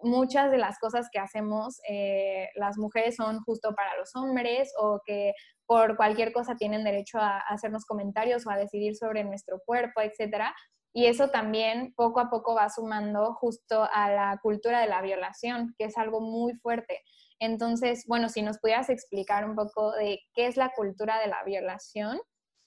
muchas 0.03 0.51
de 0.51 0.59
las 0.59 0.79
cosas 0.79 1.09
que 1.13 1.19
hacemos 1.19 1.79
eh, 1.89 2.49
las 2.55 2.79
mujeres 2.79 3.17
son 3.17 3.41
justo 3.41 3.75
para 3.75 3.97
los 3.97 4.15
hombres 4.17 4.73
o 4.79 5.01
que 5.05 5.33
por 5.67 5.97
cualquier 5.97 6.33
cosa 6.33 6.57
tienen 6.57 6.85
derecho 6.85 7.19
a, 7.19 7.39
hacernos 7.39 7.85
comentarios 7.85 8.47
o 8.47 8.51
a 8.51 8.57
decidir 8.57 8.97
sobre 8.97 9.25
nuestro 9.25 9.61
cuerpo, 9.65 10.01
etcétera. 10.01 10.55
Y 10.93 11.07
eso 11.07 11.31
también 11.31 11.95
poco 11.95 12.19
a 12.19 12.29
poco 12.29 12.55
va 12.55 12.69
sumando 12.69 13.35
justo 13.35 13.89
a 13.93 14.11
la 14.11 14.39
cultura 14.43 14.81
de 14.81 14.89
la 14.89 15.03
violación, 15.03 15.75
que 15.79 15.85
es 15.85 15.97
algo 15.97 16.21
muy 16.21 16.55
fuerte. 16.55 17.01
Entonces, 17.39 18.05
bueno, 18.09 18.29
si 18.29 18.43
nos 18.43 18.59
pudieras 18.59 18.91
explicar 18.91 19.49
un 19.49 19.55
poco 19.55 19.93
de 19.93 20.19
qué 20.35 20.47
es 20.47 20.57
la 20.57 20.73
cultura 20.75 21.21
de 21.21 21.29
la 21.29 21.45
violación 21.45 22.21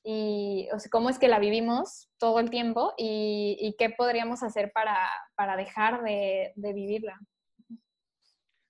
y 0.03 0.67
cómo 0.91 1.09
es 1.09 1.17
que 1.17 1.29
la 1.29 1.39
vivimos 1.39 2.09
todo 2.17 2.39
el 2.39 2.49
tiempo 2.49 2.93
y, 2.97 3.75
qué 3.79 3.89
podríamos 3.89 4.43
hacer 4.43 4.71
para, 4.73 5.57
dejar 5.57 6.03
de, 6.03 6.53
vivirla. 6.55 7.19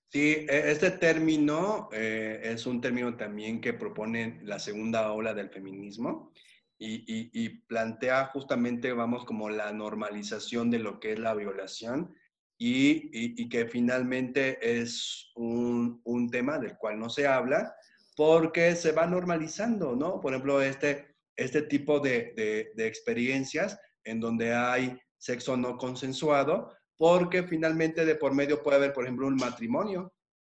Sí, 0.09 0.45
e, 0.47 0.71
este 0.71 0.91
término 0.91 1.89
eh, 1.91 2.39
es 2.43 2.67
un 2.67 2.79
término 2.79 3.17
también 3.17 3.61
que 3.61 3.73
propone 3.73 4.41
la 4.43 4.59
segunda 4.59 5.11
ola 5.11 5.33
del 5.33 5.49
feminismo 5.49 6.31
y, 6.77 7.49
plantea 7.67 8.25
justamente, 8.25 8.91
vamos, 8.93 9.25
como 9.25 9.49
la 9.49 9.71
normalización 9.71 10.69
de 10.69 10.79
lo 10.79 10.99
que 10.99 11.13
es 11.13 11.19
la 11.19 11.33
violación 11.33 12.13
y, 12.59 13.49
que 13.49 13.65
finalmente 13.65 14.79
es 14.79 15.31
un, 15.35 16.01
un, 16.03 16.29
tema 16.29 16.59
del 16.59 16.77
cual 16.77 16.99
no 16.99 17.09
se 17.09 17.25
habla 17.25 17.73
porque 18.15 18.75
se 18.75 18.91
va 18.91 19.07
normalizando, 19.07 19.95
¿no? 19.95 20.19
Por 20.19 20.33
ejemplo, 20.33 20.61
este, 20.61 21.12
este 21.35 21.63
tipo 21.63 21.99
de, 21.99 22.71
experiencias 22.77 23.79
en 24.03 24.19
donde 24.19 24.53
hay 24.53 24.97
sexo 25.17 25.55
no 25.57 25.77
consensuado, 25.77 26.75
porque 26.97 27.43
finalmente 27.43 28.05
de 28.05 28.15
por 28.15 28.33
medio 28.33 28.61
puede 28.61 28.77
haber, 28.77 28.93
por 28.93 29.05
ejemplo, 29.05 29.27
un 29.27 29.35
matrimonio. 29.35 30.13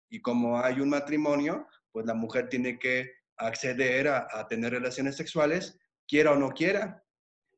Y 0.09 0.21
como 0.21 0.59
hay 0.59 0.79
un 0.79 0.89
matrimonio, 0.89 1.67
pues 1.91 2.05
la 2.05 2.13
mujer 2.13 2.49
tiene 2.49 2.79
que 2.79 3.11
acceder 3.37 4.07
a, 4.07 4.47
tener 4.47 4.71
relaciones 4.71 5.15
sexuales, 5.15 5.77
quiera 6.07 6.31
o 6.31 6.35
no 6.35 6.51
quiera. 6.51 7.03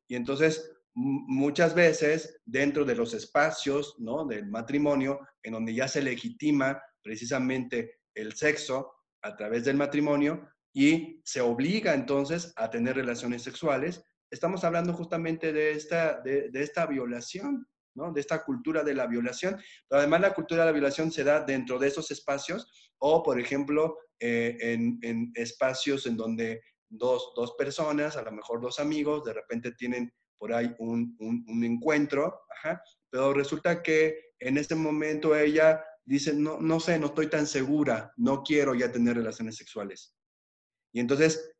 Y 0.08 0.16
entonces, 0.16 0.72
muchas 0.94 1.74
veces, 1.74 2.40
dentro 2.44 2.84
de 2.84 2.94
los 2.94 3.14
espacios 3.14 3.94
¿no? 3.98 4.24
del 4.24 4.46
matrimonio, 4.46 5.20
en 5.42 5.52
donde 5.52 5.74
ya 5.74 5.88
se 5.88 6.02
legitima 6.02 6.80
precisamente 7.02 7.98
el 8.14 8.32
sexo 8.34 8.92
a 9.22 9.36
través 9.36 9.64
del 9.64 9.76
matrimonio, 9.76 10.48
y 10.76 11.22
se 11.24 11.40
obliga 11.40 11.94
entonces 11.94 12.52
a 12.54 12.68
tener 12.68 12.96
relaciones 12.96 13.42
sexuales, 13.42 14.04
estamos 14.30 14.62
hablando 14.62 14.92
justamente 14.92 15.50
de 15.50 15.70
esta, 15.70 16.20
de, 16.20 16.50
esta 16.52 16.84
violación, 16.84 17.66
¿no? 17.94 18.12
de 18.12 18.20
esta 18.20 18.44
cultura 18.44 18.84
de 18.84 18.92
la 18.92 19.06
violación. 19.06 19.56
Pero 19.88 20.00
además 20.00 20.20
la 20.20 20.34
cultura 20.34 20.60
de 20.60 20.66
la 20.66 20.72
violación 20.72 21.10
se 21.10 21.24
da 21.24 21.40
dentro 21.40 21.78
de 21.78 21.88
esos 21.88 22.10
espacios 22.10 22.90
o, 22.98 23.22
por 23.22 23.40
ejemplo, 23.40 23.96
eh, 24.20 24.58
en, 24.60 25.32
espacios 25.34 26.04
en 26.04 26.18
donde 26.18 26.60
dos, 26.90 27.32
personas, 27.56 28.18
a 28.18 28.22
lo 28.22 28.32
mejor 28.32 28.60
dos 28.60 28.78
amigos, 28.78 29.24
de 29.24 29.32
repente 29.32 29.72
tienen 29.72 30.12
por 30.36 30.52
ahí 30.52 30.74
un, 30.78 31.16
encuentro, 31.64 32.42
pero 33.08 33.32
resulta 33.32 33.82
que 33.82 34.32
en 34.38 34.58
este 34.58 34.74
momento 34.74 35.34
ella 35.34 35.82
dice, 36.04 36.34
no, 36.34 36.60
no 36.60 36.80
sé, 36.80 36.98
no 36.98 37.06
estoy 37.06 37.30
tan 37.30 37.46
segura, 37.46 38.12
no 38.18 38.42
quiero 38.42 38.74
ya 38.74 38.92
tener 38.92 39.16
relaciones 39.16 39.56
sexuales. 39.56 40.15
Y 40.92 41.00
entonces 41.00 41.52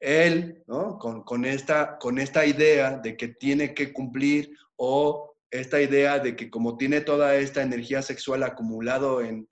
él, 0.00 0.62
¿no? 0.66 0.98
Con, 0.98 1.44
esta, 1.44 1.98
con 1.98 2.18
esta 2.18 2.46
idea 2.46 2.98
de 2.98 3.16
que 3.16 3.28
tiene 3.28 3.74
que 3.74 3.92
cumplir 3.92 4.56
o 4.76 5.36
esta 5.50 5.80
idea 5.80 6.18
de 6.18 6.36
que 6.36 6.48
como 6.48 6.76
tiene 6.76 7.00
toda 7.00 7.36
esta 7.36 7.62
energía 7.62 8.02
sexual 8.02 8.42
acumulado 8.42 9.20
en, 9.20 9.46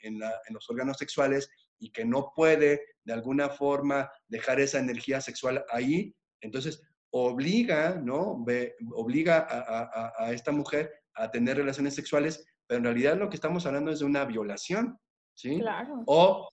los 0.51 0.71
órganos 0.71 0.97
sexuales 0.97 1.51
y 1.79 1.91
que 1.91 2.05
no 2.05 2.33
puede 2.35 2.81
de 3.05 3.13
alguna 3.13 3.49
forma 3.49 4.11
dejar 4.29 4.61
esa 4.61 4.79
energía 4.79 5.21
sexual 5.21 5.65
ahí, 5.71 6.15
entonces 6.41 6.83
obliga, 7.11 8.01
¿no? 8.03 8.45
obliga 8.95 9.47
a, 9.49 10.33
esta 10.33 10.53
mujer 10.53 10.93
a 11.15 11.31
tener 11.31 11.57
relaciones 11.57 11.95
sexuales, 11.95 12.47
pero 12.67 12.79
en 12.79 12.85
realidad 12.85 13.17
lo 13.17 13.29
que 13.29 13.37
estamos 13.37 13.67
hablando 13.67 13.91
es 13.91 13.99
de 13.99 14.05
una 14.05 14.25
violación, 14.25 14.99
¿sí? 15.35 15.59
Claro. 15.59 16.03
O 16.07 16.49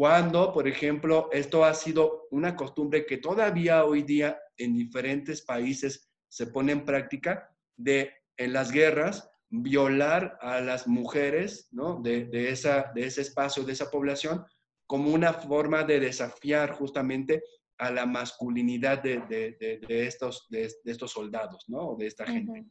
cuando, 0.00 0.50
por 0.54 0.66
ejemplo, 0.66 1.28
esto 1.30 1.62
ha 1.62 1.74
sido 1.74 2.26
una 2.30 2.56
costumbre 2.56 3.04
que 3.04 3.18
todavía 3.18 3.84
hoy 3.84 4.02
día 4.02 4.40
en 4.56 4.72
diferentes 4.72 5.42
países 5.42 6.10
se 6.26 6.46
pone 6.46 6.72
en 6.72 6.86
práctica 6.86 7.54
de 7.76 8.10
en 8.38 8.54
las 8.54 8.72
guerras 8.72 9.30
violar 9.50 10.38
a 10.40 10.62
las 10.62 10.86
mujeres 10.86 11.68
¿no? 11.72 12.00
de, 12.00 12.30
esa, 12.48 12.90
de 12.94 13.04
ese 13.04 13.20
espacio, 13.20 13.62
de 13.62 13.74
esa 13.74 13.90
población, 13.90 14.42
como 14.86 15.12
una 15.12 15.34
forma 15.34 15.84
de 15.84 16.00
desafiar 16.00 16.72
justamente 16.72 17.42
a 17.76 17.90
la 17.90 18.06
masculinidad 18.06 19.02
de, 19.02 19.76
estos, 19.86 20.46
de, 20.48 20.72
estos 20.82 21.10
soldados, 21.10 21.66
¿no? 21.68 21.94
De 21.98 22.06
esta 22.06 22.24
gente. 22.24 22.64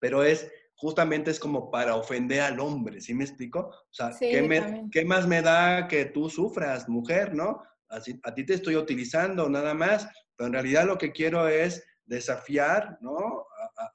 Pero 0.00 0.24
es 0.24 0.50
justamente 0.76 1.30
es 1.30 1.38
como 1.38 1.70
para 1.70 1.96
ofender 1.96 2.40
al 2.40 2.60
hombre, 2.60 3.00
¿sí 3.00 3.14
me 3.14 3.24
explico? 3.24 3.60
O 3.60 3.92
sea, 3.92 4.10
¿qué, 4.18 5.04
más 5.04 5.26
me 5.26 5.42
da 5.42 5.86
que 5.88 6.06
tú 6.06 6.28
sufras, 6.28 6.88
mujer, 6.88 7.34
no? 7.34 7.62
Así, 7.88 8.18
a 8.24 8.34
ti 8.34 8.44
te 8.44 8.54
estoy 8.54 8.76
utilizando 8.76 9.48
nada 9.48 9.74
más, 9.74 10.08
pero 10.36 10.48
en 10.48 10.54
realidad 10.54 10.86
lo 10.86 10.98
que 10.98 11.12
quiero 11.12 11.46
es 11.48 11.84
desafiar, 12.04 12.98
¿no? 13.00 13.46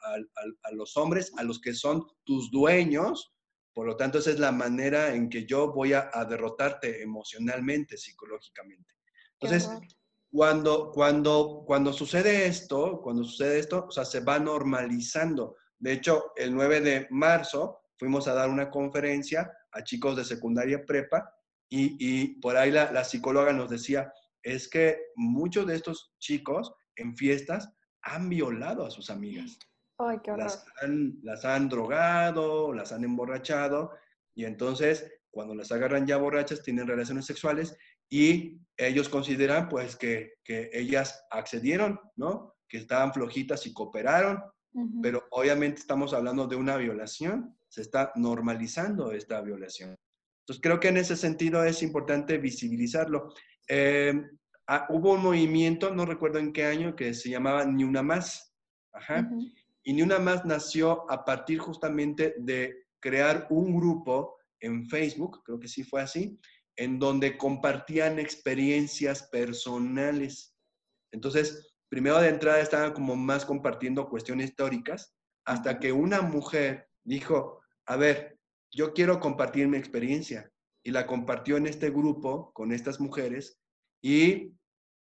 A, 0.01 0.71
los 0.71 0.95
hombres, 0.97 1.32
a 1.38 1.43
los 1.43 1.59
que 1.59 1.73
son 1.73 2.05
tus 2.23 2.49
dueños, 2.49 3.34
por 3.73 3.86
lo 3.86 3.95
tanto, 3.95 4.19
esa 4.19 4.32
es 4.32 4.39
la 4.39 4.51
manera 4.51 5.13
en 5.13 5.30
que 5.30 5.45
yo 5.45 5.71
voy 5.71 5.93
a, 5.93 6.09
derrotarte 6.30 7.01
emocionalmente, 7.01 7.97
psicológicamente. 7.97 8.93
Entonces, 9.39 9.69
cuando, 10.32 10.91
cuando, 10.91 11.63
cuando 11.65 11.93
sucede 11.93 12.45
esto, 12.45 13.01
cuando 13.01 13.23
sucede 13.23 13.59
esto, 13.59 13.86
o 13.88 13.91
sea, 13.91 14.05
se 14.05 14.19
va 14.21 14.39
normalizando. 14.39 15.55
De 15.80 15.93
hecho, 15.93 16.34
el 16.36 16.53
9 16.53 16.82
de 16.82 17.07
marzo 17.09 17.80
fuimos 17.97 18.27
a 18.27 18.34
dar 18.34 18.49
una 18.49 18.69
conferencia 18.69 19.51
a 19.71 19.84
chicos 19.84 20.15
de 20.15 20.25
secundaria 20.25 20.86
prepa 20.86 21.34
y, 21.71 22.39
por 22.41 22.57
ahí 22.57 22.71
la, 22.71 23.03
psicóloga 23.03 23.53
nos 23.53 23.69
decía, 23.69 24.11
es 24.41 24.67
que 24.67 24.99
muchos 25.15 25.67
de 25.67 25.75
estos 25.75 26.13
chicos 26.19 26.73
en 26.95 27.15
fiestas 27.15 27.71
han 28.01 28.27
violado 28.27 28.86
a 28.86 28.91
sus 28.91 29.09
amigas. 29.09 29.59
Ay, 29.99 30.17
qué 30.23 30.32
las, 30.32 30.65
han, 30.82 31.19
las 31.21 31.45
han 31.45 31.69
drogado, 31.69 32.73
las 32.73 32.91
han 32.91 33.03
emborrachado 33.03 33.91
y 34.34 34.45
entonces 34.45 35.11
cuando 35.30 35.53
las 35.53 35.71
agarran 35.71 36.07
ya 36.07 36.17
borrachas 36.17 36.63
tienen 36.63 36.88
relaciones 36.88 37.25
sexuales 37.25 37.77
y 38.09 38.59
ellos 38.77 39.09
consideran 39.09 39.69
pues 39.69 39.95
que, 39.95 40.34
que 40.43 40.71
ellas 40.73 41.23
accedieron, 41.30 41.99
¿no? 42.15 42.55
Que 42.67 42.77
estaban 42.77 43.13
flojitas 43.13 43.67
y 43.67 43.73
cooperaron 43.73 44.41
pero 45.01 45.28
obviamente 45.32 45.82
estamos 45.82 46.13
hablando 46.13 46.47
de 46.47 46.55
una 46.55 46.78
violación, 46.78 47.57
se 47.67 47.82
está 47.82 48.11
normalizando 48.15 49.11
esta 49.11 49.41
violación. 49.41 49.95
Entonces 50.41 50.61
creo 50.61 50.80
que 50.80 50.88
en 50.88 50.97
ese 50.97 51.15
sentido 51.15 51.63
es 51.63 51.84
importante 51.84 52.38
visibilizarlo. 52.38 53.34
Eh, 53.67 54.13
ah, 54.67 54.88
hubo 54.89 55.13
un 55.13 55.22
movimiento, 55.22 55.93
no 55.93 56.05
recuerdo 56.05 56.39
en 56.39 56.53
qué 56.53 56.65
año, 56.65 56.95
que 56.95 57.13
se 57.13 57.30
llamaba 57.30 57.65
Ni 57.65 57.84
Una 57.84 58.01
Más. 58.01 58.55
Y 59.84 59.93
Ni 59.93 60.01
Una 60.01 60.20
Más 60.20 60.45
nació 60.45 61.09
a 61.11 61.24
partir 61.24 61.59
justamente 61.59 62.36
de 62.39 62.88
crear 62.99 63.47
un 63.49 63.76
grupo 63.78 64.38
en 64.59 64.86
Facebook, 64.88 65.41
creo 65.43 65.59
que 65.59 65.67
sí 65.67 65.84
fue 65.84 66.01
así, 66.01 66.39
en 66.76 66.99
donde 66.99 67.38
compartían 67.38 68.20
experiencias 68.20 69.24
personales. 69.24 70.55
Entonces, 71.11 71.76
primero 71.89 72.19
de 72.19 72.29
entrada 72.29 72.59
estaban 72.59 72.93
como 72.93 73.15
más 73.15 73.45
compartiendo 73.45 74.09
cuestiones 74.09 74.49
históricas, 74.49 75.15
hasta 75.45 75.79
que 75.79 75.91
una 75.91 76.21
mujer 76.21 76.87
dijo, 77.03 77.59
a 77.85 77.95
ver, 77.95 78.37
yo 78.71 78.93
quiero 78.93 79.19
compartir 79.19 79.67
mi 79.67 79.77
experiencia. 79.77 80.51
Y 80.83 80.91
la 80.91 81.07
compartió 81.07 81.57
en 81.57 81.67
este 81.67 81.89
grupo 81.89 82.53
con 82.53 82.71
estas 82.71 82.99
mujeres 82.99 83.59
y 84.01 84.53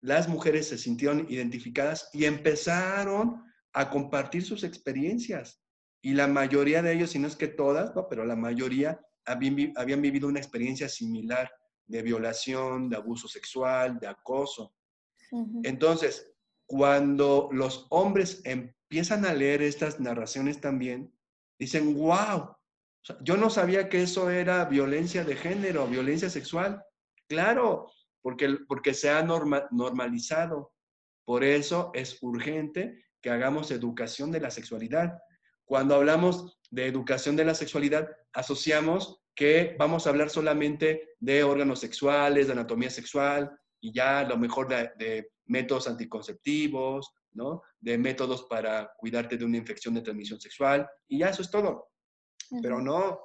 las 0.03 0.29
mujeres 0.29 0.69
se 0.69 0.77
sintieron 0.77 1.27
identificadas 1.31 2.11
y 2.13 2.27
empezaron 2.27 3.43
a 3.73 3.89
compartir 3.89 4.45
sus 4.45 4.63
experiencias. 4.63 5.63
Y 6.03 6.13
la 6.13 6.27
mayoría 6.27 6.83
de 6.83 6.93
ellos, 6.93 7.11
si 7.11 7.19
no 7.19 7.27
es 7.27 7.37
que 7.37 7.49
todas, 7.49 7.95
¿no? 7.97 8.09
pero 8.09 8.27
la 8.27 8.37
mayoría 8.37 9.01
habían, 9.25 9.73
habían 9.77 10.03
vivido 10.03 10.29
una 10.29 10.41
experiencia 10.41 10.89
similar 10.89 11.51
de 11.87 12.03
violación, 12.03 12.91
de 12.91 12.97
abuso 12.97 13.29
sexual, 13.29 13.99
de 13.99 14.07
acoso. 14.07 14.75
Entonces, 15.63 16.34
cuando 16.77 17.51
los 17.53 17.87
hombres 17.91 18.41
empiezan 18.43 19.25
a 19.25 19.33
leer 19.33 19.63
estas 19.63 20.01
narraciones 20.01 20.61
también, 20.61 21.15
dicen, 21.57 21.95
wow, 21.95 22.57
yo 23.21 23.37
no 23.37 23.49
sabía 23.49 23.89
que 23.89 24.03
eso 24.03 24.29
era 24.29 24.65
violencia 24.65 25.23
de 25.23 25.37
género, 25.37 25.87
violencia 25.87 26.29
sexual. 26.29 26.83
Claro, 27.29 27.93
porque, 28.21 28.57
porque 28.67 28.93
se 28.93 29.09
ha 29.09 29.23
normalizado. 29.23 30.75
Por 31.25 31.45
eso 31.45 31.93
es 31.95 32.19
urgente 32.23 33.05
que 33.23 33.31
hagamos 33.31 33.71
educación 33.71 34.33
de 34.33 34.41
la 34.41 34.51
sexualidad. 34.51 35.17
Cuando 35.65 35.95
hablamos 35.95 36.59
de 36.73 36.89
educación 36.89 37.37
de 37.37 37.45
la 37.45 37.55
sexualidad, 37.55 38.09
asociamos 38.33 39.23
que 39.37 39.77
vamos 39.79 40.09
a 40.09 40.11
hablar 40.11 40.29
solamente 40.29 41.11
de 41.21 41.45
órganos 41.45 41.79
sexuales, 41.79 42.49
de 42.49 42.55
anatomía 42.55 42.91
sexual 42.91 43.57
y 43.81 43.93
ya 43.95 44.25
lo 44.25 44.37
mejor 44.39 44.67
de, 44.67 45.31
métodos 45.47 45.89
anticonceptivos, 45.89 47.13
¿no? 47.33 47.63
De 47.81 47.99
métodos 47.99 48.45
para 48.45 48.93
cuidarte 48.97 49.37
de 49.37 49.45
una 49.45 49.57
infección 49.57 49.95
de 49.95 50.03
transmisión 50.03 50.41
sexual 50.41 50.89
y 51.09 51.19
ya 51.19 51.29
eso 51.29 51.43
es 51.43 51.51
todo. 51.51 51.89
Pero 52.63 52.81
no, 52.81 53.19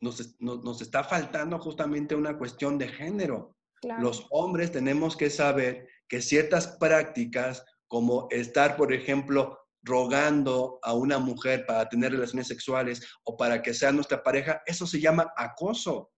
nos, 0.00 0.40
nos, 0.40 0.82
está 0.82 1.04
faltando 1.04 1.58
justamente 1.58 2.14
una 2.14 2.36
cuestión 2.36 2.78
de 2.78 2.88
género. 2.88 3.56
Los 3.98 4.26
hombres 4.30 4.72
tenemos 4.72 5.16
que 5.16 5.30
saber 5.30 5.88
que 6.08 6.20
ciertas 6.20 6.76
prácticas, 6.78 7.64
como 7.86 8.28
estar, 8.30 8.76
por 8.76 8.92
ejemplo, 8.92 9.58
rogando 9.82 10.78
a 10.82 10.92
una 10.92 11.18
mujer 11.18 11.64
para 11.66 11.88
tener 11.88 12.12
relaciones 12.12 12.48
sexuales 12.48 13.06
o 13.24 13.36
para 13.36 13.62
que 13.62 13.72
sea 13.72 13.92
nuestra 13.92 14.22
pareja, 14.22 14.62
eso 14.66 14.86
se 14.86 15.00
llama 15.00 15.32
acoso. 15.36 16.10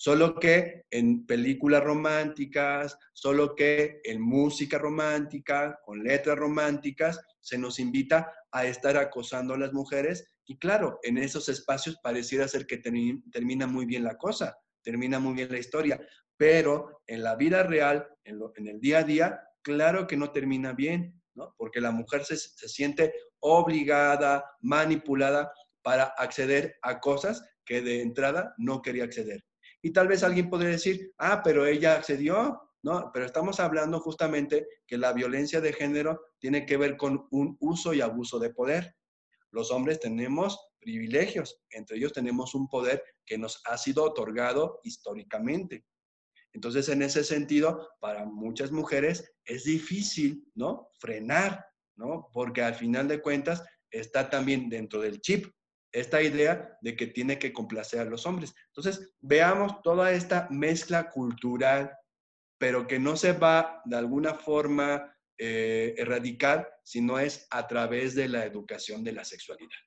Solo 0.00 0.36
que 0.36 0.84
en 0.92 1.26
películas 1.26 1.82
románticas, 1.82 2.96
solo 3.12 3.56
que 3.56 4.00
en 4.04 4.20
música 4.20 4.78
romántica, 4.78 5.80
con 5.84 6.04
letras 6.04 6.38
románticas, 6.38 7.20
se 7.40 7.58
nos 7.58 7.80
invita 7.80 8.32
a 8.52 8.64
estar 8.64 8.96
acosando 8.96 9.54
a 9.54 9.58
las 9.58 9.72
mujeres. 9.72 10.36
Y 10.46 10.56
claro, 10.56 11.00
en 11.02 11.18
esos 11.18 11.48
espacios 11.48 11.98
pareciera 12.00 12.46
ser 12.46 12.64
que 12.64 12.78
termina 12.78 13.66
muy 13.66 13.86
bien 13.86 14.04
la 14.04 14.16
cosa, 14.16 14.56
termina 14.84 15.18
muy 15.18 15.34
bien 15.34 15.50
la 15.50 15.58
historia. 15.58 16.00
Pero 16.36 17.02
en 17.08 17.24
la 17.24 17.34
vida 17.34 17.64
real, 17.64 18.06
en, 18.22 18.38
en 18.54 18.68
el 18.68 18.80
día 18.80 18.98
a 18.98 19.02
día, 19.02 19.40
claro 19.62 20.06
que 20.06 20.16
no 20.16 20.30
termina 20.30 20.74
bien. 20.74 21.20
Porque 21.56 21.80
la 21.80 21.90
mujer 21.90 22.24
se, 22.24 22.36
siente 22.36 23.12
obligada, 23.40 24.44
manipulada 24.60 25.52
para 25.82 26.04
acceder 26.04 26.76
a 26.82 27.00
cosas 27.00 27.42
que 27.64 27.82
de 27.82 28.00
entrada 28.00 28.54
no 28.58 28.80
quería 28.80 29.04
acceder. 29.04 29.47
Y 29.82 29.92
tal 29.92 30.08
vez 30.08 30.22
alguien 30.22 30.50
podría 30.50 30.70
decir, 30.70 31.12
ah, 31.18 31.40
pero 31.42 31.66
ella 31.66 31.94
accedió, 31.94 32.60
¿no? 32.82 33.10
Pero 33.12 33.26
estamos 33.26 33.60
hablando 33.60 34.00
justamente 34.00 34.66
que 34.86 34.98
la 34.98 35.12
violencia 35.12 35.60
de 35.60 35.72
género 35.72 36.20
tiene 36.38 36.66
que 36.66 36.76
ver 36.76 36.96
con 36.96 37.26
un 37.30 37.56
uso 37.60 37.94
y 37.94 38.00
abuso 38.00 38.38
de 38.38 38.50
poder. 38.50 38.96
Los 39.50 39.70
hombres 39.70 40.00
tenemos 40.00 40.58
privilegios, 40.80 41.60
entre 41.70 41.96
ellos 41.96 42.12
tenemos 42.12 42.54
un 42.54 42.68
poder 42.68 43.02
que 43.24 43.38
nos 43.38 43.62
ha 43.66 43.76
sido 43.76 44.04
otorgado 44.04 44.80
históricamente. 44.84 45.84
Entonces, 46.52 46.88
en 46.88 47.02
ese 47.02 47.24
sentido, 47.24 47.90
para 48.00 48.24
muchas 48.24 48.72
mujeres 48.72 49.32
es 49.44 49.64
difícil, 49.64 50.44
¿no? 50.54 50.90
Frenar, 50.98 51.64
¿no? 51.96 52.30
Porque 52.32 52.62
al 52.62 52.74
final 52.74 53.08
de 53.08 53.20
cuentas 53.20 53.62
está 53.90 54.30
también 54.30 54.68
dentro 54.68 55.00
del 55.00 55.20
chip 55.20 55.46
esta 55.92 56.22
idea 56.22 56.76
de 56.80 56.96
que 56.96 57.06
tiene 57.06 57.38
que 57.38 57.52
complacer 57.52 58.00
a 58.00 58.04
los 58.04 58.26
hombres. 58.26 58.54
Entonces, 58.68 59.14
veamos 59.20 59.80
toda 59.82 60.12
esta 60.12 60.48
mezcla 60.50 61.10
cultural, 61.10 61.92
pero 62.58 62.86
que 62.86 62.98
no 62.98 63.16
se 63.16 63.32
va 63.32 63.82
de 63.84 63.96
alguna 63.96 64.34
forma 64.34 65.14
eh, 65.38 65.94
erradicar, 65.96 66.68
sino 66.82 67.18
es 67.18 67.46
a 67.50 67.66
través 67.66 68.14
de 68.14 68.28
la 68.28 68.44
educación 68.44 69.04
de 69.04 69.12
la 69.12 69.24
sexualidad. 69.24 69.78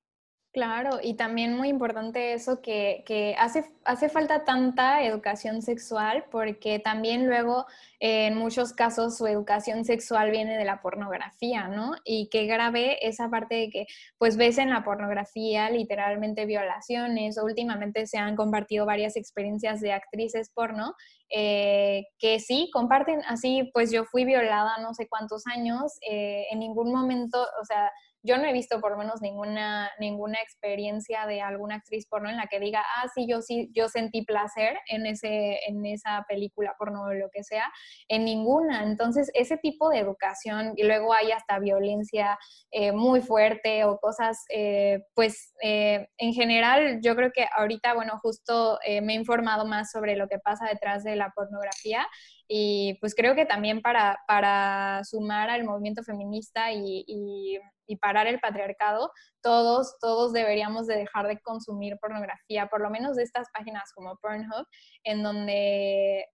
Claro, 0.54 1.00
y 1.02 1.14
también 1.14 1.56
muy 1.56 1.70
importante 1.70 2.34
eso 2.34 2.62
que, 2.62 3.04
que 3.06 3.36
hace, 3.40 3.64
hace 3.86 4.10
falta 4.10 4.44
tanta 4.44 5.02
educación 5.02 5.62
sexual 5.62 6.26
porque 6.30 6.78
también 6.80 7.26
luego 7.26 7.66
en 8.02 8.36
muchos 8.36 8.74
casos 8.74 9.18
su 9.18 9.28
educación 9.28 9.86
sexual 9.86 10.30
viene 10.30 10.58
de 10.58 10.66
la 10.66 10.82
pornografía, 10.82 11.70
¿no? 11.70 11.94
Y 12.04 12.28
qué 12.30 12.48
grave 12.48 13.08
esa 13.08 13.30
parte 13.30 13.56
de 13.56 13.70
que 13.70 13.86
pues 14.18 14.36
ves 14.36 14.58
en 14.58 14.72
la 14.72 14.84
pornografía 14.84 15.70
literalmente 15.70 16.46
violaciones 16.46 17.38
o 17.38 17.46
últimamente 17.46 18.06
se 18.06 18.18
han 18.18 18.36
compartido 18.36 18.86
varias 18.86 19.16
experiencias 19.16 19.80
de 19.80 19.94
actrices 19.94 20.50
porno 20.54 20.96
eh, 21.30 22.08
que 22.20 22.40
sí, 22.42 22.70
comparten 22.74 23.22
así, 23.26 23.70
pues 23.74 23.90
yo 23.90 24.04
fui 24.04 24.26
violada 24.26 24.80
no 24.82 24.94
sé 24.94 25.08
cuántos 25.08 25.48
años, 25.48 25.94
eh, 26.10 26.48
en 26.52 26.60
ningún 26.60 26.92
momento, 26.92 27.42
o 27.62 27.66
sea, 27.66 27.90
yo 28.24 28.38
no 28.38 28.46
he 28.46 28.54
visto 28.54 28.80
por 28.80 28.92
lo 28.92 28.98
menos 28.98 29.22
ninguna, 29.22 29.90
ninguna 30.00 30.40
experiencia 30.42 31.26
de 31.26 31.42
alguna 31.42 31.76
actriz 31.76 32.08
porno 32.08 32.30
en 32.30 32.38
la 32.38 32.48
que 32.48 32.60
diga, 32.60 32.84
ah, 32.98 33.08
sí, 33.14 33.26
yo 33.28 33.42
sí, 33.42 33.70
yo 33.74 33.90
sentí 33.90 34.24
placer 34.24 34.78
en, 34.88 35.06
ese, 35.06 35.60
en 35.68 35.86
esa 35.86 36.24
película 36.28 36.76
porno 36.78 37.04
o 37.04 37.14
lo 37.14 37.30
que 37.32 37.44
sea, 37.44 37.72
en 38.08 38.26
ninguna. 38.26 38.84
Entonces, 38.84 39.32
ese 39.34 39.58
tipo 39.58 39.90
de 39.90 40.00
educación, 40.00 40.74
y 40.76 40.84
luego 40.84 41.14
hay 41.14 41.32
hasta 41.32 41.60
violencia 41.60 42.38
eh, 42.72 42.92
muy 42.92 43.22
fuerte 43.22 43.86
o 43.86 43.98
cosas, 44.00 44.46
eh, 44.50 45.04
pues 45.16 45.54
eh, 45.64 46.08
en 46.18 46.34
general, 46.34 47.00
yo 47.02 47.16
creo 47.16 47.32
que 47.32 47.48
ahorita, 47.58 47.94
bueno, 47.94 48.20
justo 48.22 48.80
me 49.02 49.14
he 49.14 49.16
informado 49.16 49.66
más 49.66 49.92
sobre 49.92 50.16
lo 50.16 50.28
que 50.28 50.40
pasa 50.40 50.66
detrás 50.68 51.04
de 51.04 51.16
la 51.16 51.32
pornografía 51.36 52.08
y 52.54 52.98
pues 53.00 53.16
creo 53.16 53.34
que 53.34 53.46
también 53.46 53.82
para, 53.82 54.20
para 54.28 55.02
sumar 55.06 55.50
al 55.50 55.64
movimiento 55.64 56.04
feminista 56.04 56.74
y, 56.74 57.58
parar 57.98 58.28
el 58.28 58.40
patriarcado, 58.40 59.12
todos, 59.42 59.98
todos 60.00 60.34
deberíamos 60.34 60.88
de 60.88 60.98
dejar 60.98 61.28
de 61.28 61.40
consumir 61.40 61.98
pornografía, 62.00 62.68
por 62.68 62.82
lo 62.82 62.90
menos 62.90 63.16
de 63.16 63.24
estas 63.24 63.48
páginas 63.54 63.92
como 63.94 64.18
Pornhub, 64.18 64.66
en 65.04 65.24
donde 65.24 66.26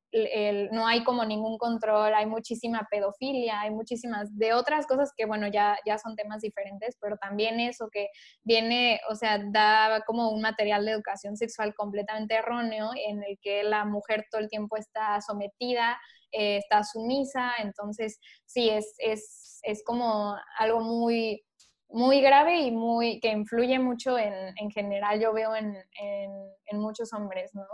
no 0.71 0.87
hay 0.87 1.03
como 1.03 1.25
ningún 1.25 1.57
control, 1.57 2.13
hay 2.13 2.25
muchísima 2.25 2.87
pedofilia, 2.89 3.61
hay 3.61 3.71
muchísimas 3.71 4.35
de 4.37 4.53
otras 4.53 4.87
cosas 4.87 5.11
que, 5.15 5.25
bueno, 5.25 5.47
ya, 5.47 5.77
ya 5.85 5.97
son 5.97 6.15
temas 6.15 6.41
diferentes, 6.41 6.97
pero 6.99 7.17
también 7.17 7.59
eso 7.59 7.89
que 7.91 8.07
viene, 8.43 8.99
o 9.09 9.15
sea, 9.15 9.39
da 9.51 10.01
como 10.05 10.29
un 10.29 10.41
material 10.41 10.85
de 10.85 10.91
educación 10.91 11.37
sexual 11.37 11.73
completamente 11.75 12.35
erróneo 12.35 12.91
en 12.95 13.23
el 13.23 13.37
que 13.41 13.63
la 13.63 13.85
mujer 13.85 14.25
todo 14.31 14.41
el 14.41 14.49
tiempo 14.49 14.77
está 14.77 15.19
sometida, 15.21 15.97
eh, 16.31 16.57
está 16.57 16.83
sumisa, 16.83 17.51
entonces 17.59 18.19
sí, 18.45 18.69
es, 18.69 18.95
es, 18.99 19.59
es 19.63 19.83
como 19.85 20.35
algo 20.57 20.81
muy, 20.81 21.43
muy 21.89 22.21
grave 22.21 22.59
y 22.61 22.71
muy 22.71 23.19
que 23.19 23.29
influye 23.29 23.79
mucho 23.79 24.17
en, 24.17 24.33
en 24.57 24.71
general, 24.71 25.19
yo 25.19 25.33
veo 25.33 25.55
en, 25.55 25.75
en, 25.99 26.31
en, 26.65 26.79
muchos 26.79 27.13
hombres, 27.13 27.53
¿no? 27.55 27.65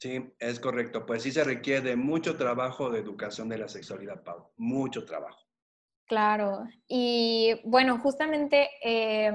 Sí, 0.00 0.22
es 0.38 0.60
correcto. 0.60 1.06
Pues 1.06 1.22
sí 1.22 1.32
se 1.32 1.44
requiere 1.44 1.96
mucho 1.96 2.36
trabajo 2.36 2.90
de 2.90 3.00
educación 3.00 3.48
de 3.48 3.58
la 3.58 3.68
sexualidad, 3.68 4.22
Pau. 4.22 4.50
Mucho 4.56 5.04
trabajo. 5.04 5.46
Claro. 6.06 6.64
Y 6.86 7.60
bueno, 7.64 7.98
justamente 7.98 8.68
eh, 8.84 9.32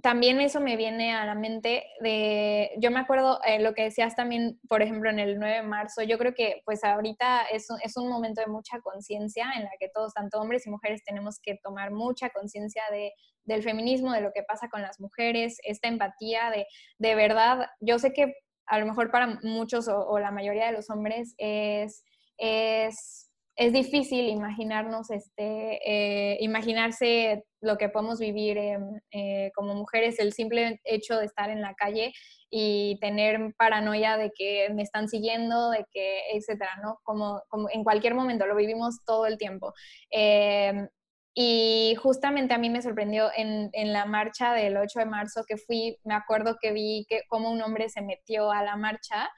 también 0.00 0.40
eso 0.40 0.60
me 0.60 0.76
viene 0.76 1.14
a 1.14 1.26
la 1.26 1.34
mente 1.34 1.84
de, 2.00 2.70
yo 2.78 2.90
me 2.90 2.98
acuerdo 2.98 3.40
eh, 3.44 3.60
lo 3.60 3.74
que 3.74 3.84
decías 3.84 4.16
también, 4.16 4.58
por 4.68 4.82
ejemplo, 4.82 5.10
en 5.10 5.18
el 5.18 5.38
9 5.38 5.56
de 5.56 5.62
marzo, 5.62 6.02
yo 6.02 6.18
creo 6.18 6.34
que 6.34 6.62
pues 6.64 6.82
ahorita 6.82 7.42
es, 7.52 7.68
es 7.82 7.96
un 7.96 8.08
momento 8.08 8.40
de 8.40 8.48
mucha 8.48 8.80
conciencia 8.80 9.46
en 9.56 9.64
la 9.64 9.70
que 9.78 9.88
todos, 9.88 10.14
tanto 10.14 10.40
hombres 10.40 10.66
y 10.66 10.70
mujeres, 10.70 11.04
tenemos 11.04 11.38
que 11.40 11.58
tomar 11.62 11.92
mucha 11.92 12.30
conciencia 12.30 12.82
de, 12.90 13.12
del 13.44 13.62
feminismo, 13.62 14.12
de 14.12 14.22
lo 14.22 14.32
que 14.32 14.42
pasa 14.42 14.68
con 14.68 14.82
las 14.82 14.98
mujeres, 14.98 15.58
esta 15.62 15.88
empatía 15.88 16.50
de, 16.50 16.66
de 16.98 17.14
verdad, 17.14 17.66
yo 17.80 17.98
sé 17.98 18.12
que 18.12 18.34
a 18.66 18.78
lo 18.78 18.86
mejor 18.86 19.10
para 19.10 19.38
muchos 19.42 19.88
o, 19.88 20.18
la 20.18 20.30
mayoría 20.30 20.66
de 20.66 20.72
los 20.72 20.88
hombres 20.90 21.34
es, 21.38 22.04
es 22.38 23.31
es 23.56 23.72
difícil 23.72 24.28
imaginarnos, 24.28 25.10
este, 25.10 25.78
eh, 25.84 26.38
imaginarse 26.40 27.44
lo 27.60 27.76
que 27.76 27.88
podemos 27.88 28.18
vivir 28.18 28.58
eh, 28.58 29.50
como 29.54 29.74
mujeres, 29.74 30.18
el 30.18 30.32
simple 30.32 30.80
hecho 30.84 31.18
de 31.18 31.26
estar 31.26 31.50
en 31.50 31.60
la 31.60 31.74
calle 31.74 32.12
y 32.50 32.98
tener 33.00 33.54
paranoia 33.56 34.16
de 34.16 34.30
que 34.36 34.68
me 34.74 34.82
están 34.82 35.08
siguiendo, 35.08 35.70
de 35.70 35.84
que, 35.92 36.22
etcétera, 36.32 36.72
¿no? 36.82 36.98
Como, 37.02 37.42
como 37.48 37.68
en 37.70 37.84
cualquier 37.84 38.14
momento, 38.14 38.46
lo 38.46 38.56
vivimos 38.56 39.04
todo 39.04 39.26
el 39.26 39.38
tiempo. 39.38 39.72
Em, 40.10 40.88
y 41.34 41.94
justamente 42.02 42.54
a 42.54 42.58
mí 42.58 42.68
me 42.68 42.82
sorprendió 42.82 43.30
en, 43.36 43.70
en, 43.72 43.92
la 43.92 44.04
marcha 44.06 44.52
del 44.54 44.76
8 44.76 44.98
de 45.00 45.06
marzo 45.06 45.44
que 45.46 45.56
fui, 45.56 45.96
me 46.04 46.14
acuerdo 46.14 46.56
que 46.60 46.72
vi 46.72 47.06
que 47.08 47.22
como 47.28 47.50
un 47.50 47.62
hombre 47.62 47.88
se 47.88 48.02
metió 48.02 48.50
a 48.50 48.62
la 48.62 48.76
marcha 48.76 49.30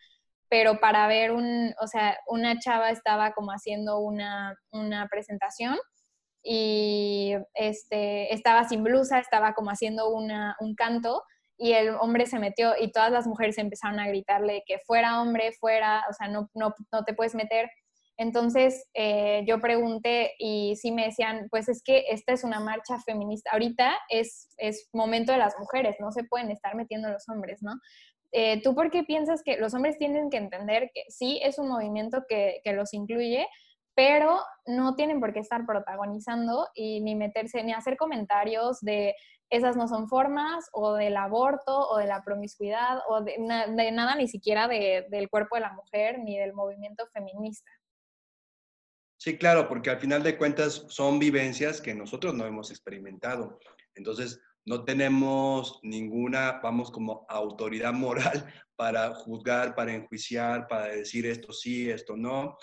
pero 0.54 0.78
para 0.78 1.08
ver 1.08 1.32
un, 1.32 1.74
o 1.80 1.88
sea, 1.88 2.16
una 2.28 2.60
chava 2.60 2.90
estaba 2.90 3.32
como 3.32 3.50
haciendo 3.50 3.98
una, 3.98 4.56
una 4.70 5.08
presentación 5.08 5.76
y 6.44 7.34
este, 7.54 8.32
estaba 8.32 8.62
sin 8.68 8.84
blusa, 8.84 9.18
estaba 9.18 9.54
como 9.54 9.70
haciendo 9.70 10.10
una, 10.10 10.54
un 10.60 10.76
canto 10.76 11.24
y 11.58 11.72
el 11.72 11.96
hombre 11.96 12.26
se 12.26 12.38
metió 12.38 12.74
y 12.80 12.92
todas 12.92 13.10
las 13.10 13.26
mujeres 13.26 13.58
empezaron 13.58 13.98
a 13.98 14.06
gritarle 14.06 14.62
que 14.64 14.78
fuera 14.78 15.20
hombre, 15.20 15.50
fuera, 15.58 16.04
o 16.08 16.12
sea, 16.12 16.28
no, 16.28 16.48
no, 16.54 16.72
no 16.92 17.02
te 17.02 17.14
puedes 17.14 17.34
meter. 17.34 17.68
Entonces 18.16 18.86
eh, 18.94 19.42
yo 19.48 19.58
pregunté 19.60 20.34
y 20.38 20.76
sí 20.76 20.92
me 20.92 21.06
decían, 21.06 21.48
pues 21.50 21.68
es 21.68 21.82
que 21.82 22.04
esta 22.10 22.32
es 22.32 22.44
una 22.44 22.60
marcha 22.60 23.00
feminista. 23.00 23.50
Ahorita 23.50 23.92
es, 24.08 24.54
es 24.58 24.88
momento 24.92 25.32
de 25.32 25.38
las 25.38 25.58
mujeres, 25.58 25.96
no 25.98 26.12
se 26.12 26.22
pueden 26.22 26.52
estar 26.52 26.76
metiendo 26.76 27.10
los 27.10 27.28
hombres, 27.28 27.60
¿no? 27.60 27.72
Eh, 28.36 28.60
¿Tú 28.62 28.74
por 28.74 28.90
qué 28.90 29.04
piensas 29.04 29.42
que 29.42 29.56
los 29.58 29.74
hombres 29.74 29.96
tienen 29.96 30.28
que 30.28 30.38
entender 30.38 30.90
que 30.92 31.04
sí 31.08 31.40
es 31.42 31.58
un 31.58 31.68
movimiento 31.68 32.24
que, 32.28 32.60
que 32.64 32.72
los 32.72 32.92
incluye, 32.92 33.46
pero 33.94 34.40
no 34.66 34.96
tienen 34.96 35.20
por 35.20 35.32
qué 35.32 35.38
estar 35.38 35.64
protagonizando 35.64 36.68
y 36.74 37.00
ni 37.00 37.14
meterse, 37.14 37.62
ni 37.62 37.72
hacer 37.72 37.96
comentarios 37.96 38.80
de, 38.80 39.14
esas 39.50 39.76
no 39.76 39.88
son 39.88 40.08
formas 40.08 40.68
o 40.72 40.94
del 40.94 41.16
aborto 41.16 41.88
o 41.88 41.98
de 41.98 42.06
la 42.06 42.22
promiscuidad 42.24 42.98
o 43.08 43.22
de, 43.22 43.38
nada 43.38 44.14
ni 44.16 44.28
siquiera 44.28 44.68
del 44.68 45.28
cuerpo 45.28 45.56
de 45.56 45.62
la 45.62 45.72
mujer 45.72 46.18
ni 46.18 46.38
del 46.38 46.52
movimiento 46.52 47.06
feminista. 47.08 47.70
Sí, 49.16 49.38
claro, 49.38 49.68
porque 49.68 49.90
al 49.90 50.00
final 50.00 50.22
de 50.22 50.36
cuentas 50.36 50.84
son 50.88 51.18
vivencias 51.18 51.80
que 51.80 51.94
nosotros 51.94 52.34
no 52.34 52.46
hemos 52.46 52.70
experimentado. 52.70 53.58
Entonces, 53.94 54.40
no 54.66 54.84
tenemos 54.84 55.78
ninguna, 55.82 56.60
vamos, 56.62 56.90
como 56.90 57.26
autoridad 57.28 57.92
moral 57.92 58.46
para 58.76 59.14
juzgar, 59.14 59.74
para 59.74 59.94
enjuiciar, 59.94 60.66
para 60.66 60.86
decir 60.86 61.26
esto 61.26 61.52
sí, 61.52 61.90
esto 61.90 62.16
no. 62.16 62.56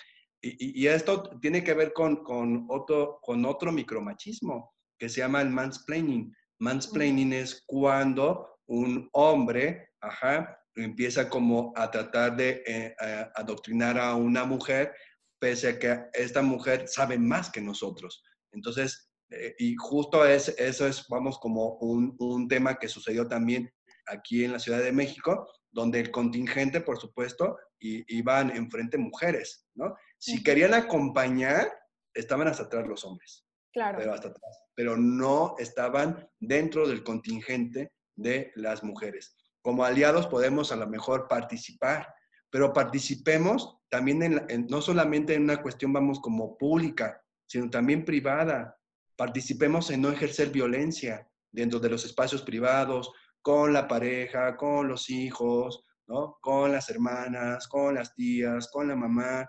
Y, 0.43 0.87
esto 0.87 1.37
tiene 1.39 1.63
que 1.63 1.75
ver 1.75 1.93
con, 1.93 2.23
con, 2.23 2.65
otro, 2.69 3.19
con 3.21 3.45
otro 3.45 3.71
micromachismo 3.71 4.73
que 4.97 5.07
se 5.07 5.21
llama 5.21 5.41
el 5.41 5.51
mansplaining. 5.51 6.35
Mansplaining 6.59 7.33
es 7.33 7.63
cuando 7.67 8.59
un 8.65 9.07
hombre, 9.13 9.89
ajá, 10.01 10.57
empieza 10.75 11.29
como 11.29 11.73
a 11.75 11.91
tratar 11.91 12.35
de 12.35 12.63
eh, 12.65 12.95
adoctrinar 13.35 13.99
a 13.99 14.15
una 14.15 14.43
mujer, 14.43 14.93
pese 15.39 15.69
a 15.69 15.79
que 15.79 16.05
esta 16.13 16.41
mujer 16.41 16.87
sabe 16.87 17.19
más 17.19 17.51
que 17.51 17.61
nosotros. 17.61 18.23
Entonces, 18.51 19.10
eh, 19.31 19.55
y 19.57 19.75
justo 19.75 20.25
es, 20.25 20.49
eso 20.57 20.85
es, 20.85 21.07
vamos, 21.07 21.39
como 21.39 21.75
un, 21.77 22.15
un, 22.19 22.47
tema 22.47 22.77
que 22.77 22.87
sucedió 22.87 23.27
también 23.27 23.73
aquí 24.07 24.43
en 24.43 24.51
la 24.51 24.59
Ciudad 24.59 24.81
de 24.81 24.91
México, 24.91 25.47
donde 25.71 25.99
el 25.99 26.11
contingente, 26.11 26.81
por 26.81 26.99
supuesto, 26.99 27.57
iban 27.79 28.51
enfrente 28.55 28.97
mujeres, 28.97 29.65
¿no? 29.73 29.95
Si 30.17 30.43
querían 30.43 30.73
acompañar, 30.73 31.71
estaban 32.13 32.47
hasta 32.47 32.63
atrás 32.63 32.87
los 32.87 33.03
hombres. 33.03 33.45
Claro. 33.73 33.97
Pero 33.97 34.13
hasta 34.13 34.27
atrás. 34.27 34.63
Pero 34.75 34.97
no 34.97 35.55
estaban 35.57 36.29
dentro 36.39 36.87
del 36.87 37.03
contingente 37.03 37.93
de 38.15 38.51
las 38.55 38.83
mujeres. 38.83 39.35
Como 39.61 39.83
aliados 39.83 40.27
podemos 40.27 40.71
a 40.71 40.75
lo 40.75 40.87
mejor 40.87 41.27
participar, 41.27 42.13
pero 42.49 42.73
participemos 42.73 43.79
también 43.89 44.21
en, 44.23 44.67
no 44.67 44.81
solamente 44.81 45.33
en 45.33 45.43
una 45.43 45.61
cuestión, 45.61 45.93
vamos, 45.93 46.19
como 46.19 46.57
pública, 46.57 47.23
sino 47.47 47.69
también 47.69 48.05
privada 48.05 48.77
participemos 49.21 49.91
en 49.91 50.01
no 50.01 50.09
ejercer 50.09 50.49
violencia 50.49 51.29
dentro 51.51 51.79
de 51.79 51.91
los 51.91 52.03
espacios 52.05 52.41
privados, 52.41 53.11
con 53.39 53.71
la 53.71 53.87
pareja, 53.87 54.57
con 54.57 54.87
los 54.87 55.11
hijos, 55.11 55.83
¿no? 56.07 56.39
con 56.41 56.71
las 56.71 56.89
hermanas, 56.89 57.67
con 57.67 57.93
las 57.93 58.15
tías, 58.15 58.67
con 58.71 58.87
la 58.87 58.95
mamá. 58.95 59.47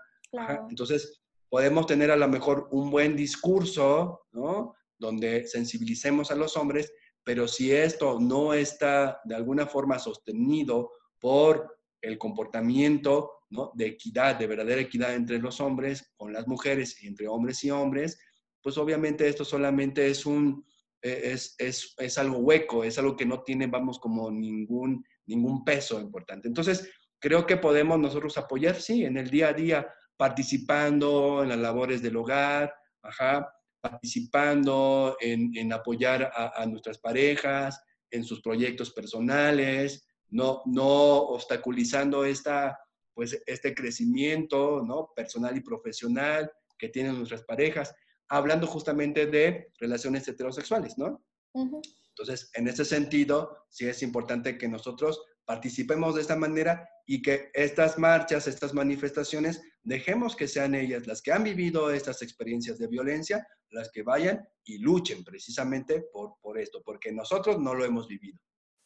Entonces, 0.69 1.23
podemos 1.49 1.87
tener 1.87 2.11
a 2.11 2.15
lo 2.15 2.27
mejor 2.27 2.67
un 2.69 2.91
buen 2.91 3.15
discurso, 3.15 4.27
¿no? 4.31 4.75
Donde 4.99 5.47
sensibilicemos 5.47 6.29
a 6.29 6.35
los 6.35 6.55
hombres, 6.55 6.93
pero 7.23 7.47
si 7.47 7.71
esto 7.71 8.19
no 8.19 8.53
está 8.53 9.21
de 9.23 9.33
alguna 9.33 9.65
forma 9.65 9.97
sostenido 9.97 10.91
por 11.19 11.79
el 11.99 12.19
comportamiento 12.19 13.39
¿no? 13.49 13.71
de 13.73 13.87
equidad, 13.87 14.35
de 14.35 14.45
verdadera 14.45 14.81
equidad 14.81 15.15
entre 15.15 15.39
los 15.39 15.59
hombres 15.59 16.13
con 16.15 16.31
las 16.31 16.47
mujeres 16.47 17.01
y 17.01 17.07
entre 17.07 17.27
hombres 17.27 17.63
y 17.63 17.71
hombres, 17.71 18.19
pues 18.63 18.77
obviamente 18.77 19.27
esto 19.27 19.43
solamente 19.43 20.07
es 20.07 20.25
un, 20.25 20.65
e, 21.01 21.33
es, 21.33 21.55
es, 21.59 21.93
es, 21.97 22.17
algo 22.17 22.37
hueco, 22.37 22.83
es 22.83 22.97
algo 22.97 23.15
que 23.15 23.25
no 23.25 23.43
tiene, 23.43 23.67
vamos, 23.67 23.99
como 23.99 24.31
ningún, 24.31 25.05
ningún 25.25 25.63
peso 25.65 25.99
importante. 25.99 26.47
Entonces, 26.47 26.89
creo 27.19 27.45
que 27.45 27.57
podemos 27.57 27.99
nosotros 27.99 28.37
apoyar, 28.37 28.75
sí, 28.75 29.03
en 29.03 29.17
el 29.17 29.29
día 29.29 29.49
a 29.49 29.53
día, 29.53 29.93
participando 30.15 31.43
en 31.43 31.49
las 31.49 31.59
labores 31.59 32.01
del 32.01 32.15
hogar, 32.15 32.73
ajá, 33.01 33.53
participando 33.81 35.17
en, 35.19 35.51
en 35.57 35.73
apoyar 35.73 36.31
a, 36.33 36.61
a, 36.61 36.65
nuestras 36.65 36.97
parejas, 36.99 37.83
en 38.09 38.23
sus 38.23 38.41
proyectos 38.41 38.91
personales, 38.91 40.07
no, 40.29 40.61
no 40.65 40.85
obstaculizando 40.85 42.23
esta, 42.23 42.79
pues, 43.13 43.41
este 43.45 43.75
crecimiento 43.75 44.81
¿no? 44.85 45.11
personal 45.15 45.57
y 45.57 45.61
profesional 45.61 46.49
que 46.77 46.89
tienen 46.89 47.17
nuestras 47.17 47.43
parejas 47.43 47.93
hablando 48.33 48.65
justamente 48.65 49.27
de 49.27 49.71
relaciones 49.79 50.27
heterosexuales, 50.27 50.97
¿no? 50.97 51.23
Entonces, 51.53 52.49
en 52.55 52.67
ese 52.67 52.83
sentido, 52.83 53.65
sí 53.69 53.87
es 53.87 54.01
importante 54.01 54.57
que 54.57 54.67
nosotros 54.67 55.23
participemos 55.45 56.15
de 56.15 56.21
esta 56.21 56.35
manera 56.35 56.89
y 57.05 57.21
que 57.21 57.51
estas 57.53 57.99
marchas, 57.99 58.47
estas 58.47 58.73
manifestaciones, 58.73 59.61
dejemos 59.83 60.35
que 60.35 60.47
sean 60.47 60.73
ellas 60.73 61.05
las 61.05 61.21
que 61.21 61.31
han 61.31 61.43
vivido 61.43 61.91
estas 61.91 62.23
experiencias 62.23 62.79
de 62.79 62.87
violencia, 62.87 63.45
las 63.69 63.91
que 63.91 64.01
vayan 64.01 64.43
y 64.63 64.79
luchen 64.79 65.23
precisamente 65.23 66.05
por, 66.11 66.33
por 66.41 66.57
esto, 66.57 66.81
porque 66.83 67.11
nosotros 67.11 67.59
no 67.59 67.75
lo 67.75 67.85
hemos 67.85 68.07
vivido. 68.07 68.39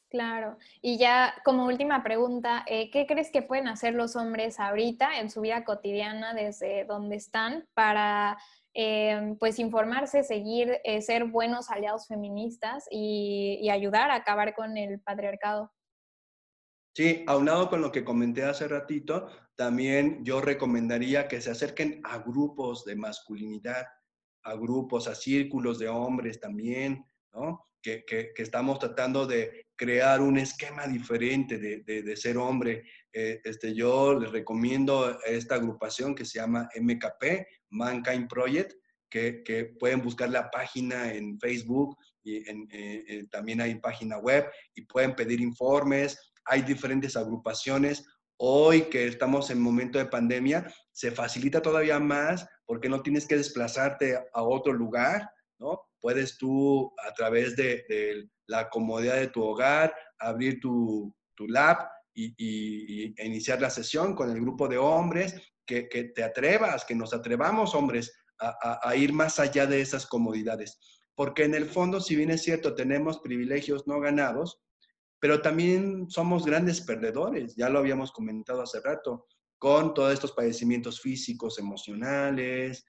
Claro. 0.10 0.58
Y 0.82 0.98
ya 0.98 1.34
como 1.44 1.66
última 1.66 2.02
pregunta, 2.02 2.64
eh, 2.66 2.90
¿qué 2.92 3.06
crees 3.06 3.30
que 3.30 3.42
pueden 3.42 3.68
hacer 3.68 3.94
los 3.94 4.16
hombres 4.16 4.60
ahorita 4.60 5.20
en 5.20 5.30
su 5.30 5.42
vida 5.42 5.66
cotidiana 5.66 6.34
desde 6.34 6.86
donde 6.86 7.18
están 7.18 7.68
para 7.74 8.38
Em, 8.80 9.36
pues 9.40 9.58
informarse, 9.58 10.22
seguir, 10.22 10.78
eh, 10.84 11.02
ser 11.02 11.24
buenos 11.26 11.72
aliados 11.72 12.06
feministas 12.06 12.86
y, 12.92 13.68
ayudar 13.72 14.12
a 14.12 14.16
acabar 14.18 14.54
con 14.54 14.78
el 14.78 15.00
patriarcado. 15.00 15.72
Sí, 16.96 17.24
aunado 17.26 17.72
con 17.72 17.82
lo 17.82 17.92
que 17.92 18.04
comenté 18.04 18.44
hace 18.44 18.68
ratito, 18.68 19.30
también 19.56 20.24
yo 20.24 20.42
recomendaría 20.42 21.28
que 21.28 21.42
se 21.42 21.50
acerquen 21.50 22.02
a 22.04 22.20
grupos 22.20 22.86
de 22.86 22.96
masculinidad, 22.96 23.88
a 24.44 24.54
grupos, 24.54 25.08
a 25.08 25.16
círculos 25.16 25.80
de 25.80 25.90
hombres 25.90 26.40
también, 26.40 27.04
¿no? 27.34 27.67
Que, 27.88 28.34
estamos 28.36 28.80
tratando 28.80 29.26
de 29.26 29.66
crear 29.78 30.20
un 30.20 30.38
esquema 30.38 30.88
diferente 30.88 31.58
de, 31.58 31.84
de, 31.84 32.18
ser 32.18 32.38
hombre. 32.38 32.84
Eh, 33.14 33.40
este, 33.46 33.74
yo 33.74 34.20
les 34.20 34.30
recomiendo 34.30 35.18
esta 35.26 35.56
agrupación 35.56 36.14
que 36.14 36.26
se 36.26 36.40
llama 36.40 36.68
MKP, 36.76 37.48
Mankind 37.70 38.28
Project, 38.28 38.74
que, 39.10 39.42
que 39.44 39.66
pueden 39.80 40.02
buscar 40.02 40.30
la 40.30 40.52
página 40.52 41.14
en 41.14 41.40
Facebook 41.40 41.98
y 42.24 42.50
en, 42.50 42.68
eh, 42.72 43.06
eh, 43.08 43.28
también 43.32 43.62
hay 43.62 43.76
página 43.76 44.18
web 44.18 44.50
y 44.76 44.82
pueden 44.82 45.16
pedir 45.16 45.40
informes. 45.40 46.20
Hay 46.44 46.64
diferentes 46.64 47.16
agrupaciones. 47.16 48.06
Hoy 48.36 48.84
que 48.84 49.08
estamos 49.08 49.50
en 49.50 49.62
momento 49.62 49.98
de 49.98 50.08
pandemia, 50.08 50.70
se 50.92 51.12
facilita 51.12 51.62
todavía 51.62 52.00
más 52.00 52.46
porque 52.66 52.90
no 52.90 53.02
tienes 53.02 53.26
que 53.26 53.38
desplazarte 53.38 54.18
a 54.34 54.44
otro 54.44 54.74
lugar, 54.74 55.30
¿no? 55.60 55.82
Puedes 56.00 56.38
tú, 56.38 56.94
a 57.08 57.14
través 57.14 57.56
de, 57.56 58.30
la 58.48 58.70
comodidad 58.70 59.16
de 59.16 59.28
tu 59.28 59.44
hogar, 59.44 59.94
abrir 60.20 60.60
tu, 60.62 61.14
tu 61.36 61.48
lab 61.48 61.78
y, 62.14 63.14
iniciar 63.24 63.62
la 63.62 63.70
sesión 63.70 64.16
con 64.16 64.32
el 64.32 64.40
grupo 64.42 64.68
de 64.68 64.78
hombres 64.78 65.36
que, 65.66 65.84
te 66.16 66.24
atrevas, 66.24 66.86
que 66.86 66.96
nos 66.96 67.14
atrevamos, 67.14 67.76
hombres, 67.76 68.14
a, 68.40 68.96
ir 68.96 69.14
más 69.14 69.40
allá 69.40 69.66
de 69.66 69.82
esas 69.82 70.06
comodidades. 70.06 70.80
Porque 71.16 71.44
en 71.44 71.56
el 71.56 71.66
fondo, 71.66 72.00
si 72.00 72.16
bien 72.16 72.32
es 72.32 72.44
cierto, 72.44 72.76
tenemos 72.76 73.20
privilegios 73.20 73.88
no 73.88 74.00
ganados, 74.00 74.62
pero 75.20 75.42
también 75.42 76.10
somos 76.10 76.46
grandes 76.46 76.82
perdedores, 76.82 77.56
ya 77.56 77.70
lo 77.70 77.80
habíamos 77.80 78.12
comentado 78.12 78.62
hace 78.62 78.80
rato, 78.82 79.28
con 79.58 79.96
todos 79.96 80.14
estos 80.14 80.32
padecimientos 80.34 81.02
físicos, 81.02 81.58
emocionales, 81.58 82.86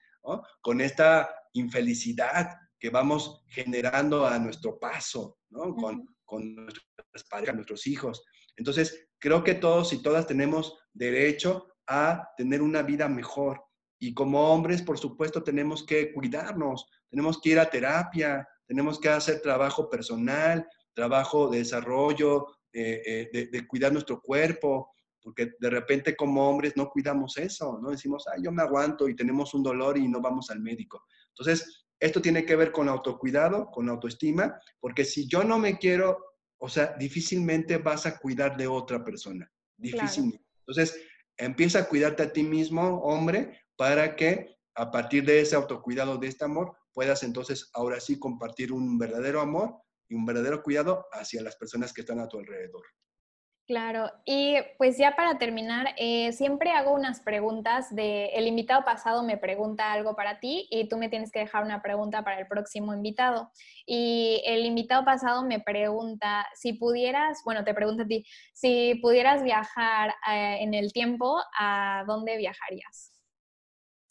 con 0.61 0.81
esta 0.81 1.38
infelicidad 1.53 2.57
que 2.79 2.89
vamos 2.89 3.43
generando 3.47 4.25
a 4.25 4.39
nuestro 4.39 4.79
paso, 4.79 5.39
con, 5.51 6.05
con 6.25 6.55
nuestras 6.55 7.23
parejas, 7.29 7.55
nuestros 7.55 7.87
hijos. 7.87 8.23
Entonces, 8.55 9.09
creo 9.19 9.43
que 9.43 9.55
todos 9.55 9.91
y 9.93 10.01
todas 10.01 10.27
tenemos 10.27 10.77
derecho 10.93 11.67
a 11.87 12.29
tener 12.37 12.61
una 12.61 12.81
vida 12.81 13.09
mejor. 13.09 13.63
Y 13.99 14.13
como 14.13 14.53
hombres, 14.53 14.81
por 14.81 14.97
supuesto, 14.97 15.43
tenemos 15.43 15.85
que 15.85 16.13
cuidarnos, 16.13 16.89
tenemos 17.09 17.41
que 17.41 17.49
ir 17.49 17.59
a 17.59 17.69
terapia, 17.69 18.47
tenemos 18.65 18.99
que 18.99 19.09
hacer 19.09 19.41
trabajo 19.41 19.89
personal, 19.89 20.65
trabajo 20.93 21.49
de 21.49 21.59
desarrollo, 21.59 22.47
eh, 22.71 23.29
eh, 23.33 23.49
de, 23.51 23.67
cuidar 23.67 23.91
nuestro 23.91 24.21
cuerpo, 24.21 24.91
porque 25.21 25.53
de 25.59 25.69
repente 25.69 26.15
como 26.15 26.47
hombres 26.47 26.77
no 26.77 26.89
cuidamos 26.89 27.37
eso, 27.37 27.79
¿no? 27.81 27.89
Decimos, 27.89 28.25
ay, 28.31 28.43
yo 28.43 28.51
me 28.51 28.61
aguanto 28.61 29.09
y 29.09 29.15
tenemos 29.15 29.53
un 29.53 29.63
dolor 29.63 29.97
y 29.97 30.07
no 30.07 30.21
vamos 30.21 30.49
al 30.51 30.59
médico. 30.59 31.05
Entonces, 31.39 31.85
esto 31.99 32.21
tiene 32.21 32.45
que 32.45 32.55
ver 32.55 32.71
con 32.71 32.89
autocuidado, 32.89 33.71
con 33.71 33.89
autoestima, 33.89 34.59
porque 34.79 35.05
si 35.05 35.27
yo 35.27 35.43
no 35.43 35.57
me 35.57 35.77
quiero, 35.77 36.17
o 36.57 36.69
sea, 36.69 36.95
difícilmente 36.99 37.77
vas 37.77 38.05
a 38.05 38.17
cuidar 38.19 38.57
de 38.57 38.67
otra 38.67 39.03
persona, 39.03 39.49
difícilmente. 39.77 40.45
Entonces, 40.65 40.99
Empieza 41.39 41.79
a 41.79 41.87
cuidarte 41.87 42.21
a 42.21 42.33
ti 42.33 42.43
mismo, 42.43 42.99
hombre, 43.01 43.61
para 43.77 44.17
que 44.17 44.57
a 44.75 44.91
partir 44.91 45.23
de 45.23 45.39
ese 45.39 45.55
autocuidado, 45.55 46.17
de 46.17 46.27
este 46.27 46.43
amor, 46.43 46.75
puedas 46.93 47.23
entonces 47.23 47.69
ahora 47.73 48.01
sí 48.01 48.19
compartir 48.19 48.73
un 48.73 48.97
verdadero 48.97 49.39
amor 49.39 49.75
y 50.09 50.15
un 50.15 50.25
verdadero 50.25 50.61
cuidado 50.61 51.05
hacia 51.13 51.41
las 51.41 51.55
personas 51.55 51.93
que 51.93 52.01
están 52.01 52.19
a 52.19 52.27
tu 52.27 52.39
alrededor. 52.39 52.83
Claro, 53.69 54.11
y 54.25 54.55
pues 54.79 54.97
ya 54.97 55.15
para 55.15 55.37
terminar, 55.37 55.93
eh, 55.95 56.31
siempre 56.31 56.71
hago 56.71 56.91
unas 56.91 57.19
preguntas 57.19 57.93
de, 57.93 58.25
el 58.29 58.47
invitado 58.47 58.83
pasado 58.83 59.21
me 59.21 59.37
pregunta 59.37 59.91
algo 59.91 60.15
para 60.15 60.39
ti 60.39 60.67
y 60.71 60.89
tú 60.89 60.97
me 60.97 61.07
tienes 61.07 61.31
que 61.31 61.37
dejar 61.37 61.63
una 61.63 61.79
pregunta 61.79 62.23
para 62.23 62.39
el 62.39 62.47
próximo 62.47 62.95
invitado. 62.95 63.51
Y 63.85 64.41
el 64.47 64.65
invitado 64.65 65.05
pasado 65.05 65.45
me 65.45 65.59
pregunta, 65.59 66.47
si 66.55 66.73
pudieras, 66.73 67.43
bueno, 67.45 67.63
te 67.63 67.75
pregunto 67.75 68.01
a 68.01 68.07
ti, 68.07 68.25
si 68.55 68.95
pudieras 69.03 69.43
viajar 69.43 70.15
eh, 70.31 70.57
en 70.61 70.73
el 70.73 70.91
tiempo, 70.91 71.39
¿a 71.55 72.03
dónde 72.07 72.37
viajarías? 72.37 73.13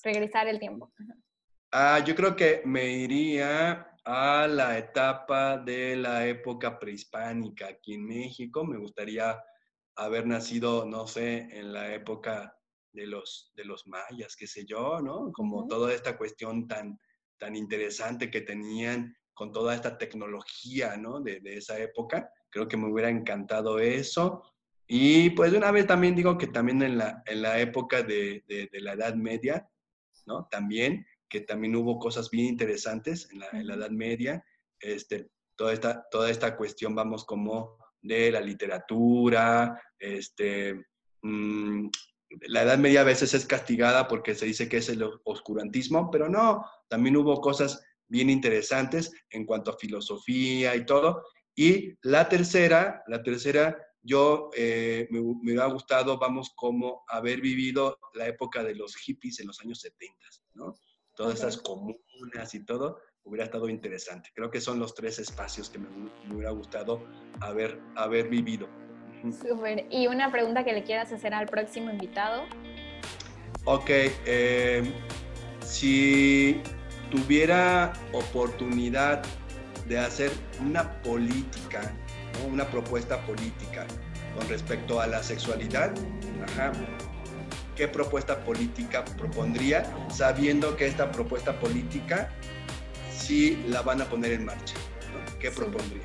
Regresar 0.05 0.47
el 0.47 0.61
tiempo. 0.61 0.93
Ah, 1.73 1.99
yo 2.07 2.15
creo 2.15 2.37
que 2.37 2.63
me 2.65 2.85
iría 2.85 3.89
a 4.05 4.46
la 4.46 4.78
etapa 4.78 5.59
de 5.59 5.96
la 5.96 6.26
época 6.26 6.78
prehispánica 6.78 7.68
aquí 7.68 7.94
en 7.94 8.07
México. 8.07 8.64
Me 8.64 8.78
gustaría 8.78 9.42
haber 9.96 10.26
nacido, 10.26 10.86
no 10.86 11.07
sé, 11.07 11.49
en 11.51 11.72
la 11.72 11.92
época 11.94 12.57
de 12.92 13.07
los, 13.07 13.53
de 13.55 13.64
los 13.64 13.86
mayas, 13.86 14.36
qué 14.36 14.46
sé 14.46 14.64
yo, 14.64 15.01
¿no? 15.01 15.30
Como 15.32 15.66
toda 15.66 15.92
esta 15.92 16.16
cuestión 16.16 16.66
tan, 16.66 16.99
tan 17.36 17.57
interesante 17.57 18.30
que 18.30 18.40
tenían 18.40 19.16
con 19.34 19.53
toda 19.53 19.74
esta 19.74 19.99
tecnología, 19.99 20.96
¿no? 20.96 21.20
De, 21.20 21.40
esa 21.44 21.78
época. 21.78 22.30
Creo 22.51 22.66
que 22.66 22.76
me 22.76 22.90
hubiera 22.90 23.11
encantado 23.11 23.78
eso. 23.78 24.42
Y 24.86 25.30
pues 25.30 25.53
de 25.53 25.59
una 25.59 25.70
vez 25.70 25.86
también 25.86 26.16
digo 26.16 26.38
que 26.38 26.46
también 26.46 26.82
en 26.82 26.99
la, 26.99 27.22
en 27.26 27.42
la 27.42 27.61
época 27.61 28.03
de, 28.03 28.42
de, 28.49 28.68
de 28.72 28.80
la 28.80 28.94
Edad 28.94 29.14
Media, 29.14 29.68
¿no? 30.26 30.46
También 30.51 31.07
que 31.29 31.41
también 31.41 31.76
hubo 31.76 31.99
cosas 31.99 32.31
bien 32.31 32.47
interesantes 32.47 33.29
en 33.31 33.66
la, 33.66 33.74
Edad 33.74 33.91
Media. 33.91 34.45
Este, 34.81 35.31
toda, 35.57 35.72
esta, 35.72 36.07
toda 36.11 36.31
esta 36.31 36.57
cuestión, 36.57 36.95
vamos, 36.95 37.24
como 37.24 37.79
de 38.01 38.31
la 38.31 38.41
literatura, 38.41 39.81
este, 39.99 40.87
mm, 41.22 41.89
la 42.49 42.62
Edad 42.62 42.79
Media 42.79 43.01
a 43.01 43.05
veces 43.05 43.35
es 43.35 43.47
castigada 43.47 44.07
porque 44.09 44.35
se 44.35 44.47
dice 44.47 44.68
que 44.68 44.79
es 44.79 44.89
el 44.89 45.03
oscurantismo, 45.24 46.11
pero 46.11 46.29
no, 46.29 46.64
también 46.89 47.16
hubo 47.16 47.41
cosas 47.41 47.83
bien 48.07 48.31
interesantes 48.31 49.12
en 49.31 49.45
cuanto 49.45 49.70
a 49.70 49.79
filosofía 49.79 50.74
y 50.76 50.85
todo. 50.87 51.24
Y 51.55 51.95
la 52.03 52.29
tercera, 52.29 53.03
la 53.09 53.22
tercera, 53.22 53.76
yo 54.03 54.51
eh, 54.57 55.09
me, 55.11 55.20
me, 55.20 55.53
hubiera 55.53 55.66
gustado, 55.66 56.18
vamos, 56.18 56.53
como 56.55 57.05
haber 57.09 57.41
vivido 57.41 57.99
la 58.14 58.29
época 58.29 58.62
de 58.62 58.74
los 58.74 58.95
hippies 58.97 59.41
en 59.41 59.49
los 59.49 59.61
años 59.61 59.81
70, 59.81 60.16
¿no? 60.55 60.74
Todas 61.19 61.41
esas 61.41 61.57
comunas 61.57 62.55
y 62.55 62.64
todo, 62.64 63.01
hubiera 63.25 63.45
estado 63.45 63.69
interesante. 63.69 64.31
Creo 64.33 64.53
que 64.53 64.61
son 64.61 64.79
los 64.79 64.95
tres 64.95 65.19
espacios 65.19 65.69
que 65.69 65.81
me, 65.81 65.89
hubiera 66.33 66.53
gustado 66.53 67.05
haber, 67.41 67.81
haber 67.97 68.29
vivido. 68.29 68.69
Súper. 69.43 69.87
¿Y 69.91 70.07
una 70.07 70.31
pregunta 70.31 70.64
que 70.64 70.73
le 70.73 70.85
quieras 70.85 71.12
hacer 71.12 71.35
al 71.35 71.47
próximo 71.47 71.91
invitado? 71.91 72.45
Ok. 73.64 73.91
Eh, 73.91 74.93
si 75.66 76.62
tuviera 77.11 77.93
oportunidad 78.12 79.25
de 79.89 79.99
hacer 79.99 80.31
una 80.61 81.03
política, 81.03 81.93
una 82.49 82.64
propuesta 82.71 83.21
política 83.27 83.89
con 84.39 84.49
respecto 84.49 85.01
a 85.01 85.09
la 85.09 85.21
sexualidad, 85.25 85.93
ajá, 86.45 86.71
qué 87.79 87.87
propuesta 87.87 88.41
política 88.41 89.05
propondría, 89.16 89.85
sabiendo 90.12 90.76
que 90.76 90.89
esta 90.89 91.12
propuesta 91.12 91.61
política 91.61 92.29
sí 93.16 93.64
la 93.68 93.83
van 93.83 94.03
a 94.03 94.07
poner 94.07 94.33
en 94.33 94.45
marcha. 94.45 94.74
¿Qué 95.39 95.53
propondría? 95.53 96.03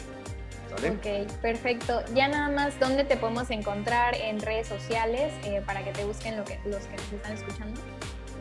Ok, 0.72 1.32
perfecto. 1.42 2.04
Ya 2.14 2.28
nada 2.28 2.50
más, 2.50 2.80
¿dónde 2.80 3.04
te 3.04 3.18
podemos 3.18 3.50
encontrar 3.50 4.16
en 4.16 4.40
redes 4.40 4.68
sociales 4.68 5.34
eh, 5.46 5.64
para 5.66 5.84
que 5.84 5.92
te 5.92 6.06
busquen 6.06 6.38
lo 6.38 6.44
que, 6.44 6.60
los 6.66 6.84
que 6.86 6.96
nos 6.96 7.14
están 7.14 7.34
escuchando? 7.34 7.82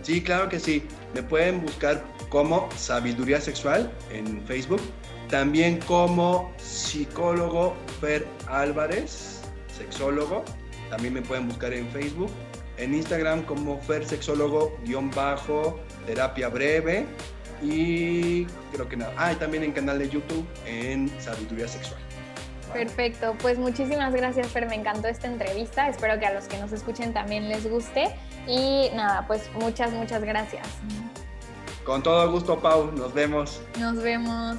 Sí, 0.03 0.23
claro 0.23 0.51
que 0.51 0.61
sí. 0.61 0.87
Me 1.15 1.23
pueden 1.23 1.63
buscar 1.63 2.05
como 2.29 2.69
Sabiduría 2.77 3.41
Sexual 3.41 3.91
en 4.11 4.43
Facebook. 4.47 4.83
También 5.31 5.79
como 5.81 6.53
psicólogo 6.59 7.75
Fer 7.99 8.27
Álvarez, 8.49 9.41
sexólogo. 9.79 10.45
También 10.91 11.15
me 11.15 11.23
pueden 11.23 11.49
buscar 11.49 11.73
en 11.73 11.89
Facebook 11.89 12.31
en 12.83 12.95
Instagram 12.95 13.43
como 13.43 13.81
fersexólogo-bajo, 13.81 15.81
terapia 16.07 16.49
breve 16.49 17.07
y 17.63 18.45
creo 18.73 18.89
que 18.89 18.97
nada. 18.97 19.13
Ah, 19.17 19.33
y 19.33 19.37
también 19.37 19.63
en 19.63 19.73
canal 19.73 19.99
de 19.99 20.09
YouTube 20.09 20.45
en 20.67 21.09
Sabiduría 21.21 21.69
Sexual. 21.69 22.01
Perfecto, 22.73 23.37
pues 23.41 23.59
muchísimas 23.59 24.15
gracias 24.15 24.49
Fer, 24.49 24.67
me 24.67 24.75
encantó 24.75 25.07
esta 25.07 25.27
entrevista, 25.27 25.89
espero 25.89 26.19
que 26.19 26.25
a 26.25 26.33
los 26.33 26.45
que 26.45 26.57
nos 26.57 26.73
escuchen 26.73 27.13
también 27.13 27.49
les 27.49 27.69
guste 27.69 28.15
y 28.47 28.89
nada, 28.95 29.27
pues 29.27 29.51
muchas, 29.61 29.93
muchas 29.93 30.23
gracias. 30.23 30.67
Con 31.85 32.03
todo 32.03 32.31
gusto, 32.31 32.61
Pau, 32.61 32.91
nos 32.93 33.13
vemos. 33.13 33.61
Nos 33.79 34.03
vemos. 34.03 34.57